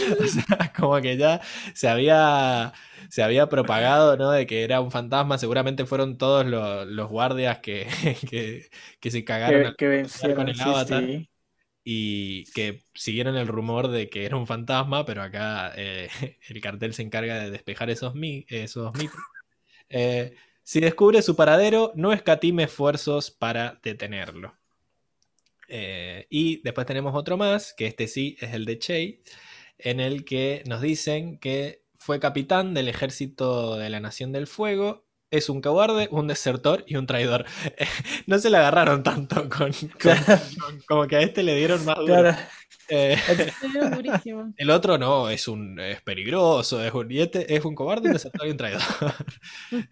[0.19, 1.41] O sea, como que ya
[1.73, 2.73] se había,
[3.09, 4.31] se había propagado, ¿no?
[4.31, 5.37] De que era un fantasma.
[5.37, 7.87] Seguramente fueron todos los, los guardias que,
[8.29, 8.69] que,
[8.99, 10.35] que se cagaron Que, vencieron.
[10.35, 11.03] con el sí, avatar.
[11.03, 11.29] sí.
[11.83, 16.09] y que siguieron el rumor de que era un fantasma, pero acá eh,
[16.49, 19.19] el cartel se encarga de despejar esos, mi- esos mitos.
[19.89, 24.55] Eh, si descubre su paradero, no escatime esfuerzos para detenerlo.
[25.67, 29.21] Eh, y después tenemos otro más, que este sí es el de Che,
[29.77, 35.05] en el que nos dicen que fue capitán del ejército de la Nación del Fuego,
[35.31, 37.45] es un cobarde, un desertor y un traidor.
[38.27, 40.23] no se le agarraron tanto con, con- Claro.
[40.59, 42.07] con- como que a este le dieron más duro.
[42.07, 42.37] Claro.
[42.89, 43.17] Eh,
[43.61, 44.53] Sí, es durísimo.
[44.57, 48.13] el otro no, es un es peligroso, es un, y este es un cobarde, un
[48.13, 48.81] desertor y un traidor.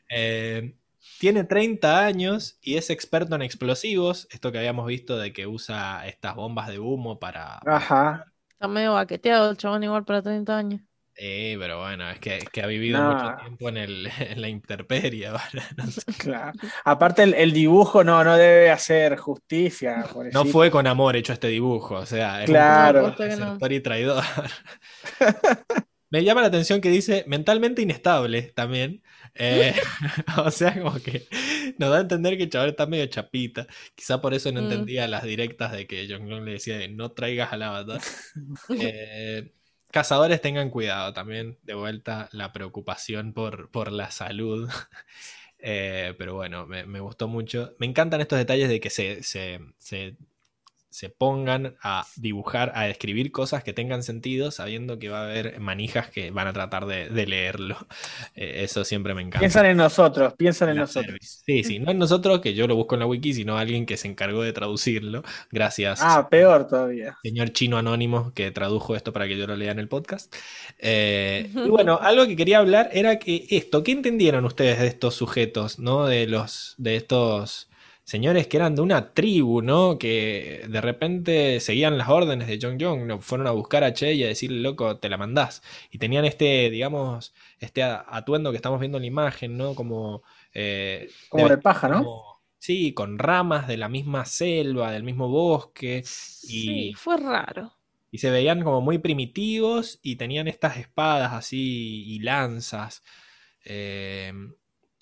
[0.09, 0.75] Eh,
[1.19, 6.05] tiene 30 años y es experto en explosivos, esto que habíamos visto de que usa
[6.07, 7.59] estas bombas de humo para...
[7.65, 8.25] Ajá.
[8.61, 10.81] Está medio baqueteado el chabón igual para 30 años.
[11.15, 13.11] Eh, pero bueno, es que, es que ha vivido No.
[13.13, 16.01] mucho tiempo en, el, en la intemperie ahora, no sé.
[16.19, 16.51] Claro.
[16.85, 20.05] Aparte el, el dibujo no, no debe hacer justicia.
[20.31, 23.15] No fue con amor hecho este dibujo, o sea, es un Claro.
[23.15, 23.57] Que no.
[23.67, 24.23] y traidor.
[26.11, 29.01] Me llama la atención que dice mentalmente inestable también.
[29.35, 29.73] Eh,
[30.37, 31.27] o sea, como que
[31.77, 33.67] nos da a entender que el chaval está medio chapita.
[33.95, 34.63] Quizá por eso no Mm.
[34.63, 38.01] entendía las directas de que John le decía de no traigas al avatar.
[38.77, 39.53] Eh,
[39.91, 41.57] cazadores tengan cuidado también.
[41.63, 44.69] De vuelta la preocupación por, por la salud.
[45.63, 47.75] Eh, pero bueno, me, me gustó mucho.
[47.79, 50.17] Me encantan estos detalles de que se, se, se,
[50.91, 55.59] se pongan a dibujar, a escribir cosas que tengan sentido, sabiendo que va a haber
[55.59, 57.77] manijas que van a tratar de, de leerlo.
[58.35, 59.39] Eh, eso siempre me encanta.
[59.39, 61.05] Piensan en nosotros, piensan en La nosotros.
[61.19, 61.41] service.
[61.45, 63.97] Sí, sí, no en nosotros, que yo lo busco en la wiki, sino alguien que
[63.97, 65.23] se encargó de traducirlo.
[65.51, 67.17] Gracias, Ah, peor todavía.
[67.23, 70.33] señor chino anónimo que tradujo esto para que yo lo lea en el podcast.
[70.79, 75.15] Eh, y bueno, algo que quería hablar era que esto, ¿qué entendieron ustedes de estos
[75.15, 76.05] sujetos, no?
[76.05, 77.69] De los, de estos
[78.03, 79.97] señores que eran de una tribu, ¿no?
[79.97, 83.21] Que de repente seguían las órdenes de Jong Jong, ¿no?
[83.21, 85.61] fueron a buscar a Che y a decirle, loco, te la mandás.
[85.91, 89.75] Y tenían este, digamos, este atuendo que estamos viendo en la imagen, ¿no?
[89.75, 90.23] Como...
[90.53, 91.97] eh, Como de- de paja, ¿no?
[91.99, 97.73] como- sí, con ramas de la misma selva, del mismo bosque, Sí, y, fue raro.
[98.11, 103.03] y se veían como muy primitivos y tenían estas espadas así y lanzas.
[103.65, 104.33] Eh,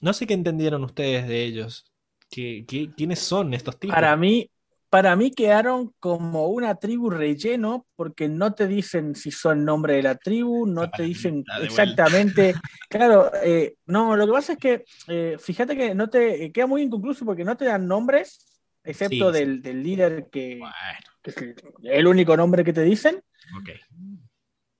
[0.01, 1.88] no sé qué entendieron ustedes de ellos.
[2.29, 3.95] ¿Qué, qué- quiénes son estos tipos?
[3.95, 4.49] Para mí,
[4.89, 10.03] para mí quedaron como una tribu relleno porque no te dicen si son nombre de
[10.03, 12.53] la tribu, no La te dicen exactamente.
[12.89, 16.67] Claro, eh, no, lo que pasa es que eh, fíjate que no te eh, queda
[16.67, 18.45] muy inconcluso porque no te dan nombres,
[18.83, 19.39] excepto Sí, sí.
[19.39, 20.75] del, del líder que, Bueno,
[21.23, 21.37] que es
[21.83, 23.23] el, único nombre que te dicen.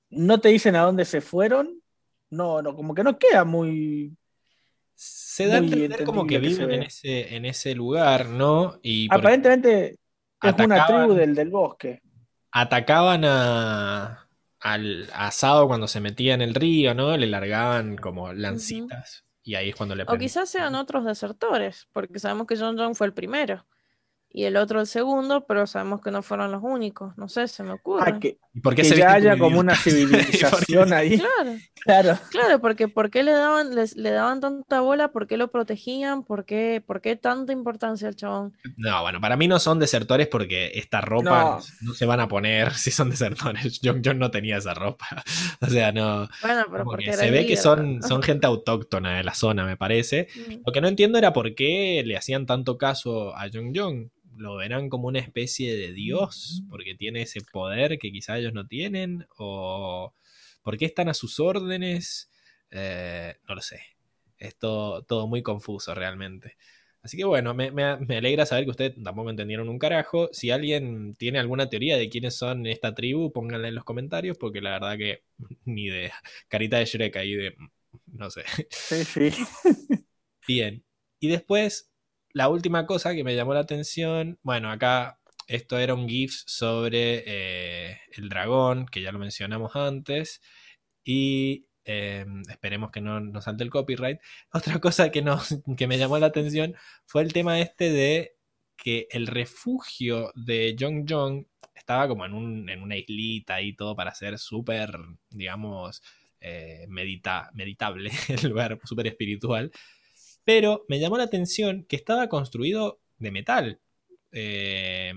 [0.09, 1.81] No te dicen a dónde se fueron.
[2.31, 4.15] No, no, como que no queda muy.
[5.39, 8.77] Se da a entender como que viven en ese, en ese lugar, ¿no?
[8.81, 9.95] Y Aparentemente es
[10.41, 10.85] una Atacaban.
[10.85, 12.01] tribu del, del bosque.
[12.51, 14.27] atacaban a,
[14.59, 17.15] al asado cuando se metía en el río, ¿no?
[17.17, 19.25] Le largaban como lancitas.
[19.43, 22.95] Y ahí es cuando le O quizás sean otros desertores, porque sabemos que John John
[22.95, 23.65] fue el primero
[24.31, 27.17] y el otro el segundo, pero sabemos que no fueron los únicos.
[27.17, 28.03] No sé, se me ocurre.
[28.05, 29.75] Ah, que, ¿Y por qué que se ya haya como una
[30.23, 31.17] civilización ahí.
[31.17, 32.19] Claro, Claro.
[32.29, 35.11] claro, porque ¿por qué le daban, les- le daban tanta bola?
[35.11, 36.23] ¿Por qué lo protegían?
[36.23, 38.53] ¿Por qué, por qué tanta importancia al chabón?
[38.77, 41.93] No, bueno, para mí no son desertores porque esta ropa no, No.
[41.93, 43.79] se van a poner si son desertores.
[43.83, 45.07] John John no tenía esa ropa.
[45.61, 46.27] O sea, no.
[46.41, 48.07] Bueno, pero porque que era se ve que son, ¿no?
[48.07, 50.27] son gente autóctona de la zona, me parece.
[50.35, 50.53] Mm.
[50.67, 54.09] Lo que no entiendo era por qué le hacían tanto caso a Jong Jong.
[54.39, 58.67] Lo verán como una especie de dios, porque tiene ese poder que quizá ellos no
[58.67, 60.13] tienen, o
[60.63, 62.31] por qué están a sus órdenes.
[62.71, 63.81] Eh, no lo sé.
[64.37, 66.55] Es todo, todo muy confuso realmente.
[67.01, 70.29] Así que bueno, me, me- me alegra saber que ustedes tampoco entendieron un carajo.
[70.33, 74.61] Si alguien tiene alguna teoría de quiénes son esta tribu, pónganla en los comentarios, porque
[74.61, 75.23] la verdad que
[75.65, 76.13] ni idea.
[76.47, 77.55] Carita de Shrek ahí de...
[78.07, 78.43] no sé.
[78.69, 79.31] Sí, sí.
[80.47, 80.83] Bien.
[81.19, 81.88] Y después,
[82.39, 87.23] la última cosa que me llamó la atención, bueno, acá esto era un GIF sobre
[87.27, 90.41] eh, el dragón, que ya lo mencionamos antes,
[91.03, 94.21] y eh, esperemos que no nos salte el copyright.
[94.53, 96.75] Otra cosa que, nos, que me llamó la atención
[97.05, 98.37] fue el tema este de
[98.77, 101.45] que el refugio de Jong Jong
[101.75, 104.97] estaba como en, un, en una islita y todo para ser súper,
[105.29, 106.01] digamos,
[106.39, 109.71] eh, medita, meditable, el lugar súper espiritual.
[110.43, 113.79] Pero me llamó la atención que estaba construido de metal.
[114.31, 115.13] eh,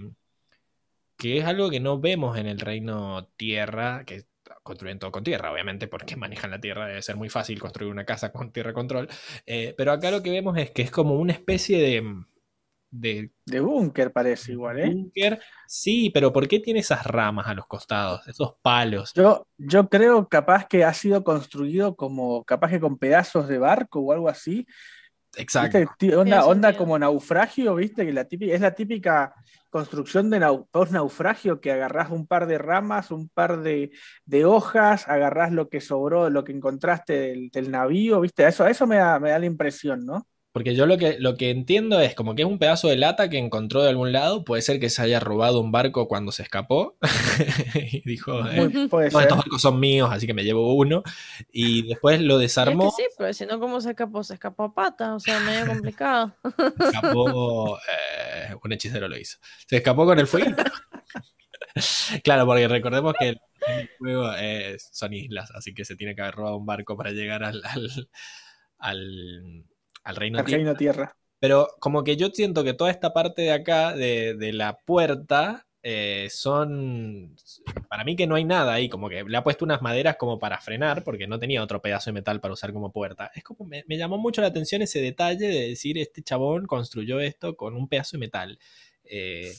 [1.17, 4.25] que es algo que no vemos en el reino tierra, que
[4.63, 8.05] construyen todo con tierra, obviamente, porque manejan la tierra, debe ser muy fácil construir una
[8.05, 9.09] casa con tierra control.
[9.47, 12.25] Eh, pero acá lo que vemos es que es como una especie de,
[12.91, 15.01] de De búnker parece igual, ¿eh?
[15.15, 15.41] búnker.
[15.67, 18.27] Sí, pero ¿por qué tiene esas ramas a los costados?
[18.29, 19.15] Esos palos.
[19.15, 24.01] Yo, yo creo capaz que ha sido construido como, capaz que con pedazos de barco
[24.01, 24.67] o algo así.
[25.37, 25.79] Exacto.
[25.79, 26.17] ¿Viste?
[26.17, 28.05] Onda, onda como naufragio, ¿viste?
[28.05, 29.35] Que la típica, es la típica
[29.71, 33.91] construcción de nau- post-naufragio que agarrás un par de ramas, un par de,
[34.27, 38.47] de hojas, agarrás lo que sobró, lo que encontraste del, del navío, ¿viste?
[38.47, 40.27] Eso, eso me da, me da la impresión, ¿no?
[40.53, 43.31] Porque yo lo que, lo que entiendo es como que es un pedazo de lata
[43.31, 44.45] que encontró de algún lado.
[44.45, 46.99] Puede ser que se haya robado un barco cuando se escapó.
[47.75, 49.23] y dijo, eh, Muy- "No, ser.
[49.23, 51.03] estos barcos son míos, así que me llevo uno.
[51.51, 52.91] Y después lo Es que desarmó.
[52.95, 54.23] sí, pero si no, ¿cómo se escapó?
[54.23, 56.35] Se escapó a pata, o sea, medio complicado.
[56.79, 57.79] escapó.
[57.79, 59.39] eh, un hechicero lo hizo.
[59.67, 60.55] Se escapó con el fuego.
[62.25, 63.41] claro, porque recordemos que el,
[63.99, 64.31] juego
[64.93, 67.91] son islas, así que se tiene que haber robado un barco para llegar al, al,
[68.79, 69.65] al,
[70.05, 70.59] al reino Al tierra.
[70.59, 71.17] reino tierra.
[71.39, 75.67] Pero como que yo siento que toda esta parte de acá, de, de la puerta,
[75.83, 77.35] eh, son...
[77.89, 80.39] Para mí que no hay nada ahí, como que le ha puesto unas maderas como
[80.39, 83.31] para frenar, porque no tenía otro pedazo de metal para usar como puerta.
[83.35, 87.19] Es como, me, me llamó mucho la atención ese detalle de decir, este chabón construyó
[87.19, 88.59] esto con un pedazo de metal.
[89.05, 89.53] Eh,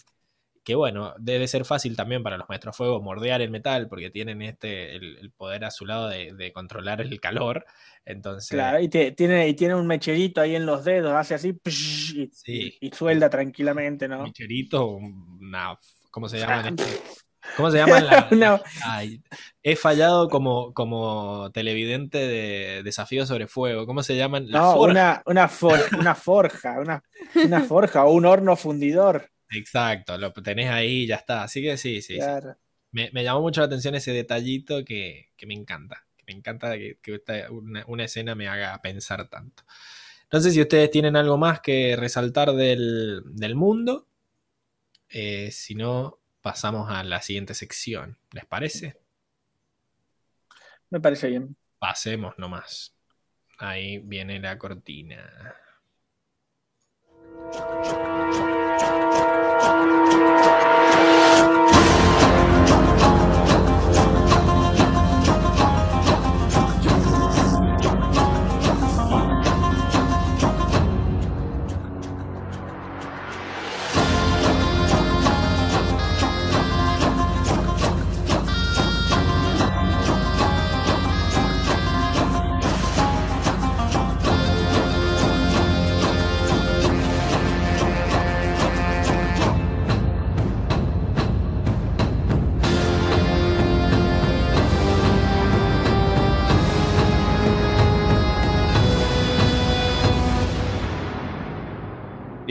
[0.64, 4.42] que bueno, debe ser fácil también para los maestros fuego mordear el metal, porque tienen
[4.42, 7.66] este, el, el poder a su lado de, de controlar el calor.
[8.06, 8.50] Entonces...
[8.50, 12.14] Claro, y te- tiene, y tiene un mecherito ahí en los dedos, hace así psh,
[12.18, 12.78] y, Sí.
[12.82, 14.24] y suelda tranquilamente, ¿no?
[14.24, 15.78] Micherito, una.
[16.12, 16.76] ¿Cómo se llaman?
[17.58, 19.22] ¿Cómo se la- Una- Ay,
[19.62, 23.86] he fallado como, como televidente de Desafío sobre Fuego.
[23.86, 24.50] ¿Cómo se llaman?
[24.50, 24.92] La No, forja.
[24.92, 27.04] una, una, for- una forja, una,
[27.36, 29.30] una forja o un horno fundidor.
[29.54, 31.44] Exacto, lo tenés ahí y ya está.
[31.44, 32.20] Así que sí, sí.
[32.20, 32.28] sí.
[32.92, 36.06] Me, me llamó mucho la atención ese detallito que, que me encanta.
[36.18, 36.98] Que me encanta que,
[37.50, 39.64] una, una escena me haga pensar tanto.
[40.24, 44.08] Entonces, si ustedes tienen algo más que resaltar del, del mundo,
[45.10, 48.18] eh, si no, pasamos a la siguiente sección.
[48.32, 48.98] ¿Les parece?
[50.90, 51.56] Me parece bien.
[51.80, 52.96] Pasemos nomás.
[53.60, 55.56] Ahí viene la cortina.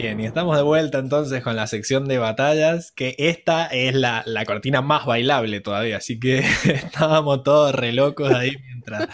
[0.03, 4.24] Bien, y estamos de vuelta entonces con la sección de batallas, que esta es la,
[4.27, 9.09] la cortina más bailable todavía, así que estábamos todos re locos ahí mientras,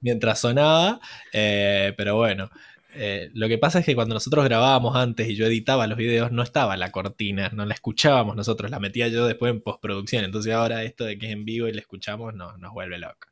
[0.00, 1.00] mientras sonaba,
[1.32, 2.50] eh, pero bueno,
[2.94, 6.32] eh, lo que pasa es que cuando nosotros grabábamos antes y yo editaba los videos,
[6.32, 10.52] no estaba la cortina, no la escuchábamos nosotros, la metía yo después en postproducción, entonces
[10.54, 13.30] ahora esto de que es en vivo y la escuchamos no, nos vuelve locos.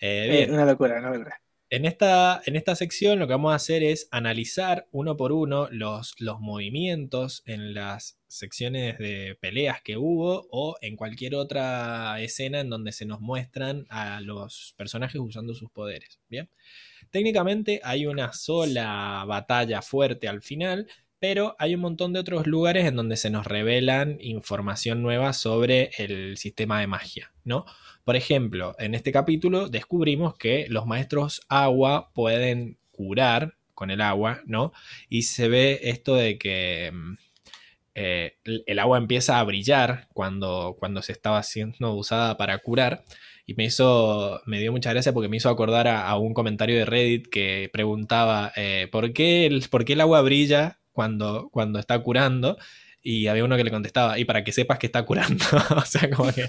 [0.00, 1.40] Eh, Eh, una locura, una locura.
[1.70, 5.68] En esta, en esta sección lo que vamos a hacer es analizar uno por uno
[5.70, 12.60] los, los movimientos en las secciones de peleas que hubo o en cualquier otra escena
[12.60, 16.20] en donde se nos muestran a los personajes usando sus poderes.
[16.30, 16.48] Bien,
[17.10, 20.88] técnicamente hay una sola batalla fuerte al final,
[21.20, 25.90] pero hay un montón de otros lugares en donde se nos revelan información nueva sobre
[25.98, 27.64] el sistema de magia, ¿no?
[28.04, 34.40] Por ejemplo, en este capítulo descubrimos que los maestros agua pueden curar con el agua,
[34.46, 34.72] ¿no?
[35.08, 37.16] Y se ve esto de que mm,
[37.94, 38.36] eh,
[38.66, 43.04] el agua empieza a brillar cuando, cuando se estaba siendo usada para curar.
[43.46, 46.84] Y me hizo, me dio mucha gracia porque me hizo acordar a, un comentario de
[46.84, 51.96] Reddit que preguntaba eh, ¿por, qué el, ¿por qué el agua brilla cuando, cuando está
[52.02, 52.58] curando?
[53.00, 55.44] Y había uno que le contestaba, y para que sepas que está curando.
[55.76, 56.48] o sea, como que...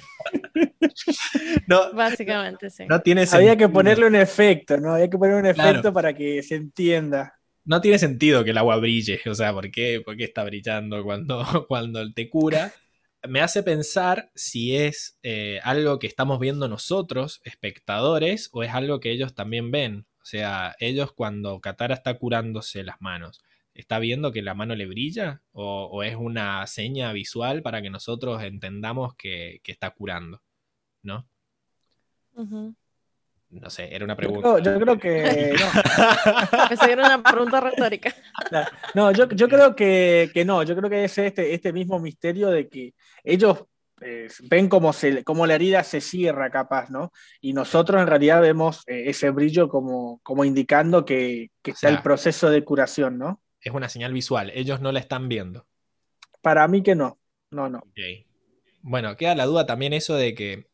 [1.67, 2.85] no, Básicamente, sí.
[2.89, 4.95] no tiene Había que ponerle un efecto, ¿no?
[4.95, 5.69] Había que poner un Claro.
[5.69, 7.35] efecto para que se entienda.
[7.63, 9.19] no tiene sentido que el agua brille.
[9.27, 12.73] O sea, ¿por qué, por qué está brillando cuando, cuando te cura?
[13.27, 18.99] Me hace pensar si es eh, algo que estamos viendo nosotros, espectadores, o es algo
[18.99, 20.07] que ellos también ven.
[20.23, 23.43] O sea, ellos cuando Katara está curándose las manos,
[23.79, 25.41] ¿está viendo que la mano le brilla?
[25.51, 30.41] ¿O, o es una seña visual para que nosotros entendamos que, que está curando?
[31.01, 31.27] ¿No?
[33.49, 34.53] No sé, era una Yo pregunta.
[34.61, 36.67] creo, yo creo que no.
[36.69, 38.15] Pensé que era una pregunta retórica.
[38.93, 42.49] No, yo, yo creo que, que no, yo creo que es este, este mismo misterio
[42.49, 42.93] de que
[43.23, 43.65] ellos
[44.01, 47.11] eh, ven cómo, se, cómo la herida se cierra capaz, ¿no?
[47.41, 51.97] Y nosotros en realidad vemos eh, ese brillo como, como indicando que, que está sea,
[51.97, 53.41] el proceso de curación, ¿no?
[53.61, 55.65] Es una señal visual, ellos no la están viendo.
[56.41, 57.19] Para mí que no,
[57.51, 57.79] no, no.
[57.79, 57.99] Ok.
[58.81, 60.69] Bueno, queda la duda también eso de que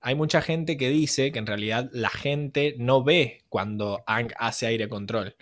[0.00, 4.66] hay mucha gente que dice que en realidad la gente no ve cuando Ang hace
[4.66, 5.36] aire control.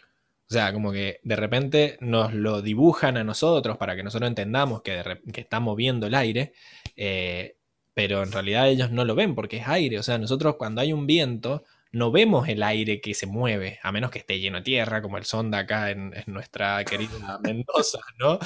[0.51, 4.83] O sea, como que de repente nos lo dibujan a nosotros para que nosotros entendamos
[4.83, 6.53] que, de que está moviendo el aire,
[6.97, 7.57] eh,
[7.95, 9.99] pero en realidad ellos no lo ven porque es aire.
[9.99, 13.93] O sea, nosotros cuando hay un viento no vemos el aire que se mueve, a
[13.93, 18.01] menos que esté lleno de tierra, como el sonda acá en, en nuestra querida Mendoza,
[18.19, 18.39] ¿no?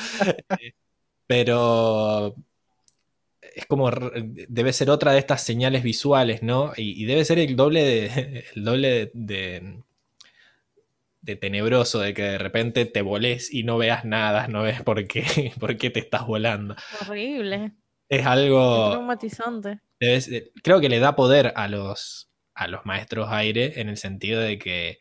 [0.61, 0.73] Eh,
[1.27, 2.35] pero
[3.55, 6.73] es como debe ser otra de estas señales visuales, ¿no?
[6.77, 9.79] Y, y debe ser el doble de el doble de, de,
[11.23, 15.07] de tenebroso de que de repente te volés y no veas nada, no ves por
[15.07, 16.77] qué, por qué te estás volando.
[17.01, 17.73] Horrible.
[18.09, 19.81] Es algo traumatizante.
[19.99, 23.97] debe ser- creo que le da poder a los a los maestros aire en el
[23.97, 25.01] sentido de que,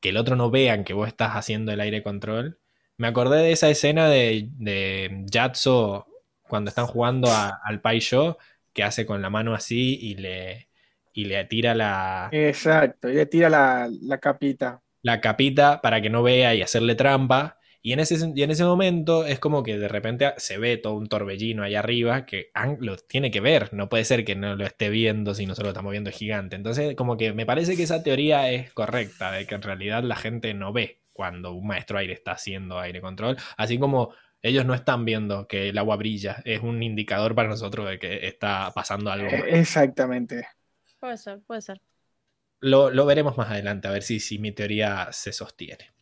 [0.00, 2.58] que el otro no vean que vos estás haciendo el aire control.
[2.96, 6.06] Me acordé de esa escena de, de Yatso
[6.48, 8.38] cuando están jugando a- al Pai Sho,
[8.72, 10.68] que hace con la mano así y le,
[11.12, 14.82] y le tira la, Exacto, y le tira la, la capita.
[15.02, 17.58] la capita para que no vea y hacerle trampa.
[17.86, 20.94] Y en, ese, y en ese momento es como que de repente se ve todo
[20.94, 23.74] un torbellino ahí arriba que Aang lo tiene que ver.
[23.74, 26.56] No puede ser que no lo esté viendo si nosotros lo estamos viendo gigante.
[26.56, 30.16] Entonces, como que me parece que esa teoría es correcta, de que en realidad la
[30.16, 33.36] gente no ve cuando un maestro aire está haciendo aire control.
[33.58, 36.40] Así como ellos no están viendo que el agua brilla.
[36.46, 39.28] Es un indicador para nosotros de que está pasando algo.
[39.28, 40.48] Eh, Exactamente.
[41.00, 41.82] Puede ser, puede ser.
[42.60, 45.92] Lo, lo veremos más adelante, a ver si, si mi teoría se sostiene.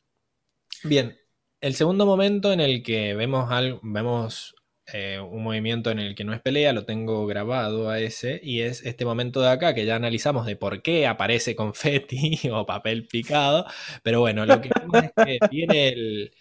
[0.85, 1.17] Bien,
[1.63, 4.55] el segundo momento en el que vemos, algo, vemos
[4.93, 8.61] eh, un movimiento en el que no es pelea, lo tengo grabado a ese, y
[8.63, 13.07] es este momento de acá que ya analizamos de por qué aparece confeti o papel
[13.07, 13.65] picado,
[14.03, 16.33] pero bueno, lo que vemos es que viene el,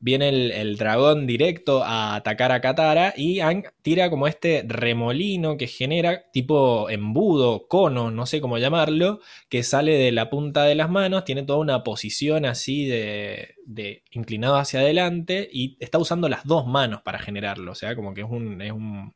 [0.00, 5.66] viene el, dragón directo a atacar a Katara y Aang tira como este remolino que
[5.66, 10.90] genera tipo embudo, cono, no sé cómo llamarlo, que sale de la punta de las
[10.90, 16.44] manos, tiene toda una posición así de, de inclinado hacia adelante y está usando las
[16.44, 18.62] dos manos para generarlo, o sea, como que es un...
[18.62, 19.14] Es, un,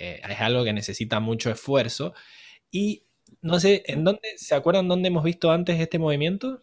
[0.00, 2.14] eh, es algo que necesita mucho esfuerzo.
[2.70, 3.04] Y
[3.42, 6.62] no sé, ¿en dónde, ¿se acuerdan dónde hemos visto antes este movimiento?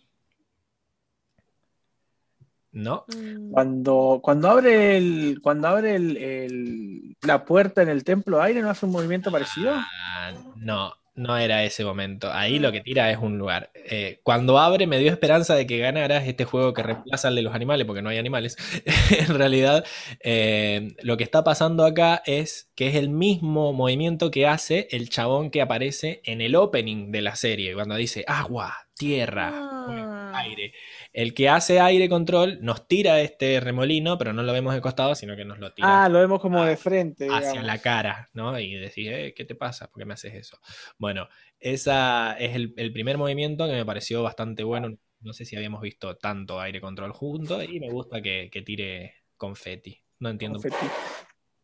[2.71, 3.05] ¿No?
[3.15, 8.61] Mm, Cuando, cuando abre, el, cuando abre el- el- la puerta en el templo aire,
[8.61, 9.71] ¿no hace un movimiento parecido?
[9.75, 12.31] Ah, no, no era ese momento.
[12.31, 13.71] Ahí lo que tira es un lugar.
[13.73, 17.41] Eh, cuando abre me dio esperanza de que ganaras este juego que reemplaza al de
[17.41, 18.55] los animales, porque no hay animales.
[19.27, 19.83] En realidad,
[20.23, 25.09] eh, lo que está pasando acá es que es el mismo movimiento que hace el
[25.09, 30.08] chabón que aparece en el opening de la serie, cuando dice agua, tierra, Ah.
[30.33, 30.73] Aire.
[31.13, 35.15] El que hace aire control nos tira este remolino, pero no lo vemos de costado,
[35.15, 37.27] sino que nos lo tira Ah, lo vemos como de frente.
[37.31, 38.57] hacia la cara, ¿no?
[38.59, 39.89] Y decís, eh, ¿qué te pasa?
[39.89, 40.59] ¿Por qué me haces eso?
[40.97, 41.27] Bueno,
[41.59, 44.97] esa es el, el primer movimiento que me pareció bastante bueno.
[45.21, 49.15] No sé si habíamos visto tanto aire control junto y me gusta que, que tire
[49.35, 50.01] confeti.
[50.19, 50.85] No entiendo, Confeti.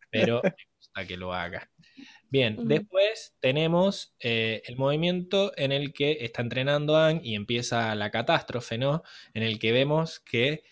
[0.09, 0.41] pero
[0.95, 1.69] gusta que lo haga.
[2.29, 8.11] Bien, después tenemos eh, el movimiento en el que está entrenando Aang y empieza la
[8.11, 9.03] catástrofe, ¿no?
[9.33, 10.63] En el que vemos que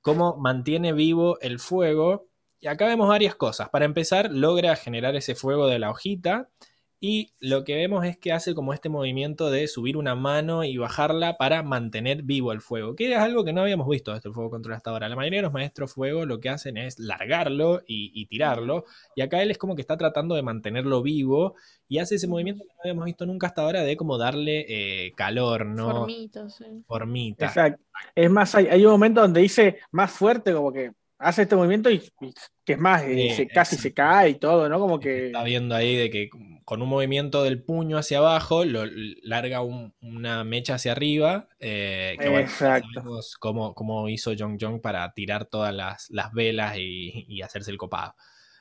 [0.00, 2.28] cómo mantiene vivo el fuego.
[2.60, 3.68] Y acá vemos varias cosas.
[3.68, 6.48] Para empezar, logra generar ese fuego de la hojita.
[6.98, 10.78] Y lo que vemos es que hace como este movimiento de subir una mano y
[10.78, 14.34] bajarla para mantener vivo el fuego, que es algo que no habíamos visto desde el
[14.34, 15.08] fuego control hasta ahora.
[15.08, 19.20] La mayoría de los maestros fuego lo que hacen es largarlo y, y tirarlo, y
[19.20, 21.54] acá él es como que está tratando de mantenerlo vivo
[21.88, 25.12] y hace ese movimiento que no habíamos visto nunca hasta ahora de como darle eh,
[25.16, 25.90] calor, ¿no?
[25.90, 26.64] Formitos, sí.
[26.86, 27.46] Formita.
[27.46, 27.84] Exacto.
[28.14, 31.90] Es más, hay, hay un momento donde dice más fuerte, como que hace este movimiento
[31.90, 32.32] y, y
[32.64, 34.78] que es más, Sí, se- casi se cae y todo, ¿no?
[34.78, 35.26] Como que.
[35.26, 36.28] Está viendo ahí de que
[36.64, 38.84] con un movimiento del puño hacia abajo lo
[39.22, 41.48] larga un- una mecha hacia arriba.
[41.60, 42.88] eh, que bueno, Exacto.
[42.94, 47.70] sabemos cómo, cómo hizo Jong Jong para tirar todas las, las velas y, y hacerse
[47.70, 48.14] el copado.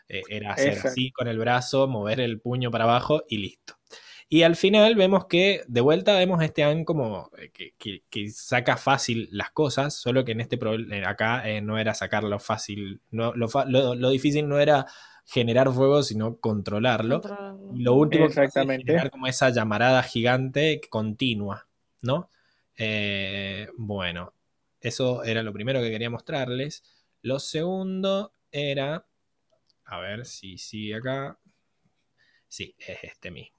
[0.07, 0.89] Eh, era hacer Exacto.
[0.89, 3.73] así con el brazo, mover el puño para abajo y listo.
[4.27, 8.03] Y al final vemos que de vuelta vemos a este Aang como eh, que, que-
[8.09, 10.59] que saca fácil las cosas, solo que en este
[11.05, 14.87] acá eh, no era sacarlo fácil, no, lo, lo- lo difícil no era
[15.25, 17.21] generar fuego, sino controlarlo.
[17.69, 18.85] Lo último que Exactamente.
[18.85, 21.67] generar como esa llamarada gigante continua,
[22.01, 22.29] ¿no?
[22.77, 24.33] Eh, bueno,
[24.81, 26.83] eso era lo primero que quería mostrarles.
[27.21, 29.05] Lo segundo era,
[29.85, 31.39] a ver si sigue acá.
[32.47, 33.54] Sí, es este mismo.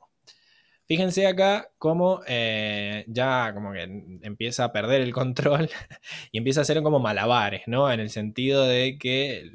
[0.87, 3.83] Fíjense acá cómo eh, ya como que
[4.23, 5.69] empieza a perder el control
[6.33, 7.91] y empieza a hacer como malabares, ¿no?
[7.91, 9.51] En el sentido de que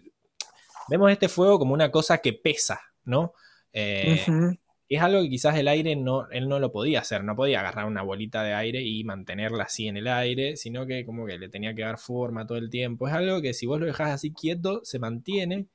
[0.90, 3.34] vemos este fuego como una cosa que pesa, ¿no?
[3.72, 4.26] Eh,
[4.90, 7.86] es algo que quizás el aire no, él no lo podía hacer, no podía agarrar
[7.86, 11.48] una bolita de aire y mantenerla así en el aire, sino que como que le
[11.48, 13.08] tenía que dar forma todo el tiempo.
[13.08, 15.68] Es algo que si vos lo dejás así quieto, se mantiene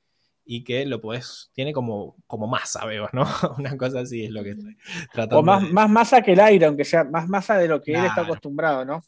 [0.47, 3.25] y que lo podés, tiene como, como masa, veo, ¿no?
[3.57, 4.77] Una cosa así es lo que estoy
[5.11, 7.81] tratando O más, de- más masa que el aire, aunque sea más masa de lo
[7.81, 9.03] que él está acostumbrado, ¿no?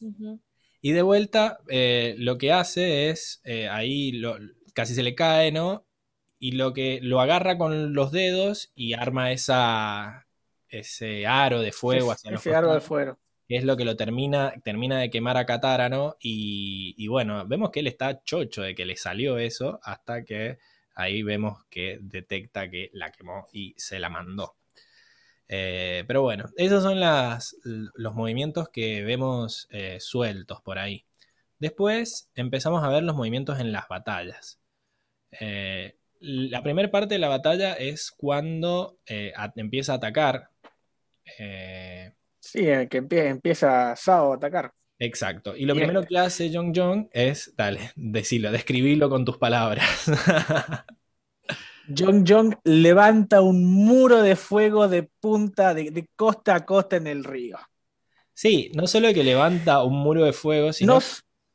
[0.82, 4.38] Y de vuelta, eh, lo que hace es, eh, ahí lo-
[4.74, 5.86] casi se le cae, ¿no?
[6.40, 10.28] Y lo que lo agarra con los dedos y arma esa,
[10.70, 13.20] ese aro de fuego hacia los Ese árbol de fuego.
[13.48, 16.16] que es lo que lo termina, termina de quemar a Katara, ¿no?
[16.22, 20.60] Y, y bueno, vemos que él está chocho de que le salió eso hasta que
[21.00, 24.56] ahí vemos que detecta que la quemó y se la mandó.
[25.48, 27.00] Eh, pero bueno, esos son
[27.96, 31.06] los movimientos que vemos eh, sueltos por ahí.
[31.58, 34.60] Después empezamos a ver los movimientos en las batallas.
[35.40, 39.00] Eh, la primera parte de la batalla es cuando
[39.56, 40.50] empieza a atacar.
[42.40, 44.74] Sí, que empie- empieza Sao a atacar.
[45.00, 45.56] Exacto.
[45.56, 45.76] Y lo Bien.
[45.76, 49.86] primero que hace Jong Jong es, dale, decilo, describilo con tus palabras.
[51.98, 57.08] Jong Jong levanta un muro de fuego de punta, de, de costa a costa en
[57.08, 57.58] el río.
[58.34, 61.00] sí, no solo que levanta un muro de fuego, sino No,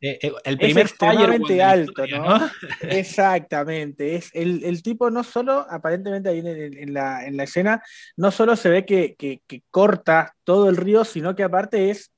[0.00, 2.50] eh, eh, el es primer extremadamente de la alto, historia, ¿no?
[2.88, 4.16] Exactamente.
[4.16, 7.82] Es el, el tipo no solo, aparentemente ahí en la, en la escena,
[8.16, 12.12] no solo se ve que, que- que corta todo el río, sino que aparte es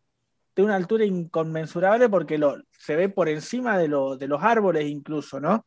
[0.56, 4.86] de una altura inconmensurable porque lo, se ve por encima de, lo- de los árboles
[4.86, 5.64] incluso, ¿no?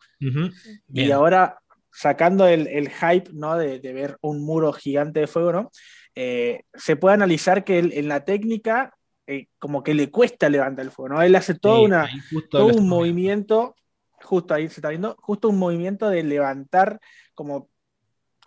[0.94, 1.60] Y ahora,
[1.92, 3.58] sacando el, el hype, ¿no?
[3.58, 5.72] De, de ver un muro gigante de fuego, ¿no?
[6.16, 8.94] Eh, se puede analizar que él- en la técnica,
[9.28, 11.22] eh, como que le cuesta levantar el fuego, ¿no?
[11.22, 12.10] Él hace toda Sí, una,
[12.50, 12.84] todo un viendo.
[12.96, 13.76] movimiento
[14.22, 17.00] justo ahí se está viendo, justo un movimiento de levantar
[17.34, 17.70] como,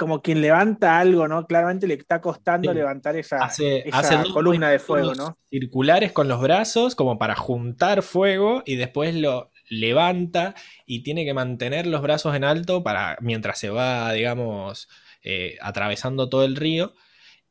[0.03, 1.47] como quien levanta algo, ¿no?
[1.47, 2.77] Claramente le está costando Sí.
[2.77, 5.37] levantar esa, Hace, esa hace dos columna de fuego, ¿no?
[5.51, 10.55] Circulares con los brazos, como para juntar fuego, y después lo levanta
[10.87, 14.89] y tiene que mantener los brazos en alto para mientras se va, digamos,
[15.23, 16.93] eh, atravesando todo el río.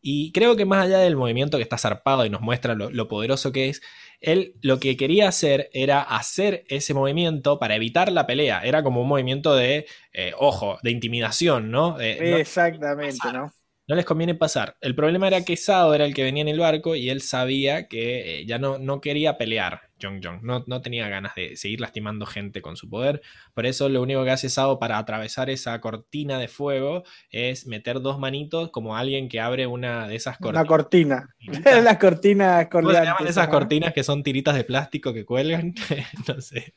[0.02, 3.08] Y creo que más allá del movimiento que está zarpado y nos muestra lo, lo
[3.08, 3.82] poderoso que es,
[4.22, 8.62] él lo que quería hacer era hacer ese movimiento para evitar la pelea.
[8.64, 12.00] Era como un movimiento de, eh, ojo, de intimidación, ¿no?
[12.00, 13.52] Eh, no- Exactamente, ¿no?
[13.92, 14.78] No les conviene pasar.
[14.80, 17.88] El problema era que Sao era el que venía en el barco y él sabía
[17.88, 20.42] que eh, ya no, no quería pelear Jong Jong.
[20.44, 23.22] No, no tenía ganas de seguir lastimando gente con su poder.
[23.54, 28.02] Por eso lo único que hace Sao para atravesar esa cortina de fuego es meter
[28.02, 31.28] dos manitos como alguien que abre una de esas Una cortinas.
[31.28, 31.36] cortina.
[31.84, 35.74] Las cortinas ¿Cómo se llaman esas cortinas que son tiritas de plástico que cuelgan?
[36.28, 36.74] no sé.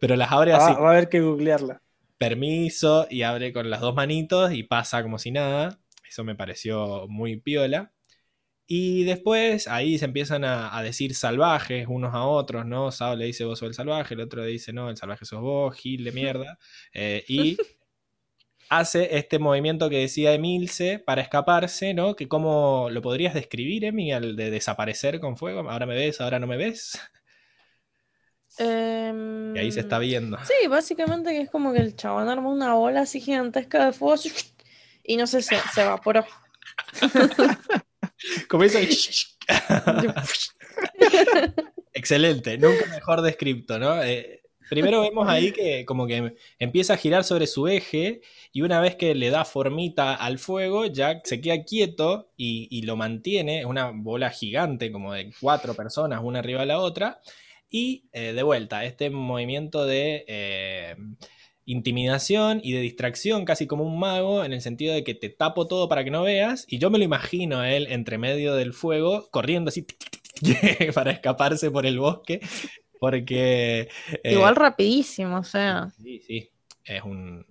[0.00, 0.72] Pero las abre Ah, así.
[0.74, 1.80] va a haber que googlearla.
[2.18, 5.78] permiso y abre con las dos manitos y pasa como si nada.
[6.10, 7.92] Eso me pareció muy piola.
[8.66, 12.92] Y después ahí se empiezan a, a decir salvajes unos a otros, ¿no?
[12.92, 15.40] Sao le dice vos sos el salvaje, el otro le dice no, el salvaje sos
[15.40, 16.58] vos, Gil de mierda.
[16.94, 17.58] Eh, y
[18.70, 22.16] hace este movimiento que decía Emilce para escaparse, ¿no?
[22.16, 25.68] Que cómo lo podrías describir, Emi, al de desaparecer con fuego.
[25.70, 26.98] Ahora me ves, ahora no me ves.
[28.58, 30.38] Em, Y ahí se está viendo.
[30.42, 34.14] Sí, básicamente que es como que el chabón arma una bola así gigantesca de fuego
[34.14, 34.30] así,
[35.04, 36.24] y no sé, se, se evaporó.
[38.48, 38.78] Como hizo
[41.92, 44.02] Excelente, nunca mejor descripto, ¿no?
[44.02, 48.20] Eh, primero vemos ahí que como que empieza a girar sobre su eje
[48.52, 52.82] y una vez que le da formita al fuego, ya se queda quieto y, y
[52.82, 57.20] lo mantiene, es una bola gigante como de cuatro personas, una arriba de la otra,
[57.68, 60.96] y eh, de vuelta, este movimiento de eh,
[61.72, 65.66] intimidación y de distracción, casi como un mago, en el sentido de que te tapo
[65.68, 68.72] todo para que no veas, y yo me lo imagino a él entre medio del
[68.72, 69.86] fuego, corriendo así
[70.94, 72.40] para escaparse por el bosque,
[72.98, 73.88] porque...
[74.24, 75.92] eh, Igual rapidísimo, o sea.
[76.02, 76.50] Sí, sí,
[76.84, 77.44] es un,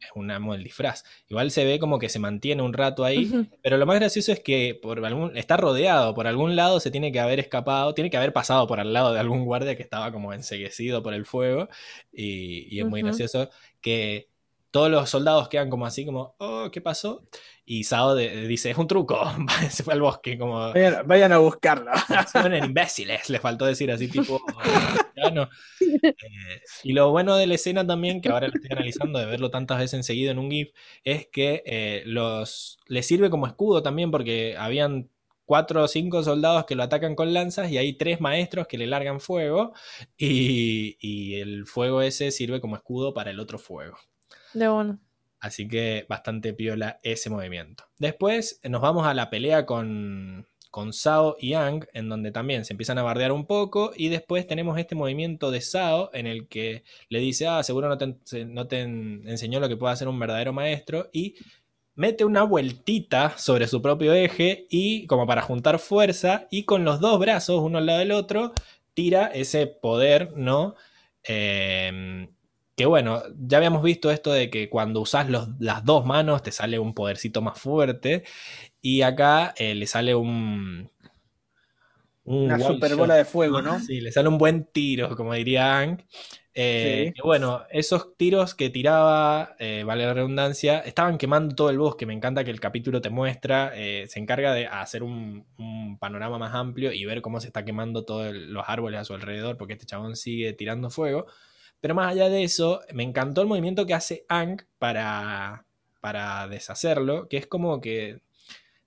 [0.00, 1.04] es un amo del disfraz.
[1.28, 3.30] Igual se ve como que se mantiene un rato ahí,
[3.62, 7.12] pero lo más gracioso es que por algún, está rodeado, por algún lado se tiene
[7.12, 10.10] que haber escapado, tiene que haber pasado por al lado de algún guardia que estaba
[10.12, 11.68] como enseguecido por el fuego,
[12.12, 13.50] y, y es muy gracioso
[13.80, 14.28] que
[14.70, 17.24] todos los soldados quedan como así, como, oh, ¿qué pasó?
[17.64, 19.20] Y Sao de- dice, es un truco,
[19.70, 20.72] se fue al bosque, como...
[20.72, 21.92] Vayan, vayan a buscarla.
[22.32, 24.40] Son imbéciles, le faltó decir así, tipo.
[25.80, 29.50] Eh, y lo bueno de la escena también, que ahora lo estoy analizando de verlo
[29.50, 30.72] tantas veces enseguida en un GIF,
[31.04, 35.10] es que eh, los le sirve como escudo también, porque habían
[35.44, 38.86] cuatro o cinco soldados que lo atacan con lanzas y hay tres maestros que le
[38.86, 39.72] largan fuego,
[40.16, 43.96] y, y el fuego ese sirve como escudo para el otro fuego.
[44.54, 45.00] De bueno.
[45.40, 47.84] Así que bastante piola ese movimiento.
[47.98, 52.72] Después nos vamos a la pelea con, con Sao y Ang, en donde también se
[52.72, 53.92] empiezan a bardear un poco.
[53.96, 57.98] Y después tenemos este movimiento de Sao en el que le dice: Ah, seguro no
[57.98, 61.08] te, no te en- enseñó lo que puede hacer un verdadero maestro.
[61.12, 61.34] Y
[61.94, 67.00] mete una vueltita sobre su propio eje y, como para juntar fuerza, y con los
[67.00, 68.52] dos brazos, uno al lado del otro,
[68.94, 70.74] tira ese poder, ¿no?
[71.24, 72.28] Eh,
[72.76, 76.78] que bueno, ya habíamos visto esto de que cuando usas las dos manos te sale
[76.78, 78.24] un podercito más fuerte.
[78.82, 80.90] Y acá eh, le sale un.
[82.24, 82.98] un Una super shot.
[82.98, 83.78] bola de fuego, ¿no?
[83.80, 86.04] Sí, le sale un buen tiro, como diría Ang.
[86.54, 87.14] Eh, Sí.
[87.24, 92.06] bueno, esos tiros que tiraba, eh, vale la redundancia, estaban quemando todo el bosque.
[92.06, 96.38] Me encanta que el capítulo te muestra, eh, se encarga de hacer un, un panorama
[96.38, 99.74] más amplio y ver cómo se está quemando todos los árboles a su alrededor, porque
[99.74, 101.26] este chabón sigue tirando fuego.
[101.80, 105.66] Pero más allá de eso, me encantó el movimiento que hace Ang para,
[106.00, 108.20] para deshacerlo, que es como que,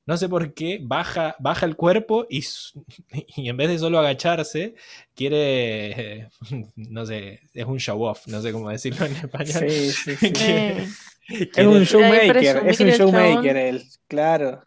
[0.05, 2.43] no sé por qué, baja, baja el cuerpo y,
[3.37, 4.75] y en vez de solo agacharse,
[5.15, 6.29] quiere,
[6.75, 9.69] no sé, es un show off, no sé cómo decirlo en español.
[9.69, 10.31] Sí, sí, sí.
[10.33, 10.83] Quiere-
[11.29, 14.61] Eh, Es quiere- un Quiere showmaker, es un showmaker él, claro.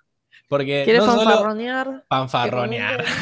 [0.49, 2.05] Porque quiere no solo fanfarronear.
[2.09, 3.05] panfarronear.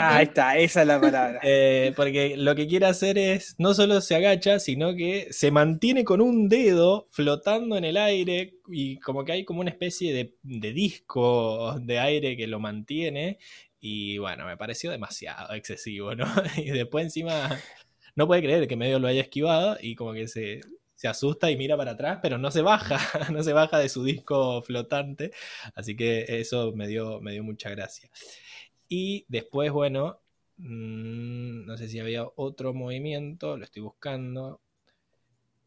[0.00, 1.40] Ah, ahí está, esa es la palabra.
[1.42, 6.04] Eh, porque lo que quiere hacer es, no solo se agacha, sino que se mantiene
[6.04, 10.34] con un dedo flotando en el aire y como que hay como una especie de,
[10.42, 13.38] de disco de aire que lo mantiene.
[13.80, 16.26] Y bueno, me pareció demasiado excesivo, ¿no?
[16.56, 17.58] Y después encima
[18.14, 20.60] no puede creer que medio lo haya esquivado y como que se,
[20.98, 22.98] se asusta y mira para atrás, pero no se baja,
[23.32, 25.30] no se baja de su disco flotante.
[25.76, 28.10] Así que eso me dio, me dio mucha gracia.
[28.88, 30.20] Y después, bueno,
[30.56, 34.60] mm, no sé si había otro movimiento, lo estoy buscando.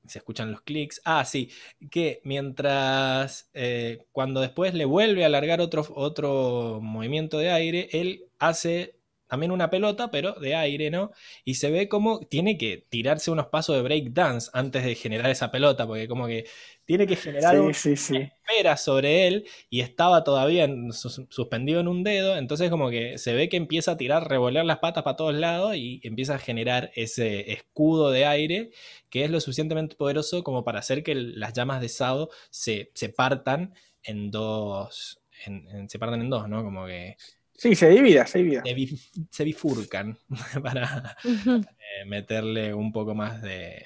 [0.08, 1.02] se escuchan los clics.
[1.06, 1.50] Ah, sí,
[1.90, 8.26] que mientras, eh, cuando después le vuelve a alargar otro, otro movimiento de aire, él
[8.40, 9.01] hace
[9.32, 11.12] también una pelota, pero de aire, ¿no?
[11.46, 15.32] Y se ve como tiene que tirarse unos pasos de break dance antes de generar
[15.32, 16.46] esa pelota, porque como que
[16.86, 18.30] tiene que generar un- Sí, sí, sí.
[18.44, 23.18] espera sobre él y estaba todavía en- sus- suspendido en un dedo, entonces como que
[23.18, 26.40] se ve que empieza a tirar, revolear las patas para todos lados y empieza a
[26.40, 28.72] generar ese escudo de aire
[29.10, 33.10] que es lo suficientemente poderoso como para hacer que las llamas de Sao se, se
[33.10, 36.64] partan en dos, en- en- se partan en dos, ¿no?
[36.64, 37.16] Como que
[37.62, 38.64] Sí, se divida, se divida.
[38.66, 40.18] se, bif- se bifurcan
[40.64, 43.86] para eh, meterle un poco más de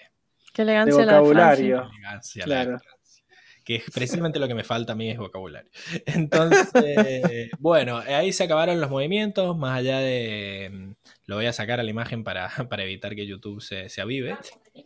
[0.54, 1.78] Qué elegancia la de vocabulario.
[1.80, 1.94] Francia.
[1.98, 2.46] elegancia.
[2.48, 2.78] la Claro.
[3.66, 5.70] Que es precisamente lo que me falta a mí es vocabulario.
[6.06, 6.70] Entonces,
[7.60, 10.70] bueno, ahí se acabaron los movimientos, más allá de...
[10.72, 10.92] mm,
[11.26, 14.38] Lo voy a sacar a la imagen para, para evitar que YouTube se, se avive.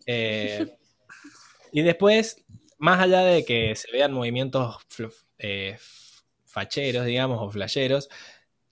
[0.07, 0.65] Eh,
[1.71, 2.43] y después,
[2.79, 4.77] más allá de que se vean movimientos
[5.37, 5.77] eh,
[6.47, 8.09] facheros, digamos, o flasheros,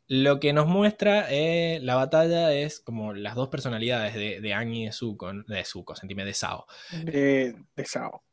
[0.08, 4.74] lo que nos muestra eh, la batalla es como las dos personalidades de, de Aang
[4.74, 6.66] y de Zuko, de Zuko, sentime, de Sao.
[6.90, 8.24] De, de Sao.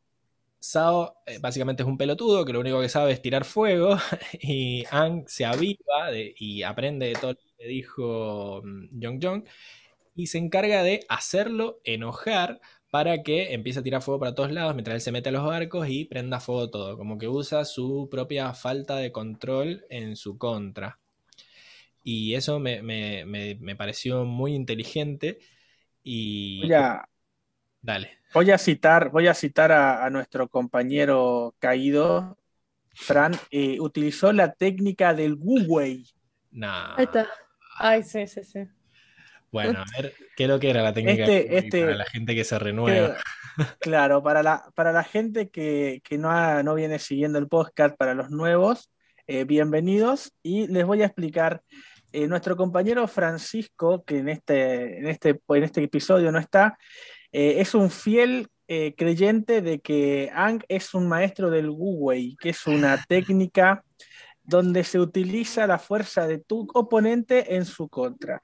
[0.61, 3.97] Sao eh, básicamente es un pelotudo que lo único que sabe es tirar fuego
[4.41, 9.45] y Aang se aviva de- y aprende de todo lo que dijo mm, Jong Jong
[10.17, 12.61] y se encarga de hacerlo enojar
[12.91, 15.45] para que empiece a tirar fuego para todos lados mientras él se mete a los
[15.47, 20.39] barcos y prenda fuego todo, como que usa su propia falta de control en su
[20.39, 21.01] contra.
[22.07, 25.39] Y eso me, me- me- me pareció muy inteligente
[26.03, 26.61] y...
[26.61, 27.09] Voy a,
[27.81, 28.19] Dale.
[28.35, 32.37] voy a citar, voy a citar a, a nuestro compañero caído,
[32.95, 36.05] Fran, eh, utilizó la técnica del Wu-Wei.
[36.51, 36.95] Nah.
[36.97, 37.27] Ahí está.
[37.79, 38.61] Ay, sí, sí, sí.
[39.51, 42.35] Bueno, a ver, ¿qué es lo que era la técnica Este- este- para la gente
[42.35, 43.17] que se renueva?
[43.17, 47.49] Que- claro, para la, para la gente que, que no, ha- no viene siguiendo el
[47.49, 48.91] podcast, para los nuevos,
[49.27, 51.63] eh, bienvenidos y les voy a explicar.
[52.15, 56.79] Eh, nuestro compañero Francisco, que en este, en este, en este episodio no está,
[57.33, 62.37] eh, es un fiel eh, creyente de que Ang es un maestro del Wu Wei,
[62.41, 63.83] que es una técnica
[64.45, 68.41] donde se utiliza la fuerza de tu oponente en su contra,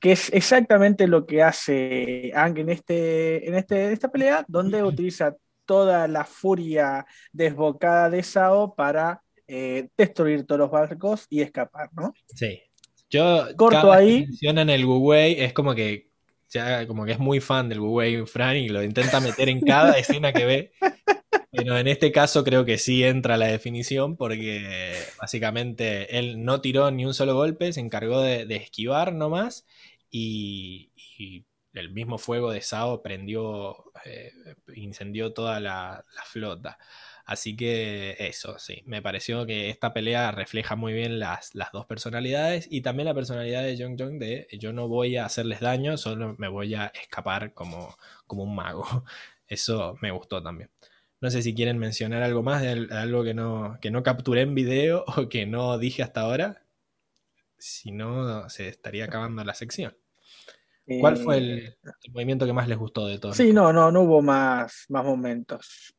[0.00, 4.82] que es exactamente lo que hace Ang en, este, en, este, en esta pelea, donde
[4.82, 11.90] utiliza toda la furia desbocada de Sao para eh, destruir todos los barcos y escapar,
[11.92, 12.12] ¿no?
[12.34, 12.60] Sí.
[13.12, 14.26] Yo Corto cada ahí.
[14.26, 16.10] mencionan el Wu-Wei es como que
[16.50, 19.92] ya como que es muy fan del Wu-Wei Fran y lo intenta meter en cada
[19.98, 20.72] escena que ve.
[21.50, 26.90] Pero en este caso creo que sí entra la definición porque básicamente él no tiró
[26.90, 29.66] ni un solo golpe, se encargó de, de esquivar nomás
[30.10, 31.44] y, y
[31.74, 34.32] el mismo fuego de Sao prendió, eh,
[34.74, 36.78] incendió toda la, la flota.
[37.32, 41.86] Así que eso, sí, me pareció que esta pelea refleja muy bien las, las dos
[41.86, 45.96] personalidades y también la personalidad de Jong Jong de yo no voy a hacerles daño,
[45.96, 47.96] solo me voy a escapar como,
[48.26, 48.84] como un mago.
[49.48, 50.70] Eso me gustó también.
[51.20, 54.42] No sé si quieren mencionar algo más de al- algo que no, que no capturé
[54.42, 56.62] en video o que no dije hasta ahora.
[57.58, 59.96] Si no, se estaría acabando la sección.
[60.96, 63.38] ¿Cuál fue el, Eh, el movimiento que más les gustó de todos?
[63.38, 65.94] Sí, no, no, no hubo más, más momentos.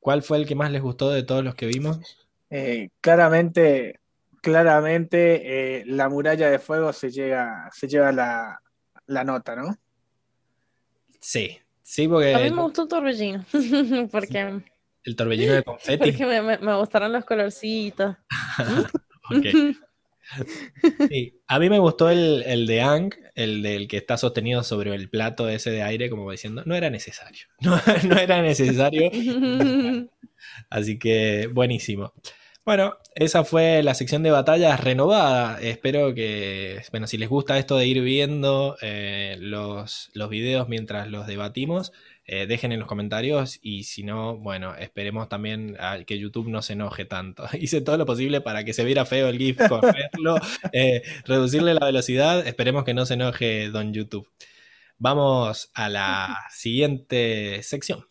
[0.00, 2.00] ¿Cuál fue el que más les gustó de todos los que vimos?
[2.48, 4.00] Eh, claramente,
[4.42, 8.60] claramente eh, la muralla de fuego se llega, se lleva la,
[9.06, 9.76] la nota, ¿no?
[11.20, 13.44] Sí, sí, porque A mí me gustó Torbellino,
[14.10, 14.62] porque,
[15.04, 16.12] el torbellino de confeti.
[16.12, 18.16] porque me, me- me gustaron los colorcitos.
[19.32, 19.46] Ok.
[21.08, 24.94] Sí, a mí me gustó el, el de Ang, el del que está sostenido sobre
[24.94, 27.46] el plato ese de aire, como diciendo, no era necesario.
[27.60, 29.10] No, no era necesario.
[30.70, 32.12] Así que buenísimo.
[32.64, 35.60] Bueno, esa fue la sección de batallas renovada.
[35.60, 41.08] Espero que, bueno, si les gusta esto de ir viendo eh, los, los videos mientras
[41.08, 41.92] los debatimos,
[42.32, 46.62] eh, dejen en los comentarios y si no, bueno, esperemos también a que YouTube no
[46.62, 47.44] se enoje tanto.
[47.60, 50.36] Hice todo lo posible para que se viera feo el GIF, correrlo,
[50.72, 52.46] eh, reducirle la velocidad.
[52.46, 54.28] Esperemos que no se enoje Don YouTube.
[54.96, 58.09] Vamos a la siguiente sección.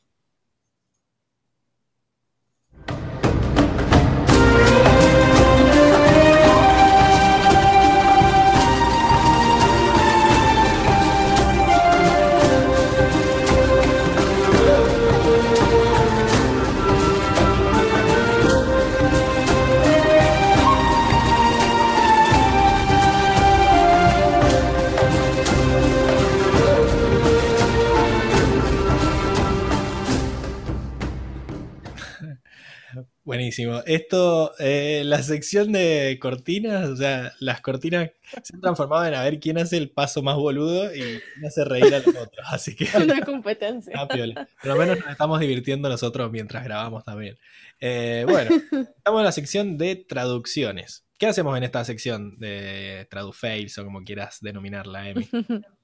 [33.30, 33.84] Buenísimo.
[33.86, 38.10] Esto, eh, la sección de cortinas, o sea, las cortinas
[38.42, 41.64] se han transformado en a ver quién hace el paso más boludo y quién hace
[41.64, 42.48] reír a los otros.
[42.50, 43.94] Así que Una competencia.
[43.96, 44.50] Ah, piola.
[44.60, 47.38] Por lo menos nos estamos divirtiendo nosotros mientras grabamos también.
[47.80, 48.50] Eh, bueno,
[48.98, 51.06] estamos en la sección de traducciones.
[51.20, 55.30] ¿Qué hacemos en esta sección de tradufails o como quieras denominarla, Emi?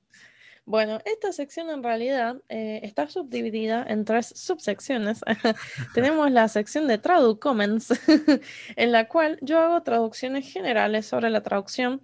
[0.68, 5.22] Bueno, esta sección en realidad eh, está subdividida en tres subsecciones.
[5.94, 7.94] Tenemos la sección de Traducoments,
[8.76, 12.02] en la cual yo hago traducciones generales sobre la traducción.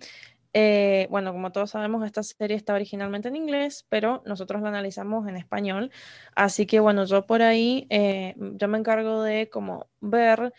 [0.54, 5.28] Eh, bueno, como todos sabemos, esta serie está originalmente en inglés, pero nosotros la analizamos
[5.28, 5.92] en español.
[6.36, 10.54] Así que bueno, yo por ahí, eh, yo me encargo de como ver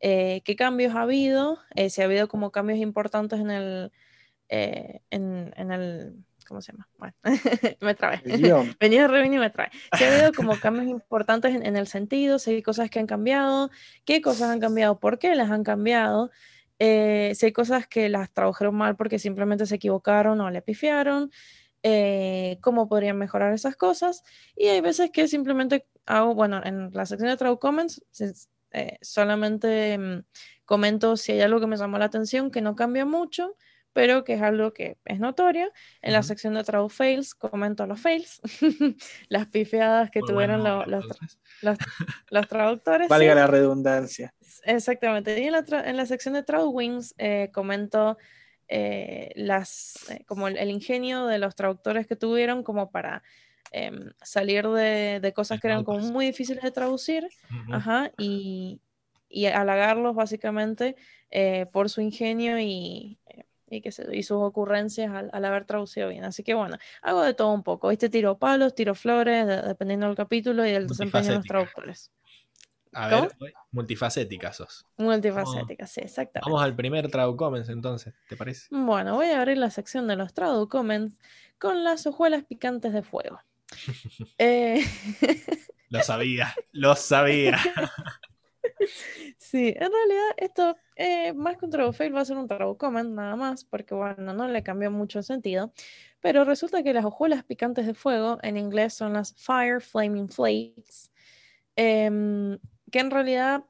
[0.00, 1.58] eh, qué cambios ha habido,
[1.88, 3.92] si ha habido como cambios importantes en el,
[4.48, 6.16] en, en el,
[6.46, 6.88] ¿cómo se llama?
[6.98, 7.14] Bueno,
[7.80, 7.94] me.
[8.80, 9.70] Venía de Reveni y me trae.
[9.96, 13.06] Si ha habido como cambios importantes en, en el sentido, si hay cosas que han
[13.06, 13.70] cambiado,
[14.04, 16.30] qué cosas han cambiado, por qué las han cambiado,
[16.78, 21.30] eh, si hay cosas que las tradujeron mal porque simplemente se equivocaron o le pifiaron,
[21.82, 24.22] eh, cómo podrían mejorar esas cosas.
[24.56, 28.32] Y hay veces que simplemente hago, bueno, en la sección de Tradu Comments, se-
[28.72, 30.24] eh, solamente mm,
[30.64, 33.56] comento si hay algo que me llamó la atención, que no cambia mucho,
[33.96, 35.72] pero que es algo que es notorio.
[36.02, 38.42] En la sección de Tradu Fails comento los fails,
[39.30, 40.84] las pifiadas que Muy tuvieron bueno,
[42.30, 43.08] los, traductores.
[43.08, 43.38] Valga sí.
[43.38, 44.34] la redundancia.
[44.64, 45.40] Exactamente.
[45.40, 48.18] Y en la, en la sección de Traduwings eh, comento
[48.68, 53.22] eh, las, eh, como el, el ingenio de los traductores que tuvieron como para
[53.72, 57.26] em, salir de, de cosas que eran como muy difíciles de traducir
[57.72, 58.78] ajá, y,
[59.30, 60.96] y halagarlos básicamente
[61.30, 63.18] eh, por su ingenio y,
[63.68, 66.24] y, sé yo, y sus ocurrencias al, al haber traducido bien.
[66.24, 67.88] Así que bueno, hago de todo un poco.
[67.88, 68.08] ¿Viste?
[68.08, 72.10] Tiro palos, tiro flores, de- dependiendo del capítulo y del desempeño de los traductores.
[72.92, 73.22] A ¿Cómo?
[73.22, 74.86] ver, multifacética sos.
[74.96, 76.48] Multifacética, sí, exactamente.
[76.48, 78.68] Vamos al primer Traducomens entonces, ¿te parece?
[78.70, 81.14] Bueno, voy a abrir la sección de los Traducoments
[81.58, 83.40] con las hojuelas picantes de fuego.
[84.38, 84.84] Eh,
[85.90, 87.58] Lo sabía, lo sabía.
[89.38, 93.36] sí, en realidad esto, eh, más que un Tradufail, va a ser un Traducomment nada
[93.36, 95.72] más, porque bueno, no le cambió mucho el sentido.
[96.20, 101.10] Pero resulta que las hojuelas picantes de fuego en inglés son las Fire Flaming Flakes,
[101.76, 102.58] em,
[102.90, 103.64] que en realidad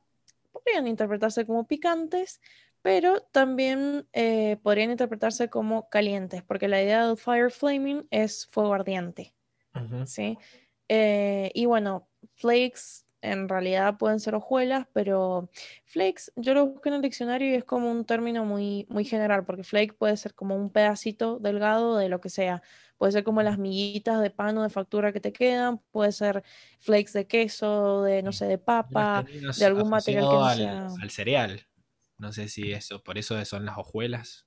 [0.52, 2.40] podrían interpretarse como picantes,
[2.86, 8.74] pero también eh, podrían interpretarse como calientes, porque la idea del fire flaming es fuego
[8.74, 9.34] ardiente.
[10.06, 10.38] ¿sí?
[10.88, 15.48] Eh, y bueno, flakes en realidad pueden ser hojuelas, pero
[15.84, 19.44] flakes yo lo busqué en el diccionario y es como un término muy, muy general,
[19.44, 22.62] porque flake puede ser como un pedacito delgado de lo que sea.
[22.98, 26.42] Puede ser como las miguitas de pan o de factura que te quedan, puede ser
[26.80, 29.24] flakes de queso, de no sé, de papa,
[29.56, 31.66] de algún material que no al, sea- al cereal.
[32.18, 34.46] No sé si eso, por eso son las hojuelas,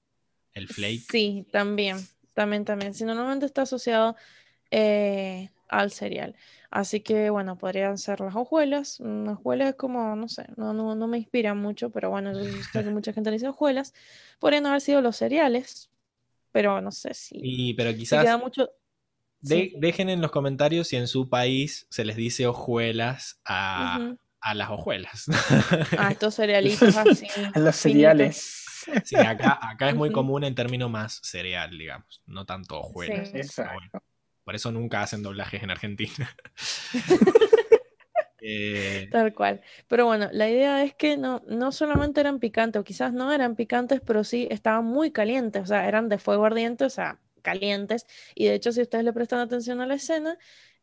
[0.54, 1.06] el flake.
[1.10, 1.98] Sí, también,
[2.34, 2.94] también, también.
[2.96, 4.16] Sí, normalmente está asociado
[4.72, 6.36] eh, al cereal.
[6.72, 9.00] Así que, bueno, podrían ser las hojuelas.
[9.00, 12.44] Mm, Hojuelas es como, no sé, no, no, no me inspiran mucho, pero bueno, yo
[12.74, 13.94] sé que mucha gente le dice hojuelas.
[14.40, 15.90] Podrían haber sido los cereales,
[16.52, 18.70] pero no sé si, Y, pero si quizás queda mucho.
[19.42, 19.74] de- sí.
[19.80, 24.70] dejen en los comentarios si en su país se les dice hojuelas a, a las
[24.70, 25.26] hojuelas.
[25.98, 27.28] Ah, estos cerealitos así.
[27.56, 27.82] En los finitos.
[27.82, 28.66] cereales.
[29.04, 33.30] Sí, acá, acá es muy común el término más cereal, digamos, no tanto hojuelas.
[33.30, 33.38] Sí.
[33.38, 34.02] Exacto.
[34.50, 36.28] Por eso nunca hacen doblajes en Argentina.
[38.42, 39.62] Eh, Tal cual.
[39.88, 43.56] Pero bueno, la idea es que no, no solamente eran picantes, o quizás no eran
[43.56, 48.06] picantes, pero sí estaban muy calientes, o sea, eran de fuego ardiente, o sea, calientes.
[48.36, 50.38] Y de hecho, si ustedes le prestan atención a la escena,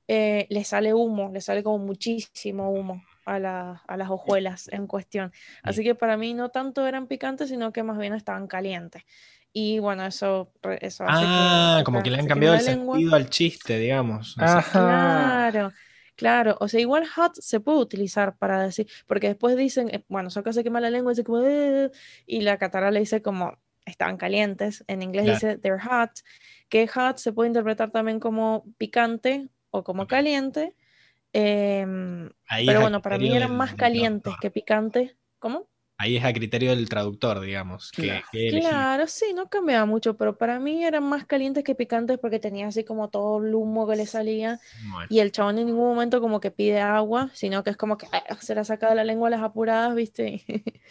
[0.09, 4.87] eh, le sale humo, le sale como muchísimo humo a, la- a las hojuelas en
[4.87, 5.33] cuestión.
[5.65, 9.03] Así que para mí no tanto eran picantes, sino que más bien estaban calientes.
[9.59, 10.53] Y bueno, eso,
[11.07, 12.99] hace ah, que como que le han cambiado el lengua.
[12.99, 14.37] sentido al chiste, digamos.
[14.39, 15.41] Ajá.
[15.51, 15.73] Claro,
[16.15, 16.57] claro.
[16.61, 20.53] O sea, igual hot se puede utilizar para decir, porque después dicen, eh, bueno, Sokka
[20.53, 21.91] se quema la lengua y dice como, "Eh",
[22.27, 24.85] y la Katara le dice como, están calientes.
[24.89, 25.41] En inglés Claro.
[25.41, 26.11] dice they're hot,
[26.69, 30.75] que hot se puede interpretar también como picante o como caliente.
[31.35, 32.31] em,
[32.65, 35.17] pero bueno, para mí eran más calientes que picantes.
[35.41, 35.69] ¿Cómo?
[35.99, 38.27] Ahí es a criterio del traductor, digamos, que, Claro.
[38.31, 38.71] que elegir.
[38.71, 42.67] Claro, sí, no cambiaba mucho, pero para mí eran más calientes que picantes porque tenía
[42.69, 44.61] así como todo el humo que le salía.
[44.83, 47.97] Bueno, Y el chabón en ningún momento como que pide agua, sino que es como
[47.97, 50.45] que ah, se la saca de la lengua a las apuradas, ¿viste?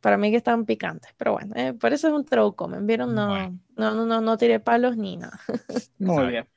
[0.00, 1.12] Para mí que están picantes.
[1.16, 2.24] Pero bueno, eh, por eso es un
[2.54, 3.14] comen ¿vieron?
[3.14, 3.58] No, Bueno.
[3.76, 5.40] no, no, no, no tiré palos ni nada.
[5.98, 6.48] Muy bien.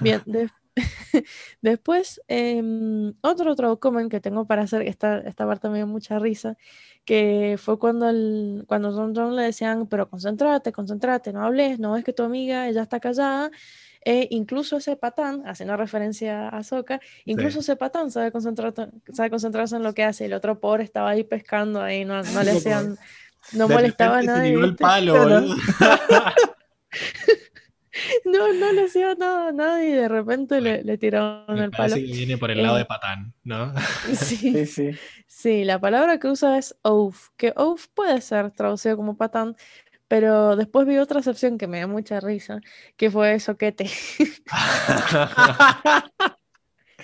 [0.00, 0.50] Bien, de-
[1.62, 6.56] Después, em, otro traductomen que tengo para hacer, esta, esta parte me dio mucha risa,
[7.04, 11.92] que fue cuando, el, cuando John John le decían, pero concéntrate, concéntrate, no hables, no
[11.92, 13.50] ves que tu amiga ella está callada.
[14.06, 18.30] E incluso ese patán, haciendo referencia a Soka, incluso ese patán sabe,
[19.12, 20.26] sabe concentrarse en lo que hace.
[20.26, 22.98] El otro pobre estaba ahí pescando, ahí no, no le hacían,
[23.52, 24.50] no molestaba a se nadie.
[24.50, 25.14] ligó el palo.
[28.24, 31.72] No, no le hacía nada a nadie y de repente le, le tiraron Me el
[31.74, 31.96] palo.
[31.96, 33.72] que viene por el lado Eh, de Patán, ¿no?
[34.14, 34.52] Sí.
[34.52, 35.00] Sí, sí.
[35.26, 39.56] Sí, la palabra que usa es oaf, que oaf puede ser traducido como patán,
[40.08, 42.60] pero después vi otra acepción que me dio mucha risa,
[42.96, 43.86] que fue soquete.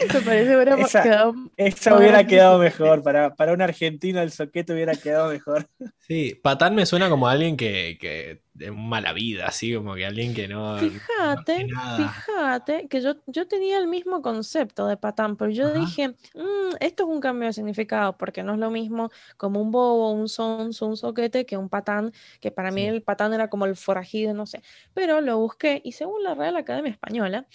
[0.01, 2.28] Me parece que hubiera Esa- quedado Esa Más hubiera gracioso.
[2.28, 3.02] quedado mejor.
[3.02, 5.68] Para, para un argentino el soquete hubiera quedado mejor.
[5.98, 10.35] Sí, Patán me suena como alguien que, que de mala vida, así como que alguien
[10.35, 10.77] que no.
[10.78, 15.78] Fíjate, no fíjate que yo, yo tenía el mismo concepto de patán, pero yo Ajá.
[15.78, 19.70] dije, "Mm, esto es un cambio de significado, porque no es lo mismo como un
[19.70, 23.66] bobo, un sonso, un soquete, que un patán, que para mí el patán era como
[23.66, 24.62] el forajido, no sé.
[24.94, 27.47] Pero lo busqué y según la Real Academia Española,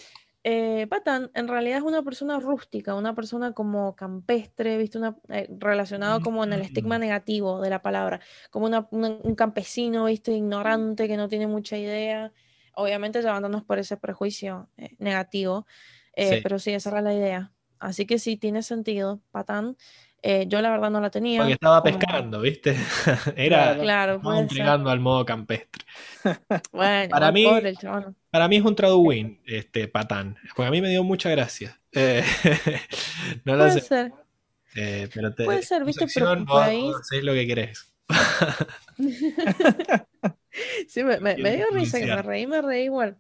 [0.47, 4.99] eh, patán en realidad es una persona rústica, una persona como campestre, ¿viste?
[4.99, 7.01] Una, eh, relacionado como en el estigma Mm.
[7.01, 8.19] negativo de la palabra,
[8.51, 10.33] como una- una- un campesino, ¿viste?
[10.33, 12.31] Ignorante, que no tiene mucha idea
[12.77, 15.65] obviamente llevándonos por ese prejuicio eh, negativo,
[16.13, 16.39] eh, Sí.
[16.43, 17.51] pero sí, esa era la idea.
[17.79, 19.77] Así que sí, tiene sentido, patán.
[20.21, 21.39] Eh, yo la verdad no la tenía.
[21.39, 22.75] Porque estaba como- pescando, ¿viste?
[23.37, 23.77] Era.
[23.77, 24.41] Claro, ser.
[24.41, 25.85] entregando al modo campestre.
[26.73, 28.15] Bueno, Para mí- pobre el chabón.
[28.35, 30.35] Para mí es un traduwin, este Patán.
[30.53, 31.79] Porque a mí me dio mucha gracia.
[31.97, 32.21] Eh,
[33.45, 33.87] no lo Puede sé.
[33.87, 34.11] ser.
[34.75, 36.07] eh, pero te, Puede ser, ¿viste?
[36.13, 36.63] Pero sección, por
[36.99, 37.93] hacés lo que querés.
[40.89, 43.17] Sí, me, me- me dio risa que me reí, me reí igual.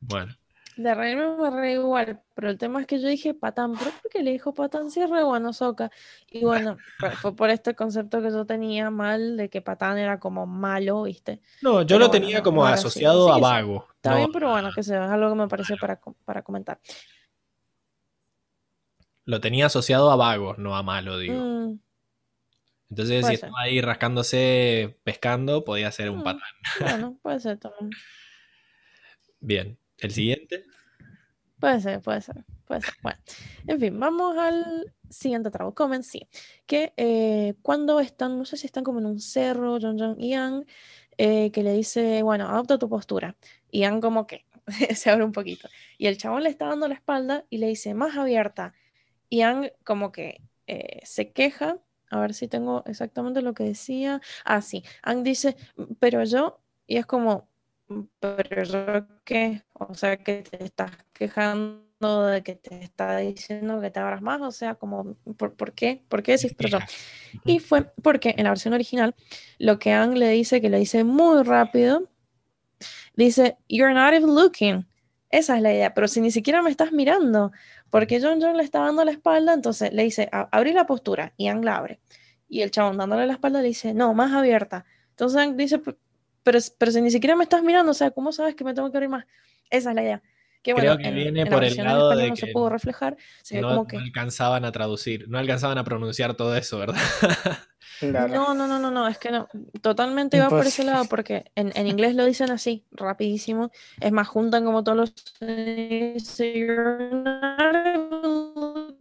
[0.00, 0.34] Bueno,
[0.74, 4.10] De reírme me reí igual, pero el tema es que yo dije patán, pero ¿por
[4.10, 5.90] qué le dijo patán si es re bueno soca?
[6.30, 6.82] Y bueno,
[7.20, 11.42] fue- por este concepto que yo tenía mal de que patán era como malo, ¿viste?
[11.60, 13.86] no, yo Pero lo bueno, tenía como asociado a sí, vago.
[13.96, 16.80] Está no bien, pero bueno, que sea, es algo que me pareció para, para comentar.
[19.24, 21.48] Lo tenía asociado a vago, no a malo, digo.
[21.48, 21.78] Mm,
[22.90, 23.56] Entonces, puede si ser.
[23.56, 26.22] estaba ahí rascándose, pescando, podía ser un Mm.
[26.22, 26.48] patán.
[26.78, 28.00] bueno, puede ser también.
[29.40, 29.76] Bien,
[30.06, 30.64] el siguiente.
[31.62, 32.94] Puede ser, puede ser, puede ser.
[33.02, 33.20] Bueno,
[33.68, 35.76] en fin, vamos al siguiente trabajo.
[35.76, 36.28] Comen, sí.
[36.66, 40.66] Que eh, cuando están, no sé si están como en un cerro, John John Yang,
[41.18, 43.36] eh, que le dice, bueno, adopta tu postura.
[43.70, 44.44] Yang como que
[44.96, 45.68] se abre un poquito.
[45.98, 48.74] Y el chabón le está dando la espalda y le dice, más abierta.
[49.30, 51.78] Yang como que eh, se queja.
[52.10, 54.20] A ver si tengo exactamente lo que decía.
[54.44, 54.82] Ah, sí.
[55.02, 55.56] Ang dice,
[56.00, 57.48] pero yo, y es como,
[58.20, 63.90] pero yo qué, o sea, que te estás quejando de que te está diciendo que
[63.90, 66.02] te abras más, o sea, como, ¿por, por qué?
[66.08, 66.78] ¿Por qué decís pero yo?
[66.78, 66.90] Queja.
[67.44, 69.14] Y fue porque en la versión original,
[69.58, 72.08] lo que Ang le dice, que le dice muy rápido,
[73.14, 74.86] dice, You're not even looking.
[75.30, 77.52] Esa es la idea, pero si ni siquiera me estás mirando,
[77.90, 81.32] porque John John le está dando la espalda, entonces le dice, "A- abrí la postura,
[81.38, 82.00] y Ang la abre.
[82.48, 84.84] Y el chabón dándole la espalda le dice, no, más abierta.
[85.10, 85.96] Entonces Ang dice, "P-
[86.42, 88.90] pero, pero si ni siquiera me estás mirando, o sea, ¿cómo sabes que me tengo
[88.90, 89.26] que abrir más?
[89.70, 90.22] Esa es la idea.
[90.62, 92.52] Que Creo bueno, que en, viene en la por el lado de no se que
[92.52, 93.96] pudo reflejar, sino No, como no que...
[93.96, 96.96] alcanzaban a traducir, no alcanzaban a pronunciar todo eso, ¿verdad?
[98.00, 98.34] Claro.
[98.34, 99.48] No, no, no, no, no, es que no,
[99.80, 103.70] totalmente va por ese lado, porque en, en inglés lo dicen así, rapidísimo,
[104.00, 105.14] es más, juntan como todos los...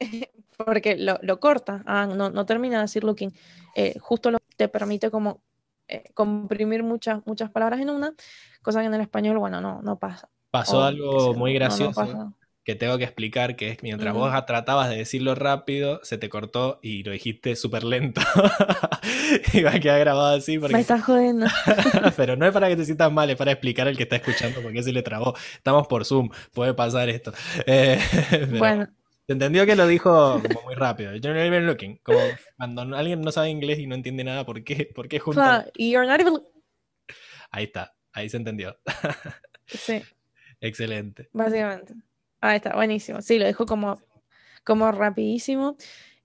[0.56, 3.32] Porque lo, lo corta, ah, no, no termina de decir looking,
[3.76, 5.42] eh, justo lo te permite como
[5.86, 8.14] eh, comprimir muchas, muchas palabras en una,
[8.62, 10.28] cosa que en el español, bueno, no, no pasa.
[10.50, 12.34] Pasó o qué algo muy no, no gracioso
[12.66, 16.80] que tengo que explicar, que es mientras vos tratabas de decirlo rápido, se te cortó
[16.82, 18.20] y lo dijiste súper lento.
[19.52, 21.46] y va a quedar grabado así, Me estás jodiendo.
[22.16, 24.60] pero no es para que te sientas mal, es para explicar al que está escuchando
[24.62, 25.34] porque se le trabó.
[25.54, 27.32] Estamos por Zoom, puede pasar esto.
[27.66, 28.00] Eh,
[28.30, 28.88] pero Bueno,
[29.26, 31.14] se entendió que lo dijo como muy rápido.
[31.16, 31.98] You're not even looking.
[31.98, 32.20] Como
[32.56, 35.66] cuando alguien no sabe inglés y no entiende nada, ¿por qué, ¿Por qué juntan?
[35.76, 36.42] you're not even...
[37.50, 38.78] Ahí está, ahí se entendió.
[39.66, 40.00] Sí.
[40.60, 41.28] Excelente.
[41.32, 41.94] Básicamente.
[42.40, 43.20] Ahí está, buenísimo.
[43.20, 44.00] Sí, lo dijo como,
[44.62, 45.76] como rapidísimo.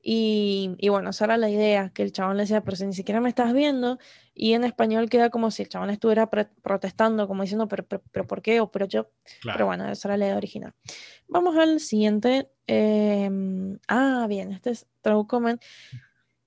[0.03, 2.93] Y, y bueno, esa era la idea, que el chabón le decía, pero si ni
[2.93, 3.97] siquiera me estás viendo,
[4.33, 8.27] y en español queda como si el chabón estuviera protestando, como diciendo, pero, pero, pero
[8.27, 8.59] ¿por qué?
[8.61, 9.09] O pero yo.
[9.41, 9.57] Claro.
[9.57, 10.73] Pero bueno, esa era la idea original.
[11.27, 12.49] Vamos al siguiente.
[12.67, 15.59] em, ah, bien, este es Traucomen,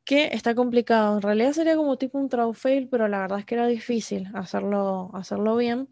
[0.05, 1.16] que está complicado.
[1.16, 4.28] En realidad sería como tipo un trau fail, pero la verdad es que era difícil
[4.35, 5.89] hacerlo, hacerlo bien.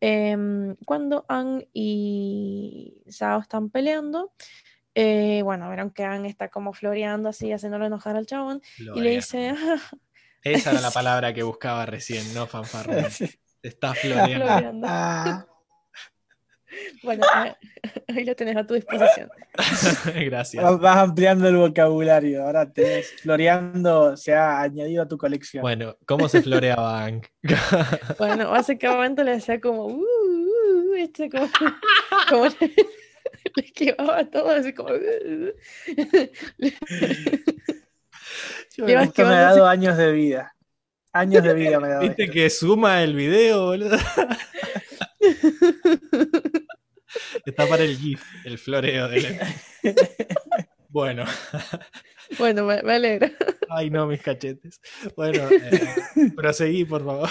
[0.00, 4.32] Em, cuando Ang y Zhao están peleando,
[4.94, 8.62] eh, bueno, vieron que Ang está como floreando así, haciéndolo enojar al chabón,
[8.96, 9.80] y le dice, "Ah,
[10.42, 13.06] Esa era la palabra que buscaba recién, no fanfarrón.
[13.10, 13.28] Sí.
[13.60, 14.46] Está floreando.
[14.46, 14.86] floreando.
[14.88, 15.46] Ah,
[17.02, 17.56] Bueno, ah,
[18.08, 19.30] ahí lo tenés a tu disposición.
[20.14, 20.80] Gracias.
[20.80, 22.44] vas ampliando el vocabulario.
[22.44, 25.62] Ahora tenés floreando, se ha añadido a tu colección.
[25.62, 27.22] Bueno, ¿cómo se floreaba Ang?
[28.18, 31.48] Bueno, básicamente le decía como, uh, uh, este, como,
[32.28, 32.74] como le,
[33.56, 35.52] le esquivaba todo, así como, uh,
[36.58, 36.78] Le
[38.86, 40.54] Esto me ha dado años de vida.
[41.12, 42.02] Años de vida me ha dado.
[42.02, 42.32] ¿Viste esto.
[42.34, 43.96] que suma el video, boludo?
[47.44, 49.40] Está para el GIF, el floreo de
[50.88, 51.24] Bueno,
[52.38, 53.32] Bueno, me, me alegra.
[53.70, 54.80] ay no, mis cachetes.
[55.16, 57.28] Bueno, eh, proseguí, por favor.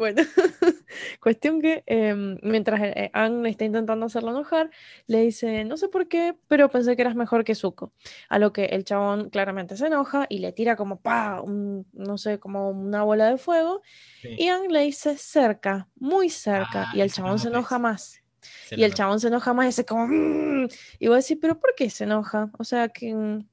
[0.00, 0.22] Bueno,
[1.20, 4.70] cuestión que em, mientras eh, Ang le está intentando hacerlo enojar,
[5.06, 7.92] le dice, no sé por qué, pero pensé que eras mejor que Zuko.
[8.30, 12.16] A lo que el chabón claramente se enoja y le tira como, pa, un- no
[12.16, 13.82] sé, como una bola de fuego.
[14.22, 17.78] Sí, Y Ang le dice cerca, muy cerca, Ah, y el chabón se no enoja
[17.78, 18.22] más.
[18.40, 20.68] se Y el chabón se enoja más y dice como, "Mm".
[20.98, 22.50] y vos decís, pero ¿por qué se enoja?
[22.58, 23.49] O sea, que, mm,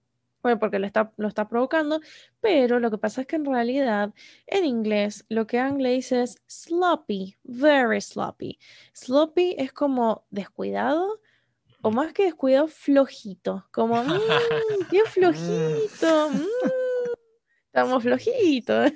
[0.48, 2.00] bueno, porque lo está, lo está provocando,
[2.40, 4.14] pero lo que pasa es que en realidad
[4.46, 8.58] en inglés lo que Ang le dice es sloppy, very sloppy.
[8.94, 11.20] Sloppy es como descuidado,
[11.82, 14.08] o más que descuidado, flojito, como, "Mm,
[14.90, 16.46] qué flojito, mm,
[17.66, 18.92] estamos flojitos.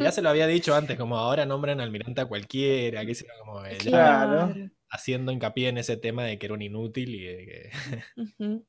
[0.00, 3.62] Ya se lo había dicho antes, como ahora nombran almirante a cualquiera, que sea como
[3.70, 4.70] ya Claro.
[4.90, 7.70] Haciendo hincapié en ese tema de que era un inútil y de que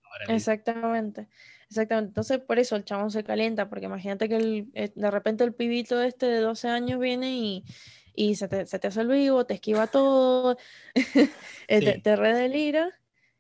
[0.04, 1.28] ahora le- Exactamente,
[1.70, 2.10] exactamente.
[2.10, 5.56] Entonces, por eso el chabón se calienta, porque imagínate que el- eh, de repente el
[5.56, 7.66] pibito este de 12 años viene y,
[8.14, 10.58] y se te, se te hace el vivo, te esquiva todo,
[11.68, 12.92] eh, te, te redelira,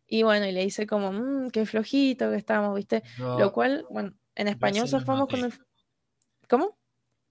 [0.07, 3.03] y bueno, y le dice como, "Mm, qué flojito que estamos, ¿viste?
[3.15, 5.53] no, Lo cual, bueno, en español zafamos con el...
[6.49, 6.77] ¿Cómo?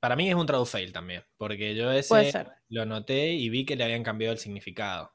[0.00, 2.32] Para mí es un tradu fail también, porque yo ese
[2.68, 5.12] lo noté y vi que le habían cambiado el significado.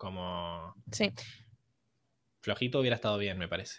[0.00, 1.12] Como sí.
[2.42, 3.78] flojito hubiera estado bien, me parece.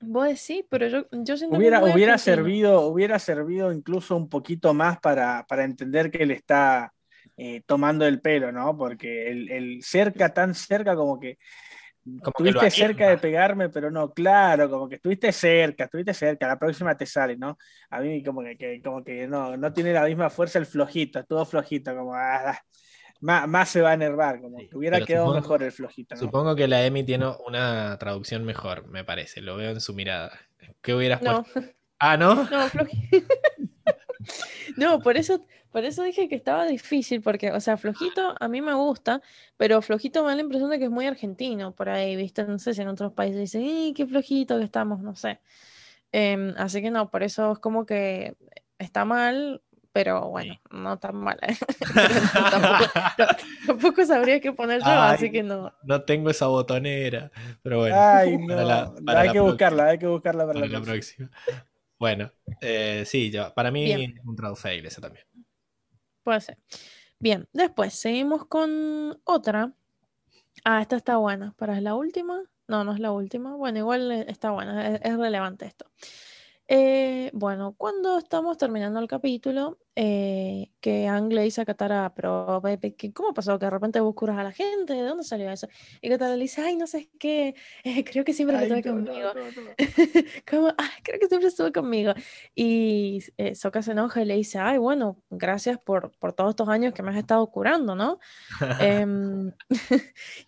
[0.00, 4.28] Vos decís, pero yo, yo siento que Hubiera, muy hubiera servido, hubiera servido incluso un
[4.28, 6.92] poquito más para, para entender que él está
[7.36, 8.76] eh, tomando el pelo, ¿no?
[8.76, 11.38] Porque el, el cerca, tan cerca como que
[12.22, 16.48] Como que estuviste cerca de pegarme, pero no, claro, como que estuviste cerca, estuviste cerca,
[16.48, 17.58] la próxima te sale, ¿no?
[17.90, 21.20] A mí como que, que- como que no, no tiene la misma fuerza el flojito,
[21.20, 22.60] estuvo flojito, como ah, ah,
[23.20, 26.14] más, más se va a enervar, como Sí, que hubiera quedado supongo- mejor el flojito,
[26.14, 26.20] ¿no?
[26.20, 29.40] Supongo que la Emi tiene una traducción mejor, me parece.
[29.40, 30.32] Lo veo en su mirada.
[30.82, 31.42] ¿Qué hubieras No.
[31.44, 31.70] puesto?
[31.98, 32.34] Ah, ¿no?
[32.50, 33.26] No, floji-
[34.76, 38.60] No, por eso, por eso dije que estaba difícil, porque, o sea, flojito a mí
[38.60, 39.20] me gusta,
[39.56, 42.44] pero flojito me da la impresión de que es muy argentino por ahí, ¿viste?
[42.44, 45.00] No sé si en otros países dicen, ¡ay, qué flojito que estamos!
[45.00, 45.40] No sé.
[46.12, 48.36] Em, así que no, por eso es como que
[48.78, 51.38] está mal, pero bueno, no tan mal.
[51.42, 51.56] ¿eh?
[52.50, 52.84] tampoco,
[53.18, 53.26] no,
[53.66, 55.72] tampoco sabría qué poner yo, así que no.
[55.84, 57.30] No tengo esa botonera.
[57.62, 60.60] Pero bueno, Ay, no, para la- para hay la que buscarla, hay que buscarla para,
[60.60, 61.28] para la próxima.
[61.28, 61.30] próxima.
[61.98, 62.30] Bueno,
[62.62, 64.14] eh, sí, yo, para mí Bien.
[64.18, 65.24] es un tradu fail ese también.
[66.22, 66.58] Puede ser.
[67.18, 69.72] Bien, después seguimos con otra.
[70.64, 71.54] Ah, esta está buena.
[71.58, 72.42] ¿Para es la última?
[72.68, 73.56] No, no es la última.
[73.56, 75.86] Bueno, igual eh, está buena, es, es relevante esto.
[76.72, 82.60] Eh, bueno, cuando estamos terminando el capítulo, eh, que Ang le dice a Katara, pero
[82.62, 83.58] Pepe, ¿qué- ¿cómo pasó?
[83.58, 85.68] Que de repente vos curas a la gente, ¿de dónde salió eso?
[86.00, 87.54] Y Katara le dice, ay, no sé qué,
[87.84, 89.28] eh, creo que siempre lo Ay, tuve no, conmigo.
[89.34, 89.70] no, no.
[90.50, 92.12] Como, "Ah, creo que siempre estuvo conmigo.
[92.54, 96.68] Y eh, Sokka se enoja y le dice, ay, bueno, gracias por, por todos estos
[96.68, 98.18] años que me has estado curando, ¿no?
[98.80, 99.52] Em,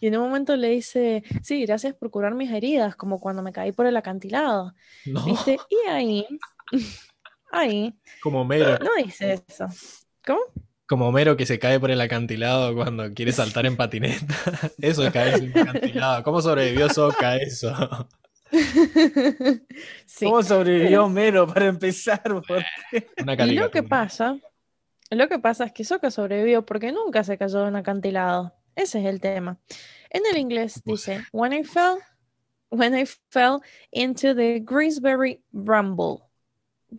[0.01, 3.53] y en un momento le dice, sí, gracias por curar mis heridas, como cuando me
[3.53, 4.75] caí por el acantilado,
[5.27, 5.59] ¿viste?
[5.69, 6.27] Y ahí,
[7.53, 8.79] ahí, como Homero.
[8.79, 9.67] no dice eso.
[10.27, 10.41] ¿Cómo?
[10.87, 14.35] Como Homero que se cae por el acantilado cuando quiere saltar en patineta.
[14.81, 16.23] Eso es caerse en un acantilado.
[16.23, 18.09] ¿Cómo sobrevivió Soca a eso?
[20.05, 20.27] Sí.
[20.27, 22.23] ¿Cómo sobrevivió Homero para empezar?
[23.23, 24.39] Una Y lo que pasa,
[25.11, 28.55] lo que pasa es que Sokka sobrevivió porque nunca se cayó de un acantilado.
[28.75, 29.59] Ese es el tema.
[30.11, 31.99] En el inglés dice, when I fell,
[32.71, 33.61] when I fell
[33.91, 36.19] into the Greaseberry Bramble.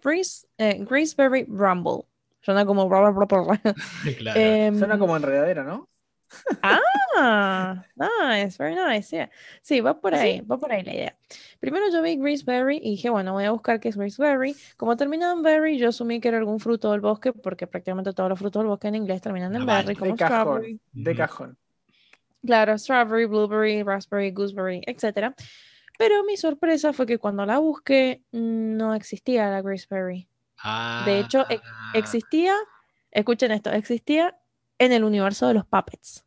[0.02, 2.06] Grease, eh, Greaseberry Bramble.
[2.42, 2.88] Suena como...
[2.90, 3.74] bla, bla, bla, bla, bla.
[4.18, 4.40] Claro.
[4.40, 5.90] Em, Suena como enredadera, ¿no?
[7.16, 9.30] Ah, nice, very nice, yeah.
[9.62, 11.16] Sí, va por ahí, va por ahí la idea.
[11.60, 14.56] Primero yo vi Greaseberry y dije, bueno, voy a buscar qué es Greaseberry.
[14.78, 18.30] Como terminaba en berry, yo asumí que era algún fruto del bosque, porque prácticamente todos
[18.32, 20.40] los frutos del bosque en inglés terminan en Ah, berry, como De cajón.
[20.42, 20.80] strawberry.
[20.92, 21.58] De cajón.
[22.44, 25.34] Claro, strawberry, blueberry, raspberry, gooseberry, etc.
[25.98, 30.28] Pero mi sorpresa fue que cuando la busqué no existía la Greaseberry.
[31.06, 32.56] De hecho, ex- Ah, Existía,
[33.12, 34.40] escuchen esto, existía
[34.80, 36.26] en el universo de los puppets.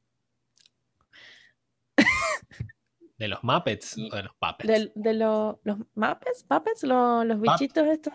[3.19, 4.91] ¿De los Muppets y- o de los Puppets?
[4.95, 8.13] De, lo- los Muppets, puppets, lo- los Pup- bichitos estos.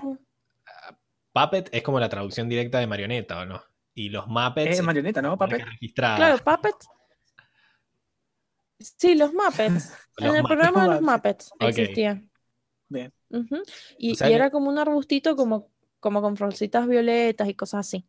[1.34, 3.62] Puppet es como la traducción directa de marioneta, ¿o no?
[3.94, 6.16] Y los Muppets Es marioneta, ¿no, registrada.
[6.18, 6.88] Claro, puppets.
[8.82, 9.94] Sí, los Muppets.
[10.18, 10.48] Los en el Muppets.
[10.48, 11.52] programa de los Muppets.
[11.52, 11.68] Muppets Ok.
[11.80, 12.22] existía.
[12.90, 13.14] Bien.
[13.98, 17.56] Y, O sea y que- era como un arbustito como, como con florcitas violetas y
[17.56, 18.06] cosas así.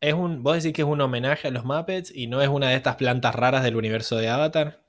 [0.00, 2.70] Es un, vos decís que es un homenaje a los Muppets y no es una
[2.70, 4.84] de estas plantas raras del universo de Avatar.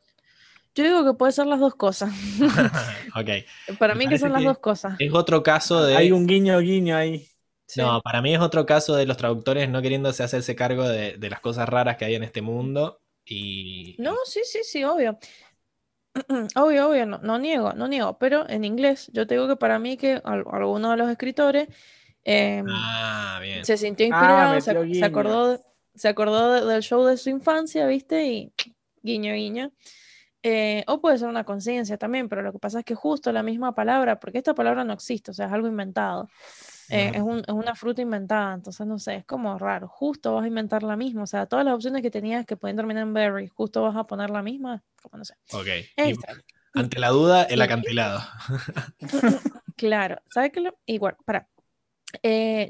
[0.75, 2.11] Yo digo que puede ser las dos cosas.
[3.15, 3.77] ok.
[3.79, 4.95] Para Me mí que son las que- dos cosas.
[4.99, 5.95] Es otro caso de.
[5.95, 7.27] Hay un guiño, guiño ahí.
[7.67, 7.81] Sí.
[7.81, 11.29] No, para mí es otro caso de los traductores no queriéndose hacerse cargo de, de
[11.29, 12.99] las cosas raras que hay en este mundo.
[13.29, 13.95] Y.
[13.99, 15.17] No, sí, sí, sí, obvio.
[16.55, 19.79] Obvio, obvio, no, no niego, no niego, pero en inglés yo te digo que para
[19.79, 21.67] mí que al- alguno de los escritores
[22.23, 23.63] em, Ah, bien.
[23.65, 25.63] se sintió Ah, inspirado, se, acordó,
[25.95, 28.25] se acordó de- del show de su infancia, ¿viste?
[28.27, 28.53] Y
[29.03, 29.71] guiño, guiño.
[30.43, 33.43] Eh, o puede ser una conciencia también, pero lo que pasa es que justo la
[33.43, 36.29] misma palabra, porque esta palabra no existe, o sea, es algo inventado.
[36.91, 39.87] Eh, es, un- es una fruta inventada, entonces no sé, es como raro.
[39.87, 42.75] Justo vas a inventar la misma, o sea, todas las opciones que tenías que pueden
[42.77, 45.35] terminar en berry, justo vas a poner la misma, como no sé.
[45.53, 45.67] Ok.
[46.73, 48.21] Ante la duda, el acantilado.
[49.75, 50.71] Claro, ¿sabes qué?
[50.85, 51.47] Igual, para.
[52.23, 52.67] Eh,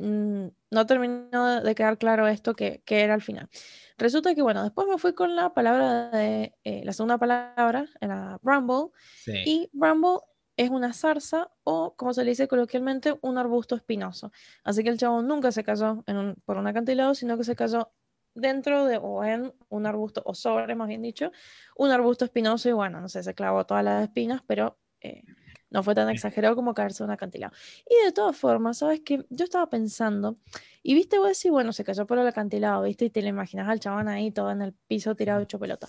[0.71, 3.49] no terminó de- de quedar claro esto que, que era al final.
[3.97, 8.37] Resulta que, bueno, después me fui con la palabra de eh, la segunda palabra, la
[8.41, 8.89] bramble,
[9.23, 9.31] Sí.
[9.45, 10.19] y bramble
[10.60, 14.34] es una zarza o, como se le dice coloquialmente, un arbusto espinoso.
[14.65, 17.56] Así que el chavo nunca se cayó en un- por un acantilado, sino que se
[17.56, 17.94] cayó
[18.36, 21.31] dentro de o en un arbusto, o sobre, más bien dicho,
[21.77, 25.23] un arbusto espinoso y bueno, no sé, se clavó todas las espinas, pero eh,
[25.69, 27.53] no fue tan exagerado como caerse de un acantilado.
[27.90, 29.26] Y de todas formas, ¿sabes qué?
[29.30, 30.40] Yo estaba pensando,
[30.84, 33.69] y viste, vos decís, bueno, se cayó por el acantilado, viste, y te lo imaginas
[33.69, 35.88] al chabón ahí todo en el piso tirado hecho pelota.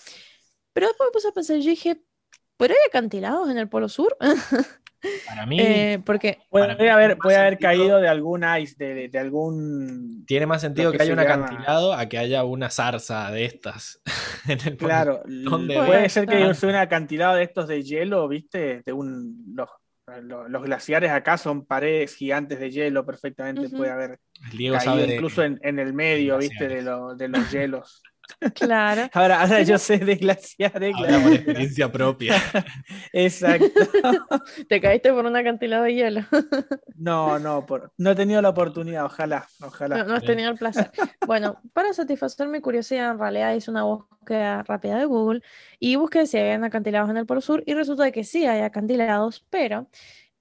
[0.73, 2.05] Pero después me puse a pensar, yo dije,
[2.61, 4.17] ¿pero hay acantilados en el Polo Sur?
[5.27, 8.95] Para mí Eh, porque Puede mí haber, puede haber sentido- caído de algún ice, de,
[8.95, 10.25] de- de algún.
[10.27, 13.31] tiene más sentido que, que haya se un llama- acantilado a que haya una zarza
[13.31, 14.03] de estas.
[14.49, 18.83] en el Claro, ¿Dónde puede ser que sea un acantilado de estos de hielo, ¿viste?
[18.85, 19.43] De un.
[19.55, 19.71] Los,
[20.23, 24.19] los, los glaciares acá son paredes gigantes de hielo, perfectamente puede haber
[24.51, 26.69] El Diego caído sabe de- incluso en, en el medio, ¿viste?
[26.69, 28.03] De, lo- de los hielos.
[28.55, 31.35] claro, Ahora, ahora yo sé de glaciares, Habla por claro.
[31.35, 32.35] experiencia propia.
[33.13, 33.81] Exacto.
[34.69, 36.23] te caíste por un acantilado de hielo.
[36.97, 39.99] No, no, por, no he tenido la oportunidad, ojalá, ojalá.
[39.99, 40.91] No, no has tenido el placer.
[41.27, 45.43] Bueno, para satisfacer mi curiosidad, en realidad hice una búsqueda rápida de Google
[45.79, 49.47] y busqué si habían acantilados en el Polo Sur y resulta que sí hay acantilados,
[49.51, 49.89] pero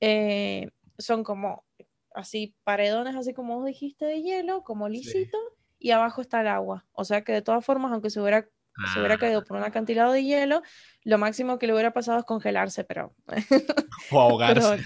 [0.02, 1.66] eh, son como
[2.14, 5.38] así paredones, así como vos dijiste, de hielo, como lisito,
[5.80, 6.86] y abajo está el agua.
[6.94, 8.50] O sea que de todas formas, aunque se hubiera,
[8.84, 10.62] se hubiera Ah, caído por un acantilado de hielo,
[11.04, 13.16] lo máximo que le hubiera pasado es congelarse, pero
[14.10, 14.76] o ahogarse.
[14.78, 14.86] pero,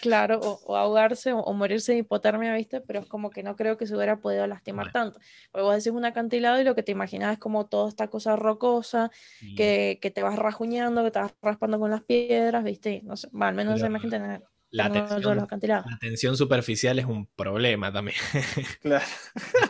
[0.00, 2.80] claro, o, o ahogarse o, o morirse de hipotermia, ¿viste?
[2.80, 4.92] Pero es como que no creo que se hubiera podido lastimar Bueno.
[4.92, 5.20] tanto.
[5.50, 8.36] Porque vos decís un acantilado y lo que te imaginas es como toda esta cosa
[8.36, 9.10] rocosa,
[9.40, 13.02] Y- que, que te vas rajuñando, que te vas raspando con las piedras, ¿viste?
[13.04, 14.42] No sé, al menos esa Pero imagen tener,
[14.76, 15.86] la, tensión, acantilados.
[15.90, 18.16] la tensión superficial es un problema también.
[18.80, 19.04] Claro.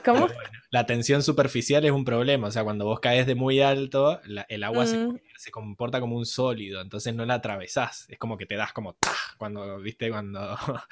[0.04, 0.28] ¿Cómo?
[0.28, 0.40] Bueno,
[0.70, 2.48] la tensión superficial es un problema.
[2.48, 6.00] O sea, cuando vos caes de muy alto, la- el agua se, Mm, se comporta
[6.00, 8.06] como un sólido, entonces no la atravesás.
[8.08, 9.10] Es como que te das como ¡tah!
[9.38, 10.56] cuando, viste, cuando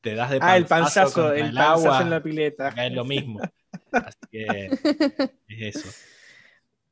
[0.00, 2.68] te das de Ah, el panzazo, el panzazo agua, en la pileta.
[2.76, 3.40] es lo mismo.
[3.92, 4.70] Así que
[5.48, 5.90] es eso.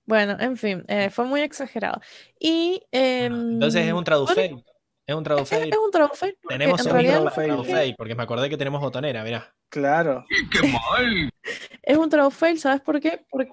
[0.07, 2.01] Bueno, en fin, eh, fue muy exagerado.
[2.39, 4.65] Y em, Entonces es un tradufail.
[5.07, 5.70] Es un es, tradufail.
[5.73, 7.95] es un tradufail, Tenemos en un tradufail.
[7.97, 9.55] porque me acordé que tenemos botonera, mirá.
[9.69, 10.24] Claro.
[11.83, 13.24] es un tradufail, ¿sabes por qué?
[13.31, 13.53] Porque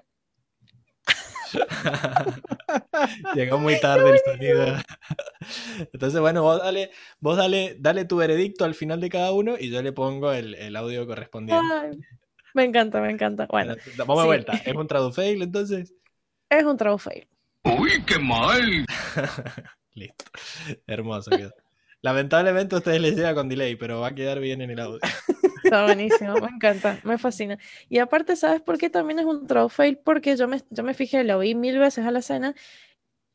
[3.36, 4.66] Llegó muy tarde el sonido.
[5.94, 6.90] Entonces, bueno, vos dale,
[7.20, 10.56] vos dale, dale tu veredicto al final de cada uno y yo le pongo el,
[10.56, 11.64] el audio correspondiente.
[11.72, 12.00] Ay,
[12.56, 13.46] me encanta, me encanta.
[13.46, 14.28] Bueno, Vamos de sí.
[14.28, 14.54] vuelta.
[14.66, 15.94] ¿Es un tradufail entonces?
[16.50, 17.28] es un tradufail.
[19.96, 20.26] Listo.
[20.88, 21.54] Hermoso quedó.
[22.02, 25.00] Lamentablemente a ustedes les llega con delay, pero va a quedar bien en el audio.
[25.64, 27.58] Está buenísimo, me encanta, me fascina.
[27.88, 29.98] Y aparte, ¿sabes por qué también es un fail?
[29.98, 32.56] Porque yo me, yo me fijé, lo vi mil veces a la escena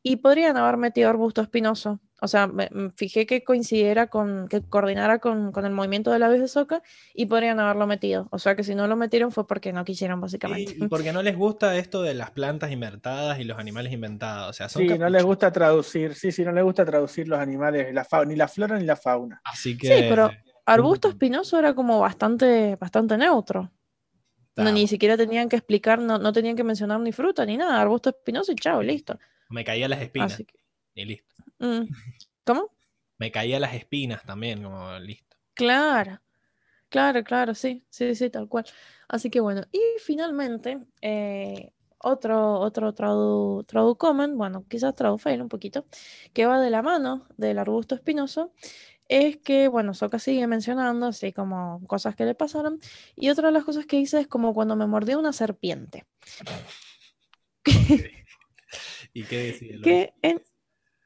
[0.03, 1.99] y podrían haber metido arbusto espinoso.
[2.21, 6.19] O sea, me, me fijé que coincidiera con, que coordinara con, con el movimiento de
[6.19, 6.81] la vez de Soca
[7.13, 8.27] y podrían haberlo metido.
[8.31, 10.73] O sea, que si no lo metieron fue porque no quisieron, básicamente.
[10.77, 14.49] Y, y porque no les gusta esto de las plantas inventadas y los animales inventados.
[14.49, 17.39] O sea, son Sí, no les gusta traducir, sí, sí, no les gusta traducir los
[17.39, 19.41] animales, la fa- ni la flora ni la fauna.
[19.43, 19.87] Así que.
[19.87, 20.31] Sí, pero
[20.65, 23.71] arbusto espinoso era como bastante, bastante neutro.
[24.55, 27.79] No, ni siquiera tenían que explicar, no, no tenían que mencionar ni fruta ni nada.
[27.79, 29.17] Arbusto espinoso y chao, listo.
[29.49, 30.33] Me caía las espinas.
[30.33, 30.59] Así que,
[30.95, 31.43] Y listo.
[31.59, 31.81] Mm,
[32.45, 32.71] ¿Cómo?
[33.17, 35.37] Me caía las espinas también, como listo.
[35.53, 36.21] Claro,
[36.89, 38.65] claro, claro, sí, sí, sí, tal cual.
[39.07, 45.85] Así que bueno, y finalmente, eh, otro, otro tradu, traducomen, bueno, quizás tradufail un poquito,
[46.33, 48.53] que va de la mano del arbusto espinoso,
[49.09, 52.79] es que, bueno, Sokka sigue mencionando así como cosas que le pasaron,
[53.15, 56.05] y otra de las cosas que dice es como cuando me mordió una serpiente,
[59.13, 59.77] ¿Y qué decía?
[59.83, 60.41] que en,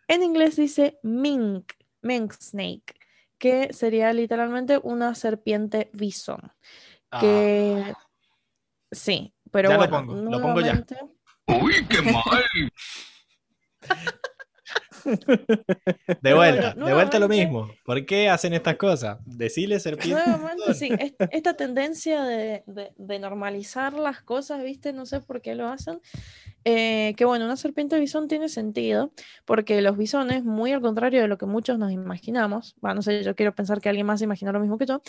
[0.08, 2.96] en inglés dice mink, mink snake,
[3.38, 6.52] que sería literalmente una serpiente bisón.
[7.12, 7.94] Ah, que
[8.92, 10.84] sí, pero Ya lo pongo, lo pongo ya.
[11.48, 12.44] Uy, qué mal.
[16.22, 17.70] de vuelta, Bueno, de vuelta lo mismo.
[17.84, 19.20] ¿Por qué hacen estas cosas?
[19.26, 20.14] Decirle serpiente.
[20.26, 24.94] Nuevamente, sí, est- esta tendencia de, de- de normalizar las cosas, ¿viste?
[24.94, 26.00] No sé por qué lo hacen.
[26.66, 29.12] Eh, que bueno, una serpiente bisón tiene sentido,
[29.46, 33.24] porque los bisones, muy al contrario de lo que muchos nos imaginamos, bueno, no sé,
[33.24, 35.02] yo quiero pensar que alguien más se imagina lo mismo que yo,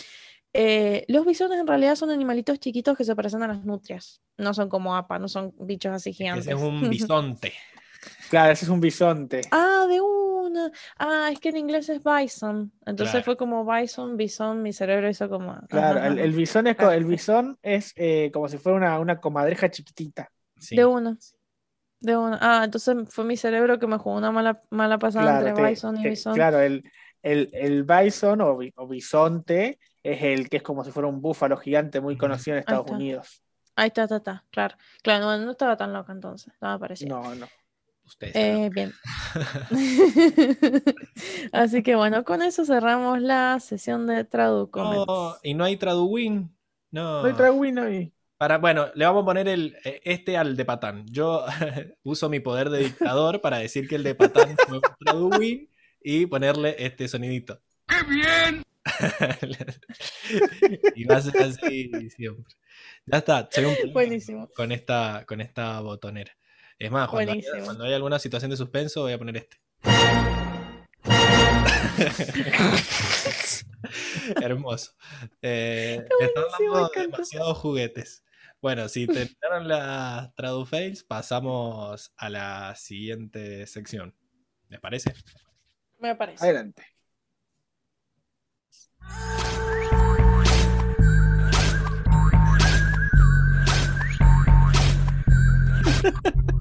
[0.53, 4.53] eh, los bisones en realidad son animalitos chiquitos que se parecen a las nutrias, no
[4.53, 6.47] son como APA, no son bichos así gigantes.
[6.47, 7.53] Ese es un bisonte.
[8.29, 9.41] Claro, ese es un bisonte.
[9.51, 10.71] Ah, de una.
[10.97, 12.71] Ah, es que en inglés es bison.
[12.85, 13.25] Entonces Claro.
[13.25, 15.57] fue como bison, bison, mi cerebro hizo como.
[15.67, 19.19] Claro, ajá, el, el bisón es, el bisón es eh, como si fuera una, una
[19.19, 20.29] comadreja chiquitita.
[20.59, 20.75] Sí.
[20.75, 21.17] De una.
[22.05, 22.37] De una.
[22.41, 25.69] Ah, entonces fue mi cerebro que me jugó una mala, mala pasada Claro, entre te-
[25.71, 26.33] bison y te- bison.
[26.35, 26.83] claro, el,
[27.23, 31.57] el, el bison o, o bisonte es el que es como si fuera un búfalo
[31.57, 32.91] gigante muy conocido en Estados.
[32.91, 33.41] Unidos.
[33.75, 34.45] Ahí está, está, está.
[34.51, 34.75] Claro.
[35.01, 36.53] Claro, no, no estaba tan loca entonces.
[36.53, 36.87] Estaba.
[37.07, 37.47] No, no.
[38.05, 38.35] Ustedes.
[38.35, 38.93] Eh, bien.
[41.51, 45.05] Así que bueno, con eso cerramos la sesión de Traducoments.
[45.07, 46.55] No, y no hay traduwin.
[46.91, 47.21] No.
[47.21, 50.65] No hay Traguino y- Para, bueno, le vamos a poner el, eh, este al de
[50.65, 51.05] Patán.
[51.09, 51.45] Yo
[52.03, 55.69] uso mi poder de dictador para decir que el de Patán fue un traduwin
[56.01, 57.61] y ponerle este sonidito.
[57.87, 58.63] ¡Qué bien!
[60.95, 62.43] y va a ser así siempre.
[63.05, 64.49] Ya está, soy un Buenísimo.
[64.55, 66.35] con esta, con esta botonera.
[66.77, 67.65] Es más, cuando hay, Buenísimo.
[67.65, 69.57] cuando hay alguna situación de suspenso voy a poner este.
[74.41, 74.91] Hermoso.
[75.41, 78.24] Eh, me están dando demasiados juguetes.
[78.61, 84.15] Bueno, si terminaron las tradufails, pasamos a la siguiente sección.
[84.69, 85.13] ¿Les parece?
[85.99, 86.43] Me parece.
[86.43, 86.83] Adelante.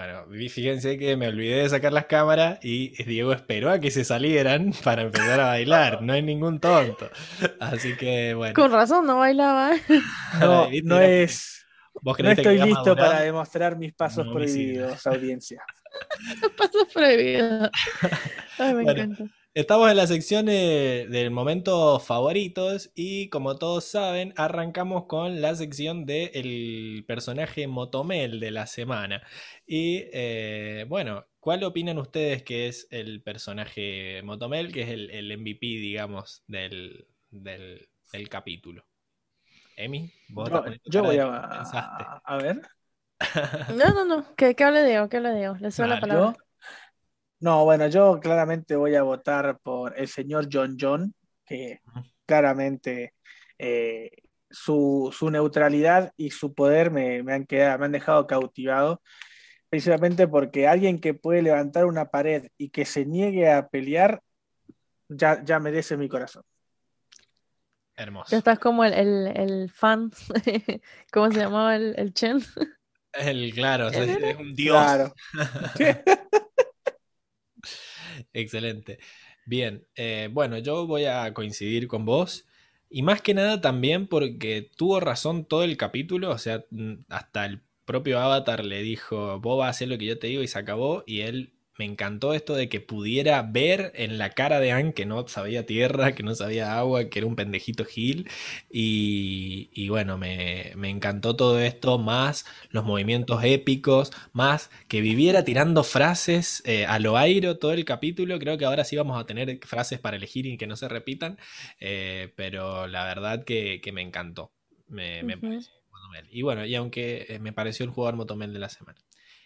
[0.00, 4.02] Bueno, fíjense que me olvidé de sacar las cámaras y Diego esperó a que se
[4.02, 6.00] salieran para empezar a bailar.
[6.00, 7.10] No hay ningún tonto.
[7.60, 8.54] Así que bueno.
[8.54, 9.72] Con razón no bailaba.
[10.40, 11.66] No, no es.
[12.00, 12.96] ¿Vos No que estoy listo madurado?
[13.10, 15.62] para demostrar mis pasos No, prohibidos, audiencia.
[16.56, 17.68] Pasos prohibidos.
[18.58, 19.02] Ay, me Bueno.
[19.02, 19.24] encanta.
[19.52, 26.06] Estamos en la sección del momento favoritos y como todos saben, arrancamos con la sección
[26.06, 29.22] del personaje Motomel de la semana.
[29.66, 35.36] Y eh, bueno, ¿cuál opinan ustedes que es el personaje Motomel, que es el, el
[35.36, 38.84] MVP, digamos, del, del, del capítulo?
[39.76, 40.48] Emi, vos
[40.84, 42.04] Yo, voy de a, pensaste.
[42.22, 42.60] a ver.
[43.66, 44.34] No, no, no.
[44.36, 45.56] Que, que hable Diego, que hable Diego.
[45.60, 46.32] Le suena la palabra.
[46.32, 46.36] Yo,
[47.40, 51.14] no, bueno, yo claramente voy a votar por el señor John John,
[51.46, 51.80] que
[52.26, 53.14] claramente
[53.58, 54.10] eh,
[54.50, 59.02] su, su neutralidad y su poder me, me han quedado, me han dejado cautivado,
[59.70, 64.20] principalmente porque alguien que puede levantar una pared y que se niegue a pelear,
[65.08, 66.42] ya, ya merece mi corazón.
[67.96, 68.30] Hermoso.
[68.30, 70.10] Ya estás como el, el, el fan.
[71.12, 72.40] ¿Cómo se llamaba el, el Chen?
[73.12, 74.76] El, claro, o sea, es un dios.
[74.76, 75.14] Claro.
[78.32, 78.98] Excelente.
[79.46, 82.46] Bien, eh, bueno, yo voy a coincidir con vos.
[82.88, 86.64] Y más que nada también porque tuvo razón todo el capítulo, o sea,
[87.08, 90.42] hasta el propio Avatar le dijo, vos vas a hacer lo que yo te digo
[90.42, 94.60] y se acabó, y él me encantó esto de que pudiera ver en la cara
[94.60, 98.28] de Anne que no sabía tierra, que no sabía agua, que era un pendejito Gil.
[98.70, 105.42] Y, y bueno, me, me encantó todo esto, más los movimientos épicos, más que viviera
[105.42, 108.38] tirando frases eh, a lo airo todo el capítulo.
[108.38, 111.38] Creo que ahora sí vamos a tener frases para elegir y que no se repitan,
[111.80, 114.52] eh, pero la verdad que, que me encantó.
[114.86, 115.72] Me, pareció.
[116.30, 119.00] Y bueno, y aunque eh, me pareció el jugador Motomel de la semana.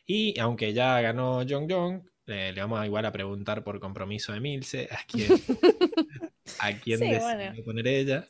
[0.05, 4.33] Y aunque ya ganó Jong Jong, eh, le vamos a igual a preguntar por compromiso
[4.33, 5.33] de Milce a quién,
[6.61, 7.65] a quién Sí, decidió bueno.
[7.65, 8.27] poner ella.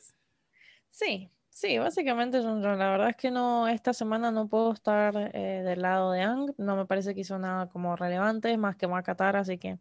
[0.91, 2.79] Sí, sí, básicamente Jon Jon.
[2.79, 6.53] La verdad es que no, esta semana no puedo estar eh, del lado de Ang.
[6.57, 9.77] No me parece que hizo nada como relevante, más que Makatar, así que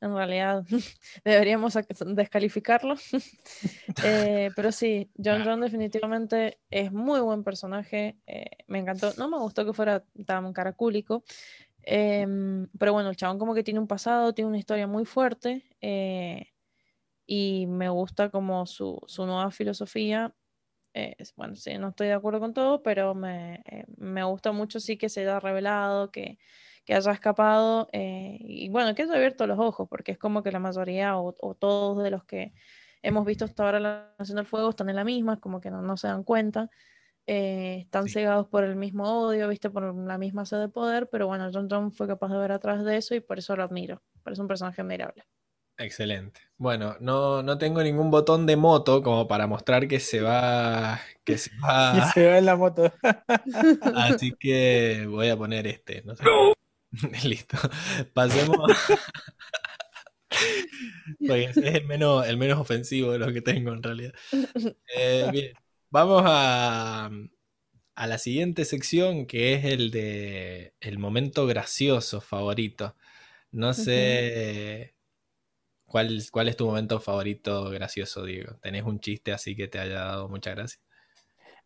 [0.00, 0.64] en realidad
[1.24, 2.94] deberíamos descalificarlo.
[4.04, 8.16] Eh, pero sí, Jon Jon definitivamente es muy buen personaje.
[8.28, 9.12] eh, me encantó.
[9.18, 11.24] No me gustó que fuera tan caracúlico.
[11.82, 15.64] Em, pero bueno, el chabón como que tiene un pasado, tiene una historia muy fuerte.
[15.80, 16.46] eh,
[17.26, 20.34] y me gusta como su, su nueva filosofía.
[20.94, 24.80] eh, bueno, sí, no estoy de acuerdo con todo, pero me, eh, me gusta mucho
[24.80, 26.38] sí que se haya revelado, que,
[26.86, 30.52] que haya escapado eh, y bueno, que haya abierto los ojos, porque es como que
[30.52, 32.54] la mayoría o, o todos de los que
[33.02, 35.70] hemos visto hasta ahora la Nación del Fuego están en la misma, es como que
[35.70, 36.70] no, no se dan cuenta.
[37.30, 38.14] Eh, están Sí.
[38.14, 41.68] cegados por el mismo odio, viste, por la misma sed de poder, pero bueno, John
[41.70, 44.02] John fue capaz de ver atrás de eso y por eso lo admiro.
[44.22, 45.24] Parece un personaje admirable.
[45.76, 46.40] Excelente.
[46.56, 51.36] Bueno, no, no tengo ningún botón de moto como para mostrar que se va, que
[51.38, 52.90] se va, se va en la moto.
[53.94, 56.24] así que voy a poner este, no sé.
[57.28, 57.58] Listo.
[58.14, 58.72] Pasemos.
[61.18, 64.12] Porque es el menos, el menos ofensivo de los que tengo en realidad.
[64.96, 65.52] Eh, bien,
[65.90, 67.10] vamos a,
[67.96, 72.96] a la siguiente sección que es el de el momento gracioso favorito.
[73.52, 74.96] No sé
[75.86, 78.56] cuál, cuál es tu momento favorito gracioso, Diego.
[78.62, 80.80] ¿Tenés un chiste así que te haya dado mucha gracia?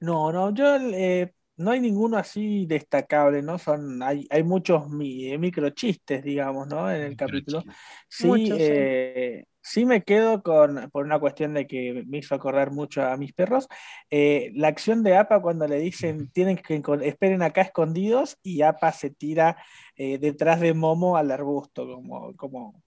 [0.01, 3.59] No, no, yo eh, no hay ninguno así destacable, ¿no?
[3.59, 6.91] Son, hay, hay muchos mi, microchistes, digamos, ¿no?
[6.91, 7.65] En el capítulo.
[7.65, 7.77] Microchiste.
[8.09, 8.75] Sí, Muchos, sí.
[8.75, 9.52] eh, sí
[9.87, 13.69] me quedo con, por una cuestión de que me hizo correr mucho a mis perros,
[14.11, 18.93] eh, la acción de APA cuando le dicen tienen que esperen acá escondidos y APA
[18.93, 19.57] se tira
[19.97, 22.83] eh, detrás de Momo al arbusto, como, como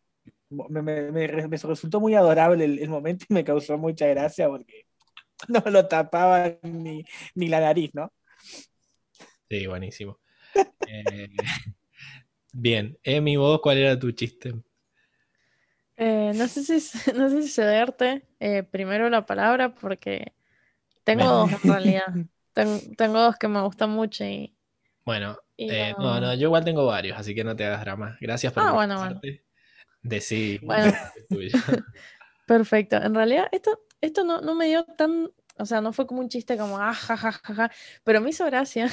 [0.50, 4.08] me, me- me re- me resultó muy adorable el, el momento y me causó mucha
[4.08, 4.84] gracia porque
[5.50, 8.12] no lo tapaba ni, ni la nariz, ¿no?
[9.50, 10.20] Sí, buenísimo.
[10.86, 11.30] Eh,
[12.54, 14.54] bien, Emi, vos, ¿cuál era tu chiste?
[15.98, 16.74] Eh, no sé si,
[17.16, 20.34] no sé si cederte eh, primero la palabra porque
[21.04, 21.32] tengo Bueno.
[21.32, 22.04] dos en realidad.
[22.54, 24.56] Ten- tengo dos que me gustan mucho y,
[25.06, 27.82] Bueno, y eh, no- no, no, yo igual tengo varios, así que no te hagas
[27.82, 28.18] drama.
[28.22, 29.26] Gracias por Ah, bueno, bueno.
[32.46, 32.98] Perfecto.
[32.98, 36.30] En realidad, esto, esto no, no me dio tan, o sea, no fue como un
[36.30, 37.72] chiste como, ah, ja, ja, ja, ja",
[38.04, 38.90] pero me hizo gracia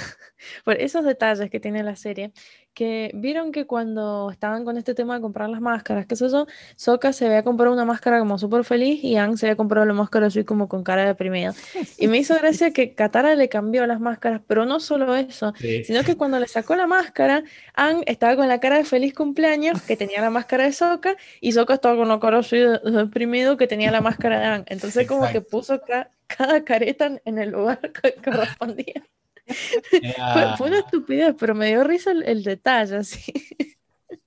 [0.64, 2.32] por esos detalles que tiene la serie,
[2.74, 6.46] que vieron que cuando estaban con este tema de comprar las máscaras, qué sé yo,
[6.76, 9.92] Sokka se había comprado una máscara como súper feliz y Aang se había comprado la
[9.92, 11.54] máscara así como con cara deprimida.
[11.98, 15.84] Y me hizo gracia que Katara le cambió las máscaras, pero no solo eso, Sí.
[15.84, 17.44] sino que cuando le sacó la máscara,
[17.74, 21.52] Aang estaba con la cara de feliz cumpleaños, que tenía la máscara de Sokka, y
[21.52, 24.64] Sokka estaba con la cara deprimido, que tenía la máscara de Aang.
[24.68, 29.02] Entonces como que puso ca- cada careta en el lugar que correspondía.
[30.32, 33.32] Fue, fue una estupidez, pero me dio risa el, el detalle, así.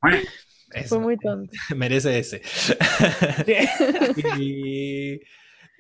[0.72, 1.54] eso, Fue muy tonto.
[1.76, 2.42] merece ese.
[4.38, 5.20] Y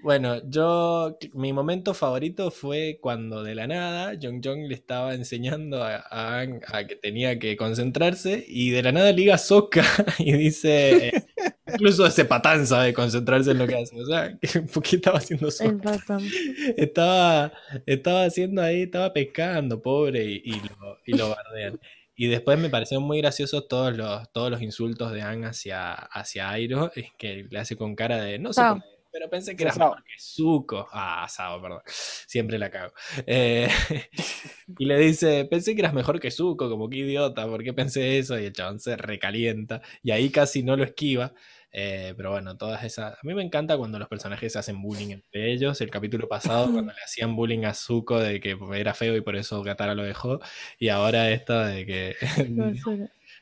[0.05, 5.83] bueno, yo, mi momento favorito fue cuando de la nada Jong Jong le estaba enseñando
[5.83, 9.83] a, a Aang a que tenía que concentrarse y de la nada liga Sokka
[10.19, 11.23] y dice, eh,
[11.73, 13.99] incluso ese patán sabe concentrarse en lo que hace.
[13.99, 15.97] O sea, que- ¿por qué estaba haciendo Sokka?
[16.77, 17.51] Estaba,
[17.87, 21.79] estaba haciendo ahí, estaba pescando, pobre, y, y lo, y lo bardean.
[22.15, 26.49] Y después me parecieron muy graciosos todos los, todos los insultos de Aang hacia, hacia
[26.51, 28.81] Airo, es que le hace con cara de no sé Sao.
[29.15, 29.91] Pero pensé que era Sao.
[29.91, 30.89] mejor que Zuko.
[30.91, 31.79] Ah, Sao, perdón.
[32.27, 32.93] Siempre la cago.
[33.25, 33.69] Eh,
[34.77, 38.19] y le dice, pensé que eras mejor que Zuko, como que idiota, ¿por qué pensé
[38.19, 38.37] eso?
[38.37, 39.81] Y el chabón se recalienta.
[40.03, 41.33] Y ahí casi no lo esquiva.
[41.71, 43.13] Eh, pero bueno, todas esas.
[43.13, 45.79] A mí me encanta cuando los personajes hacen bullying entre ellos.
[45.79, 49.37] El capítulo pasado, cuando le hacían bullying a Zuko de que era feo y por
[49.37, 50.41] eso Katara lo dejó.
[50.77, 52.15] Y ahora esta de que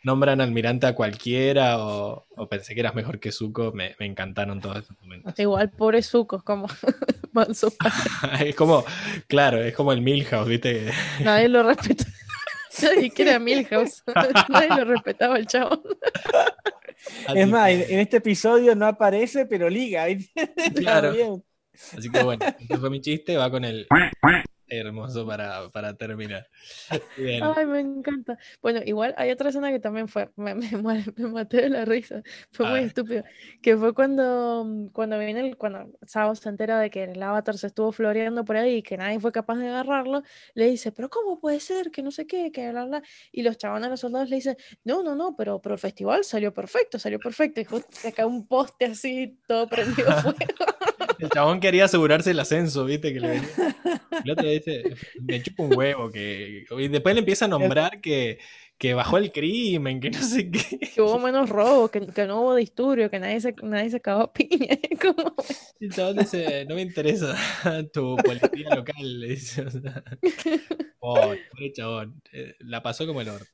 [0.04, 3.72] nombran almirante a cualquiera o, o pensé que eras mejor que Zuko.
[3.72, 5.38] Me, me encantaron todos esos momentos.
[5.40, 6.68] Igual, pobre Zuko, es como
[7.32, 7.72] manso.
[8.46, 8.84] es como,
[9.28, 10.92] claro, es como el Milhouse, ¿viste?
[11.24, 12.06] Nadie lo respeta.
[12.82, 14.04] Nadie quiere a Milhouse.
[14.50, 15.82] Nadie lo respetaba el chabón.
[17.36, 20.06] Es más, en, que- este episodio no aparece, pero liga.
[20.76, 21.44] Claro.
[21.98, 23.88] Así que bueno, este fue mi chiste, va con el
[24.78, 26.48] hermoso para, para terminar.
[27.18, 27.44] Bien.
[27.44, 28.38] Ay, me encanta.
[28.62, 30.70] Bueno, igual hay otra escena que también fue, me, me,
[31.18, 32.22] me maté de la risa,
[32.52, 33.24] fue muy estúpido,
[33.62, 37.68] que fue cuando, cuando viene el, cuando Sao se entera de que el avatar se
[37.68, 41.40] estuvo floreando por ahí y que nadie fue capaz de agarrarlo, le dice, pero ¿cómo
[41.40, 41.92] puede ser?
[41.92, 43.04] Que no sé qué, que bla, bla.
[43.32, 46.54] Y los chabones, los soldados le dicen, no, no, no, pero, pero el festival salió
[46.54, 47.62] perfecto, salió perfecto.
[47.62, 50.73] Y justo se cae un poste así, todo prendido fuego.
[51.24, 53.14] El chabón quería asegurarse el ascenso, ¿viste?
[53.14, 53.50] Que le venía.
[54.26, 54.84] El otro dice,
[55.22, 56.12] me chupa un huevo.
[56.12, 56.66] Que...
[56.70, 58.40] Y después le empieza a nombrar que,
[58.78, 60.80] que bajó el crimen, que no sé qué.
[60.80, 64.24] que hubo menos robos, que, que no hubo disturbio, que nadie se, nadie se cagó
[64.24, 64.78] a piña.
[65.02, 65.34] como,
[65.80, 67.38] el chabón dice, no me interesa
[67.94, 69.20] tu policía local.
[69.22, 70.04] Le dice, o sea.
[71.00, 72.22] Pobre, pobre chabón.
[72.34, 73.48] Eh, La pasó como el orto.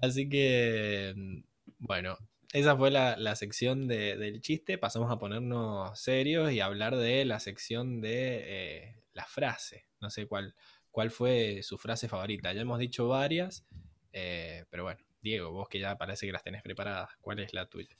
[0.00, 1.40] Así que, mm,
[1.78, 2.16] bueno,
[2.60, 4.78] esa fue la, la sección de- del chiste.
[4.78, 9.86] Pasamos a ponernos serios y hablar de la sección de eh, la frase.
[10.00, 10.54] No sé cuál,
[10.90, 12.52] cuál fue su frase favorita.
[12.52, 13.64] Ya hemos dicho varias,
[14.12, 17.66] eh, pero bueno, Diego, vos que ya parece que las tenés preparadas, ¿cuál es la
[17.68, 17.96] tuya?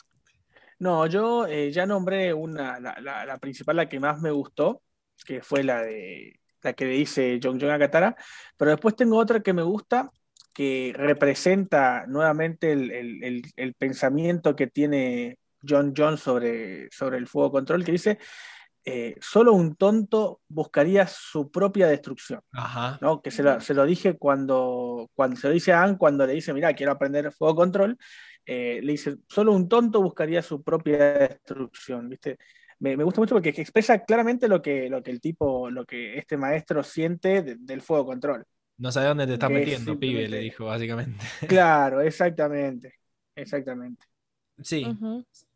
[0.78, 4.82] No, yo eh, ya nombré una, la, la- principal, la que más me gustó,
[5.24, 8.16] que fue la de la que dice John John a Katara,
[8.56, 10.10] pero después tengo otra que me gusta,
[10.56, 17.26] que representa nuevamente el, el- el- el pensamiento que tiene John John sobre, sobre el
[17.26, 18.18] fuego control, que dice,
[18.86, 22.40] eh, solo un tonto buscaría su propia destrucción.
[22.52, 22.96] Ajá.
[23.02, 23.20] ¿no?
[23.20, 26.32] Que se lo, se lo dije cuando, cuando se lo dice a Anne, cuando le
[26.32, 27.98] dice, mira, quiero aprender fuego control,
[28.46, 32.38] eh, le dice, solo un tonto buscaría su propia destrucción, ¿viste?
[32.78, 36.16] Me, me gusta mucho porque expresa claramente lo que, lo que el tipo, lo que
[36.16, 38.44] este maestro siente de- del fuego control.
[38.78, 41.24] No sabes dónde te estás metiendo, pibe, le dijo básicamente.
[41.46, 42.94] Claro, exactamente,
[43.34, 44.06] exactamente.
[44.62, 44.98] Sí.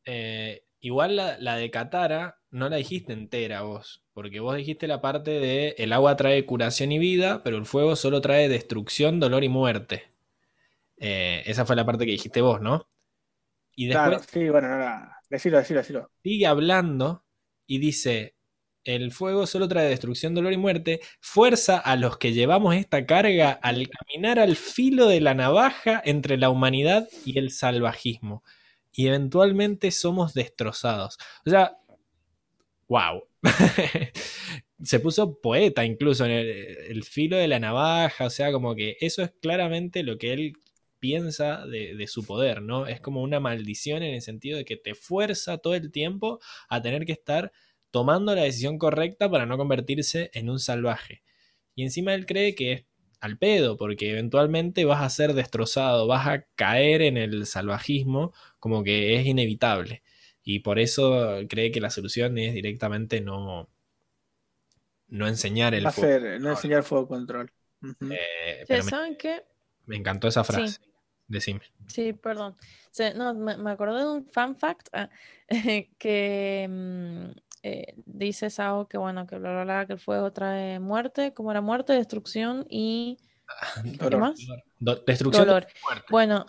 [0.04, 5.00] Eh, igual la, la de Katara no la dijiste entera vos, porque vos dijiste la
[5.00, 9.44] parte de el agua trae curación y vida, pero el fuego solo trae destrucción, dolor
[9.44, 10.04] y muerte.
[10.98, 12.88] Eh, esa fue la parte que dijiste vos, ¿no?
[13.76, 16.10] Y después Claro, sí, bueno, no, no, decilo, decilo, decilo.
[16.22, 17.24] sigue hablando
[17.66, 18.34] y dice,
[18.84, 23.52] el fuego solo trae destrucción, dolor y muerte, fuerza a los que llevamos esta carga
[23.52, 28.42] al caminar al filo de la navaja entre la humanidad y el salvajismo.
[28.92, 31.18] Y eventualmente somos destrozados.
[31.46, 31.76] O sea,
[32.88, 33.22] wow.
[34.82, 36.48] Se puso poeta incluso en el,
[36.88, 40.54] el filo de la navaja, o sea, como que eso es claramente lo que él
[40.98, 42.86] piensa de, de su poder, ¿no?
[42.86, 46.80] Es como una maldición en el sentido de que te fuerza todo el tiempo a
[46.82, 47.52] tener que estar
[47.90, 51.22] tomando la decisión correcta para no convertirse en un salvaje.
[51.74, 52.84] Y encima él cree que es
[53.20, 58.82] al pedo, porque eventualmente vas a ser destrozado, vas a caer en el salvajismo, como
[58.84, 60.02] que es inevitable.
[60.42, 63.68] Y por eso cree que la solución es directamente no,
[65.08, 66.38] no enseñar el a fuego.
[66.40, 67.50] no enseñar fuego control.
[68.08, 69.42] Eh, Sí, pero me, ¿Saben qué?
[69.86, 70.52] me encantó esa Sí.
[70.52, 70.80] frase.
[71.28, 71.62] Decime.
[71.86, 72.56] Sí, perdón.
[73.16, 75.10] No, me, me acordé de un fan fact ah,
[75.98, 77.30] que mm,
[77.62, 81.50] eh, dice Sao que bueno, que bla, bla, bla, que el fuego trae muerte, como
[81.50, 83.18] era muerte, destrucción y
[83.84, 84.20] ¿qué Dolor.
[84.20, 84.40] más?
[84.78, 85.66] Do- destrucción, Dolor.
[85.84, 86.06] muerte.
[86.10, 86.46] Bueno,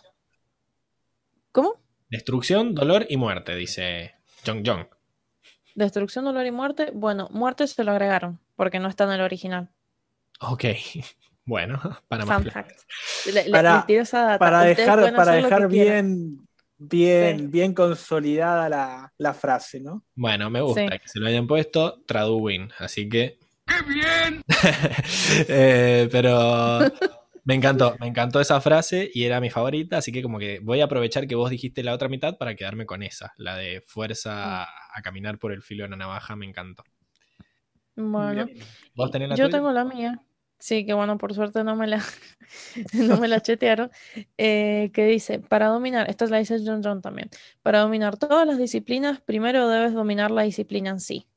[1.52, 1.76] ¿cómo?
[2.10, 4.16] Destrucción, dolor y muerte, dice
[4.46, 4.86] Jong Jong.
[5.76, 6.92] Destrucción, dolor y muerte.
[6.94, 9.70] Bueno, muerte se lo agregaron porque no está en el original.
[10.40, 10.66] Ok.
[11.44, 12.44] Bueno, para más.
[12.54, 12.72] fact.
[13.26, 14.38] Le, le- Para- esa data.
[14.40, 16.48] Para dejar, para dejar bien,
[16.90, 17.48] bien, Sí.
[17.48, 20.04] bien consolidada la, la frase, ¿no?
[20.16, 21.00] Bueno, me gusta Sí.
[21.00, 23.38] que se lo hayan puesto Traduwin, así que.
[23.68, 24.42] ¡Qué bien!
[26.12, 26.80] pero
[27.44, 30.82] me encantó, me encantó esa frase y era mi favorita, así que como que voy
[30.82, 34.64] a aprovechar que vos dijiste la otra mitad para quedarme con esa, la de fuerza
[34.64, 36.84] a caminar por el filo de la navaja, me encantó.
[37.96, 38.48] Bueno.
[38.96, 39.58] ¿Vos tenés la yo tuya?
[39.58, 40.20] tengo la mía.
[40.62, 42.04] Sí, que bueno, por suerte no me la,
[42.94, 43.92] no me la chetearon.
[44.38, 47.30] eh, que dice, para dominar, esta la dice John John también,
[47.64, 51.28] para dominar todas las disciplinas, primero debes dominar la disciplina en sí.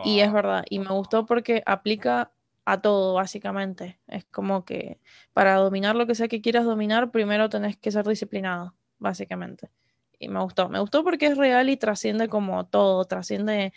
[0.00, 2.32] Y es Oh, verdad, y me gustó porque aplica
[2.66, 4.00] a todo, básicamente.
[4.08, 5.00] Es como que
[5.34, 9.70] para dominar lo que sea que quieras dominar, primero tenés que ser disciplinado, básicamente.
[10.18, 13.72] Y me gustó, me gustó porque es real y trasciende como todo, trasciende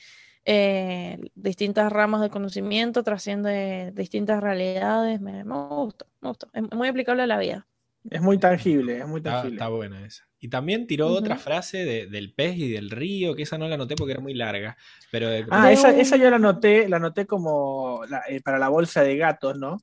[0.45, 5.21] eh, distintas ramas de conocimiento, trasciende distintas realidades.
[5.21, 6.49] Me, me gustó, me gustó.
[6.53, 7.67] Es muy aplicable a la vida.
[8.09, 9.57] Es muy tangible, es muy Está, tangible.
[9.57, 10.27] está buena esa.
[10.39, 13.75] Y también tiró otra frase de- del pez y del río, que esa no la
[13.75, 14.77] anoté porque era muy larga.
[15.11, 18.69] Pero de- Ah, esa, esa yo la anoté, la anoté como la- eh, para la
[18.69, 19.77] bolsa de gatos, ¿no?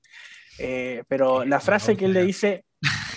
[0.59, 2.65] Eh, pero la frase que él le dice,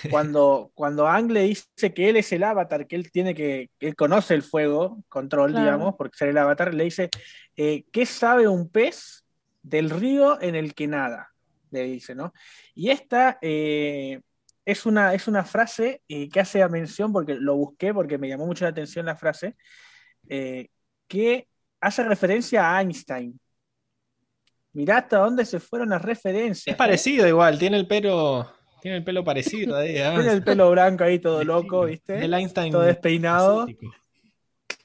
[0.12, 3.88] cuando, cuando Ang le dice que él es el avatar, que él tiene que, que
[3.88, 5.66] él conoce el fuego, control, Claro.
[5.66, 7.10] digamos, porque ser el avatar, le dice,
[7.56, 9.26] eh, ¿qué sabe un pez
[9.62, 11.32] del río en el que nada?
[11.72, 12.34] Le dice, ¿no?
[12.74, 14.22] Y esta eh,
[14.66, 18.46] es, una, es una frase eh, que hace mención, porque lo busqué, porque me llamó
[18.46, 19.56] mucho la atención la frase,
[20.28, 21.48] que
[21.80, 23.40] hace referencia a Einstein.
[24.74, 26.68] Mirá hasta dónde se fueron las referencias.
[26.74, 28.52] Es parecido igual, tiene el pelo,
[28.82, 29.98] tiene el pelo parecido ahí.
[29.98, 30.14] ah.
[30.16, 32.24] Tiene el pelo blanco ahí todo loco, ¿viste?
[32.24, 33.94] El Einstein Todo despeinado, asiático.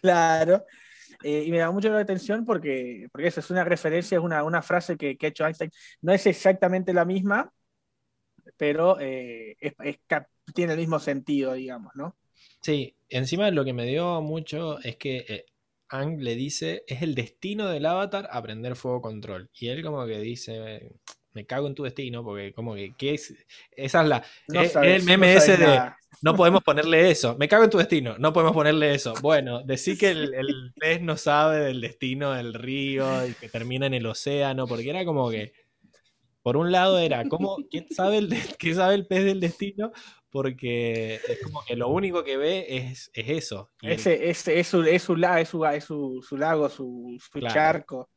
[0.00, 0.64] claro.
[1.22, 4.42] Eh, y me da mucho la atención porque, porque eso es una referencia, es una,
[4.42, 5.70] una frase que, que ha hecho Einstein.
[6.00, 7.52] No es exactamente la misma,
[8.56, 12.16] pero eh, es- es cap- tiene el mismo sentido, digamos, ¿no?
[12.62, 15.44] Sí, encima lo que me dio mucho es que eh,
[15.90, 19.50] Ang le dice, es el destino del avatar aprender fuego control.
[19.58, 20.92] Y él como que dice,
[21.32, 23.34] me cago en tu destino, porque como que, ¿qué es?
[23.76, 24.24] Esa es la...
[24.48, 25.98] No es- sabes- el meme no de, nada.
[26.22, 29.14] no podemos ponerle eso, me cago en tu destino, no podemos ponerle eso.
[29.22, 33.86] Bueno, decir que el, el pez no sabe del destino del río y que termina
[33.86, 35.52] en el océano, porque era como que,
[36.42, 39.92] por un lado era, ¿cómo, ¿qué, sabe el, qué sabe el pez del destino?
[40.30, 43.70] Porque es como que lo único que ve es, es eso.
[43.82, 45.02] El- Ese, es, su, es, su, es,
[45.48, 47.54] su, es su, su lago, su, su Claro.
[47.54, 48.10] charco.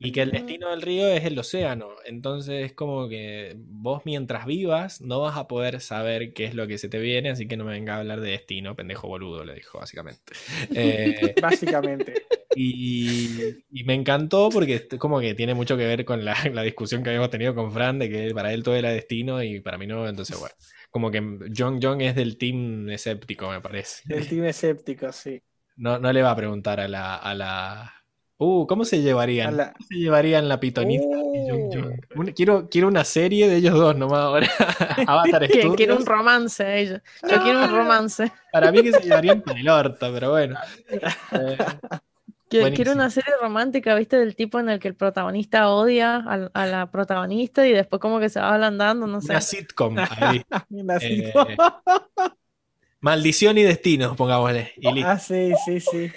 [0.00, 1.90] Y que el destino del río es el océano.
[2.04, 6.68] Entonces es como que vos mientras vivas no vas a poder saber qué es lo
[6.68, 9.44] que se te viene, así que no me venga a hablar de destino, pendejo boludo,
[9.44, 10.32] le dijo básicamente.
[10.74, 12.22] Eh, Básicamente.
[12.54, 16.62] y, y me encantó porque es como que tiene mucho que ver con la, la
[16.62, 19.78] discusión que habíamos tenido con Fran de que para él todo era destino y para
[19.78, 20.54] mí no, entonces bueno.
[20.90, 21.20] Como que
[21.56, 24.02] John John es del team escéptico, me parece.
[24.08, 25.42] El team escéptico, sí.
[25.76, 27.97] No, no le va a preguntar a la, a la...
[28.40, 29.56] Uh, ¿cómo se llevarían?
[29.56, 31.72] La- ¿Cómo se llevarían la pitonista y Jung Uh.
[31.72, 32.00] Jung?
[32.14, 34.48] Un- quiero, quiero una serie de ellos dos nomás ahora.
[35.08, 35.98] Avatar Que- Quiero Studios.
[36.00, 37.02] un romance ella.
[37.28, 38.30] Yo quiero un romance.
[38.52, 40.56] Para mí que se llevarían por el orto, pero bueno.
[40.88, 41.58] Eh,
[42.48, 44.16] Quiero, una serie romántica, ¿viste?
[44.16, 46.16] Del tipo en el que el protagonista odia
[46.54, 49.32] a, la protagonista y después como que se va ablandando, no sé.
[49.32, 50.42] una sitcom ahí.
[50.70, 51.46] Una Eh, sitcom.
[53.00, 54.72] Maldición y destino, pongámosle.
[54.78, 55.10] Y listo.
[55.10, 56.10] Ah, sí, sí, sí.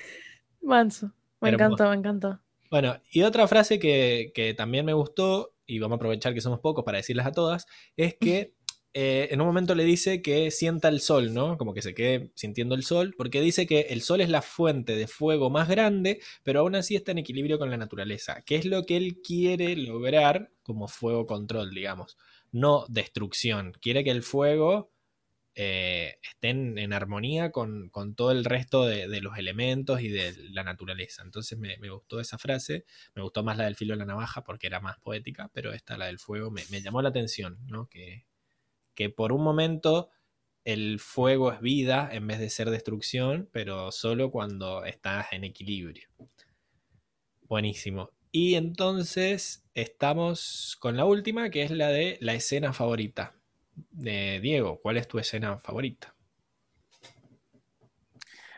[0.62, 1.12] Manso.
[1.42, 2.40] Me encantó, me encantó.
[2.70, 6.60] Bueno, y otra frase que, que también me gustó, y vamos a aprovechar que somos
[6.60, 7.66] pocos para decirlas a todas,
[7.98, 8.54] es que
[8.94, 11.58] eh, en un momento le dice que sienta el sol, ¿no?
[11.58, 14.96] Como que se quede sintiendo el sol, porque dice que el sol es la fuente
[14.96, 18.66] de fuego más grande, pero aún así está en equilibrio con la naturaleza, que es
[18.66, 22.18] lo que él quiere lograr como fuego control, digamos,
[22.52, 23.74] no destrucción.
[23.82, 24.92] Quiere que el fuego
[25.56, 30.64] eh, esté en, armonía con, con todo el resto de, los elementos y de la
[30.64, 31.24] naturaleza.
[31.24, 34.44] Entonces me, me gustó esa frase, me gustó más la del filo de la navaja
[34.44, 37.88] porque era más poética, pero esta, la del fuego, me, me llamó la atención, ¿no?
[37.90, 38.26] Que,
[38.94, 40.10] que por un momento
[40.64, 46.08] el fuego es vida en vez de ser destrucción, pero solo cuando estás en equilibrio.
[47.42, 48.12] Buenísimo.
[48.32, 53.41] Y entonces estamos con la última, que es la de la escena favorita.
[53.90, 56.14] Diego, ¿cuál es tu escena favorita?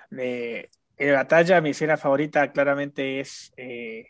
[0.09, 4.05] De, de batalla, mi escena favorita claramente es eh,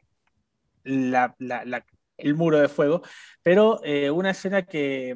[0.83, 1.85] la- la- la-
[2.17, 3.01] el muro de fuego,
[3.43, 5.15] pero eh, una escena que,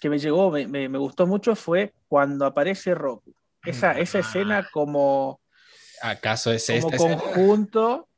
[0.00, 3.34] que me llegó, me, me- me gustó mucho fue cuando aparece Roku.
[3.64, 4.20] Esa, esa Ah.
[4.20, 5.40] escena como,
[6.02, 7.22] ¿Acaso es como esta escena?
[7.22, 8.08] conjunto.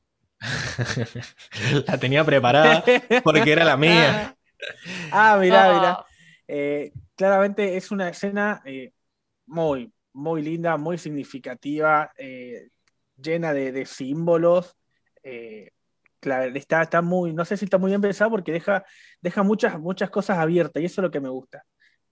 [1.87, 2.85] La tenía preparada
[3.23, 4.25] porque era la mía.
[5.11, 6.07] Ah, mirá, Oh, mirá.
[6.49, 8.95] Eh, claramente es una escena eh,
[9.47, 12.71] muy, muy linda, muy significativa, eh,
[13.17, 14.77] llena de, de símbolos.
[15.25, 15.73] eh,
[16.55, 18.85] está, está muy, no sé si está muy bien pensada porque deja,
[19.23, 21.65] deja muchas, muchas cosas abiertas y eso es lo que me gusta,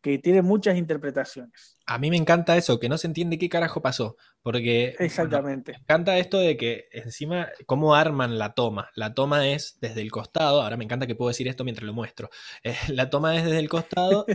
[0.06, 1.76] que tiene muchas interpretaciones.
[1.84, 4.16] A mí me encanta eso, que no se entiende qué carajo pasó.
[4.40, 5.72] Porque bueno, Exactamente.
[5.72, 8.88] me encanta esto de que encima, cómo arman la toma.
[8.94, 10.62] La toma es desde el costado.
[10.62, 12.30] Ahora me encanta que puedo decir esto mientras lo muestro.
[12.62, 14.26] Eh, la toma es desde el costado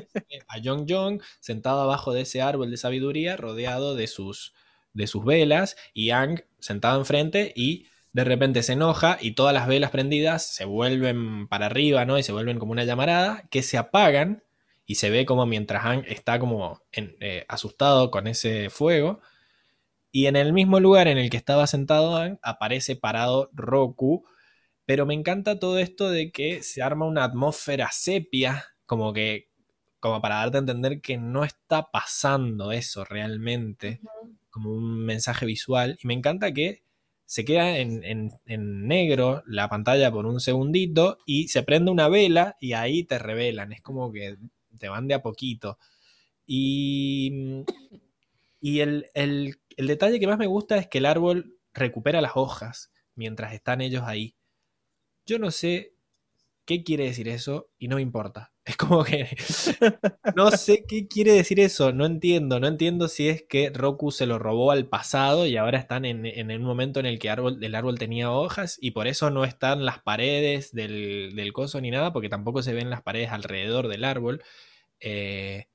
[0.49, 4.53] a Jong Jong sentado abajo de ese árbol de sabiduría, rodeado de sus,
[4.91, 9.67] de sus velas, y Ang sentado enfrente y de repente se enoja y todas las
[9.67, 12.17] velas prendidas se vuelven para arriba, ¿no?
[12.19, 14.43] Y se vuelven como una llamarada, que se apagan
[14.91, 19.21] y se ve como mientras Ang está como en- eh, asustado con ese fuego.
[20.11, 24.25] Y en el mismo lugar en el que estaba sentado Ang, aparece parado Roku.
[24.85, 29.49] Pero me encanta todo esto de que se arma una atmósfera sepia, como que,
[29.99, 34.01] como para darte a entender que no está pasando eso realmente,
[34.49, 35.97] como un mensaje visual.
[36.03, 36.83] Y me encanta que
[37.25, 42.09] se queda en, en- en negro la pantalla por un segundito y se prende una
[42.09, 43.71] vela y ahí te revelan.
[43.73, 44.37] Es como que
[44.79, 45.77] te van de a poquito.
[46.47, 47.63] Y,
[48.59, 52.33] y el, el- el detalle que más me gusta es que el árbol recupera las
[52.35, 54.35] hojas mientras están ellos ahí.
[55.25, 55.95] Yo no sé
[56.65, 58.50] qué quiere decir eso y no me importa.
[58.63, 59.27] Es como que
[60.35, 64.27] no sé qué quiere decir eso, no entiendo, no entiendo si es que Roku se
[64.27, 67.57] lo robó al pasado y ahora están en, en un momento en el que árbol,
[67.63, 71.89] el árbol tenía hojas y por eso no están las paredes del, del coso ni
[71.89, 74.43] nada, porque tampoco se ven las paredes alrededor del árbol.
[74.99, 75.65] Eh,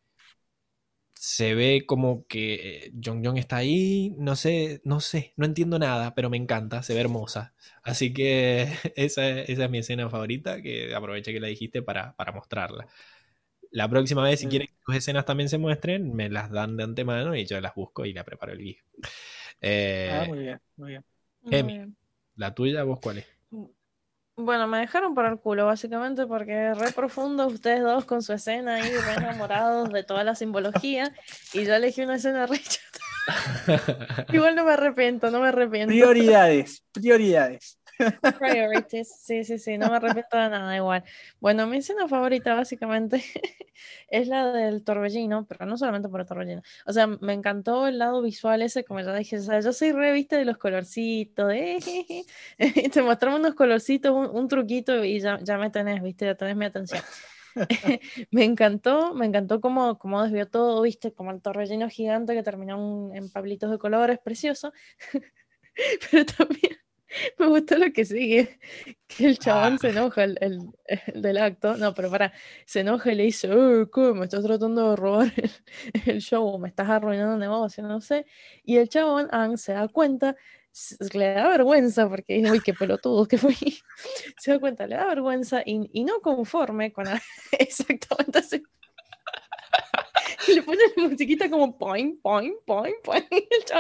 [1.29, 6.15] se ve como que Jong Jong está ahí, no sé, no sé, no entiendo nada,
[6.15, 7.55] pero me encanta, se ve hermosa.
[7.83, 12.33] Así que esa, esa es mi escena favorita, que aproveché que la dijiste para, para
[12.33, 12.87] mostrarla.
[13.73, 14.51] La próxima vez, si Mm.
[14.51, 17.75] quieren que tus escenas también se muestren, me las dan de antemano y yo las
[17.75, 18.83] busco y la preparo el GIF.
[19.63, 21.05] Eh, Ah, muy bien, muy bien.
[21.51, 21.73] Emi.
[21.75, 21.97] bien.
[22.37, 23.27] ¿La tuya, vos cuál es?
[24.37, 28.75] Bueno, me dejaron por el culo, básicamente, porque re profundo ustedes dos con su escena
[28.75, 31.15] ahí, re enamorados de toda la simbología,
[31.55, 34.27] y yo elegí una escena re chata.
[34.33, 35.91] Igual no me arrepiento, no me arrepiento.
[35.91, 37.79] Prioridades, prioridades.
[38.39, 41.05] Priorities, sí, sí, sí, no me arrepiento de nada igual.
[41.41, 43.23] Bueno, mi escena favorita básicamente
[44.09, 46.63] es la del torbellino, pero no solamente por el torbellino.
[46.87, 49.93] O sea, me encantó el lado visual ese, como ya dije, o sea, yo soy
[49.93, 52.25] re, viste, de los colorcitos, de
[52.93, 56.57] te mostramos unos colorcitos, un, un truquito y ya, ya me tenés, viste, ya tenés
[56.57, 57.03] mi atención.
[58.31, 63.11] me encantó, me encantó cómo, cómo desvió todo, viste, como el torbellino gigante que terminó
[63.15, 64.73] en, en pablitos de colores, precioso.
[66.11, 66.77] pero también
[67.39, 68.59] me gustó lo que sigue,
[69.09, 70.61] que el chabón se enoja, el, el-
[71.15, 72.33] el del acto, no, pero para,
[72.67, 74.01] se enoja y le dice, "Eh, ¿qué?
[74.15, 75.51] Me estás tratando de robar el,
[76.07, 78.27] el show, me estás arruinando el negocio, no sé,
[78.65, 80.37] y el chabón, Ang, se da cuenta,
[81.15, 83.57] le da vergüenza, porque dice, uy, qué pelotudo que fui,
[84.39, 87.23] se da cuenta, le da vergüenza, y, y no conforme con la-
[87.59, 88.63] exactamente así.
[90.49, 93.23] Y le pone la musiquita como poing, poing, poing, poing.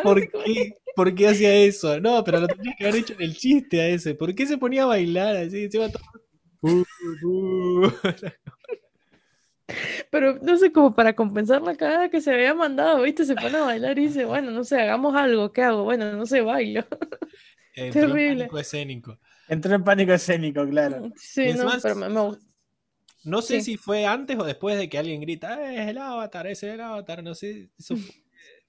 [0.02, 0.74] ¿Por qué?
[0.94, 2.00] ¿Por qué hacía eso?
[2.00, 4.14] No, pero lo tendría que haber hecho en el chiste a ese.
[4.14, 5.70] ¿Por qué se ponía a bailar así?
[5.70, 6.02] Se iba todo...
[6.62, 6.84] Uh,
[7.24, 7.92] uh.
[10.10, 13.24] Pero no sé, como para compensar la cagada que se había mandado, ¿viste?
[13.24, 15.84] Se pone a bailar y dice, bueno, no sé, hagamos algo, ¿qué hago?
[15.84, 16.84] Bueno, no sé, bailo.
[17.74, 18.36] Entró en Terrible.
[18.36, 19.18] pánico escénico.
[19.48, 21.10] Entró en pánico escénico, claro.
[21.16, 22.20] Sí, no, más, pero me, me
[23.26, 23.72] No sé Sí.
[23.72, 26.74] si fue antes o después de que alguien grita, "Eh, es el avatar, ese es
[26.74, 27.22] el avatar.
[27.22, 28.14] No sé, ¿eso fue,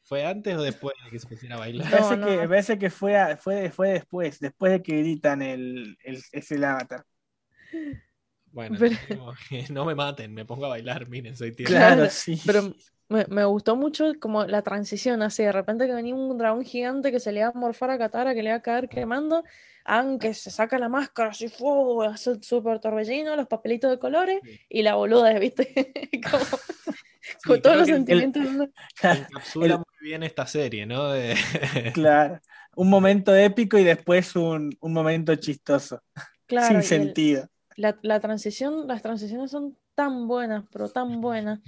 [0.03, 1.89] fue antes o después de que se pusiera a bailar?
[1.91, 2.27] Parece no.
[2.27, 6.51] que, parece que fue, a- fue, fue después, después de que gritan el, el, es
[6.51, 7.05] el avatar.
[8.51, 8.95] Bueno, Pero-
[9.69, 11.75] no me maten, me pongo a bailar, miren, soy tierno.
[11.75, 12.41] Claro, Claro, sí.
[12.45, 12.73] Pero
[13.09, 17.11] me, me gustó mucho como la transición, así, de repente que venía un dragón gigante
[17.11, 19.43] que se le iba a morfar a Katara, que le iba a caer quemando,
[19.85, 22.01] aunque se saca la máscara, así, ¡fu!
[22.03, 24.59] hace el super torbellino, los papelitos de colores, Sí.
[24.69, 25.91] y la boluda, ¿viste?
[26.31, 26.45] como,
[27.21, 28.43] Sí, con todos los el- sentimientos.
[28.43, 28.69] de una-
[29.03, 31.09] encapsula El- muy bien esta serie, ¿no?
[31.11, 31.35] De-
[31.93, 32.39] Claro.
[32.75, 36.01] Un momento épico y después un, un momento chistoso.
[36.45, 37.47] Claro, sin el- sentido.
[37.75, 41.59] la, la transición, las transiciones son tan buenas, pero tan buenas,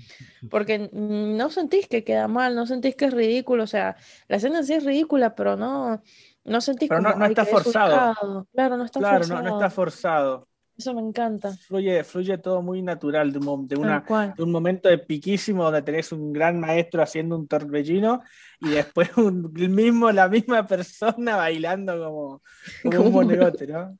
[0.49, 3.98] porque no sentís que queda mal, no sentís que es ridículo, o sea,
[4.30, 6.01] la escena en sí es ridícula, pero no,
[6.45, 7.95] no sentís Pero no- como, no "Ay, está forzado".
[7.95, 8.48] desubicado".
[8.53, 9.43] Claro, no está Claro, no, forzado.
[9.43, 10.48] no está forzado.
[10.77, 11.49] Eso me encanta.
[11.67, 14.03] Fluye, fluye todo muy natural de, un de una,
[14.38, 18.22] de un momento epiquísimo donde tenés un gran maestro haciendo un torbellino
[18.59, 22.41] y después un, el mismo, la misma persona bailando como,
[22.83, 23.98] como Como un monegote, ¿no?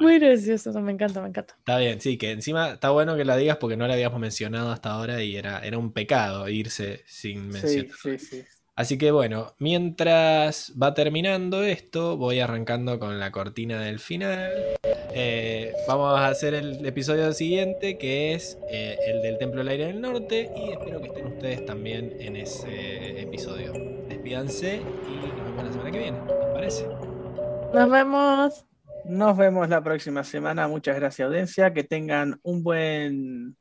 [0.00, 1.54] Muy gracioso, me encanta, me encanta.
[1.58, 4.70] Está bien, sí, que encima está bueno que la digas porque no la habíamos mencionado
[4.70, 7.96] hasta ahora y era, era un pecado irse sin Sí, mencionar.
[8.02, 8.44] sí, sí.
[8.74, 14.52] Así que bueno, mientras va terminando esto, voy arrancando con la cortina del final.
[15.12, 19.86] Eh, vamos a hacer el episodio siguiente, que es eh, el del Templo del Aire
[19.86, 23.72] del Norte, y espero que estén ustedes también en ese episodio.
[24.08, 26.86] Despídanse y nos vemos la semana que viene, ¿les parece?
[27.72, 28.67] Nos vemos.
[29.08, 30.68] Nos vemos la próxima semana.
[30.68, 31.72] Muchas gracias, audiencia.
[31.72, 33.56] Que tengan un buen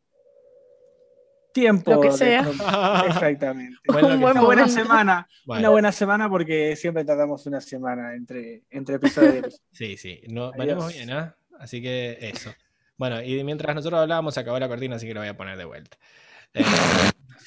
[1.54, 1.94] tiempo.
[1.94, 2.42] Lo que de- sea.
[3.08, 3.78] Exactamente.
[3.88, 5.28] Bueno, Un buen Una buena semana.
[5.46, 9.62] Bueno, Una buena semana porque siempre tratamos una semana entre, entre episodios.
[9.72, 11.36] sí, sí, no, venimos bien, ¿ah?
[11.60, 12.54] Así que eso.
[12.98, 15.58] Bueno, y mientras nosotros hablábamos, se acabó la cortina, así que lo voy a poner
[15.58, 15.98] de vuelta.
[16.54, 16.64] Eh,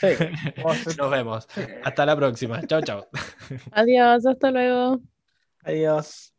[0.00, 0.06] Sí.
[0.98, 1.46] Nos vemos.
[1.84, 2.62] Hasta la próxima.
[2.66, 3.06] Chao, chao.
[3.72, 5.00] Adiós, hasta luego.
[5.62, 6.29] Adiós.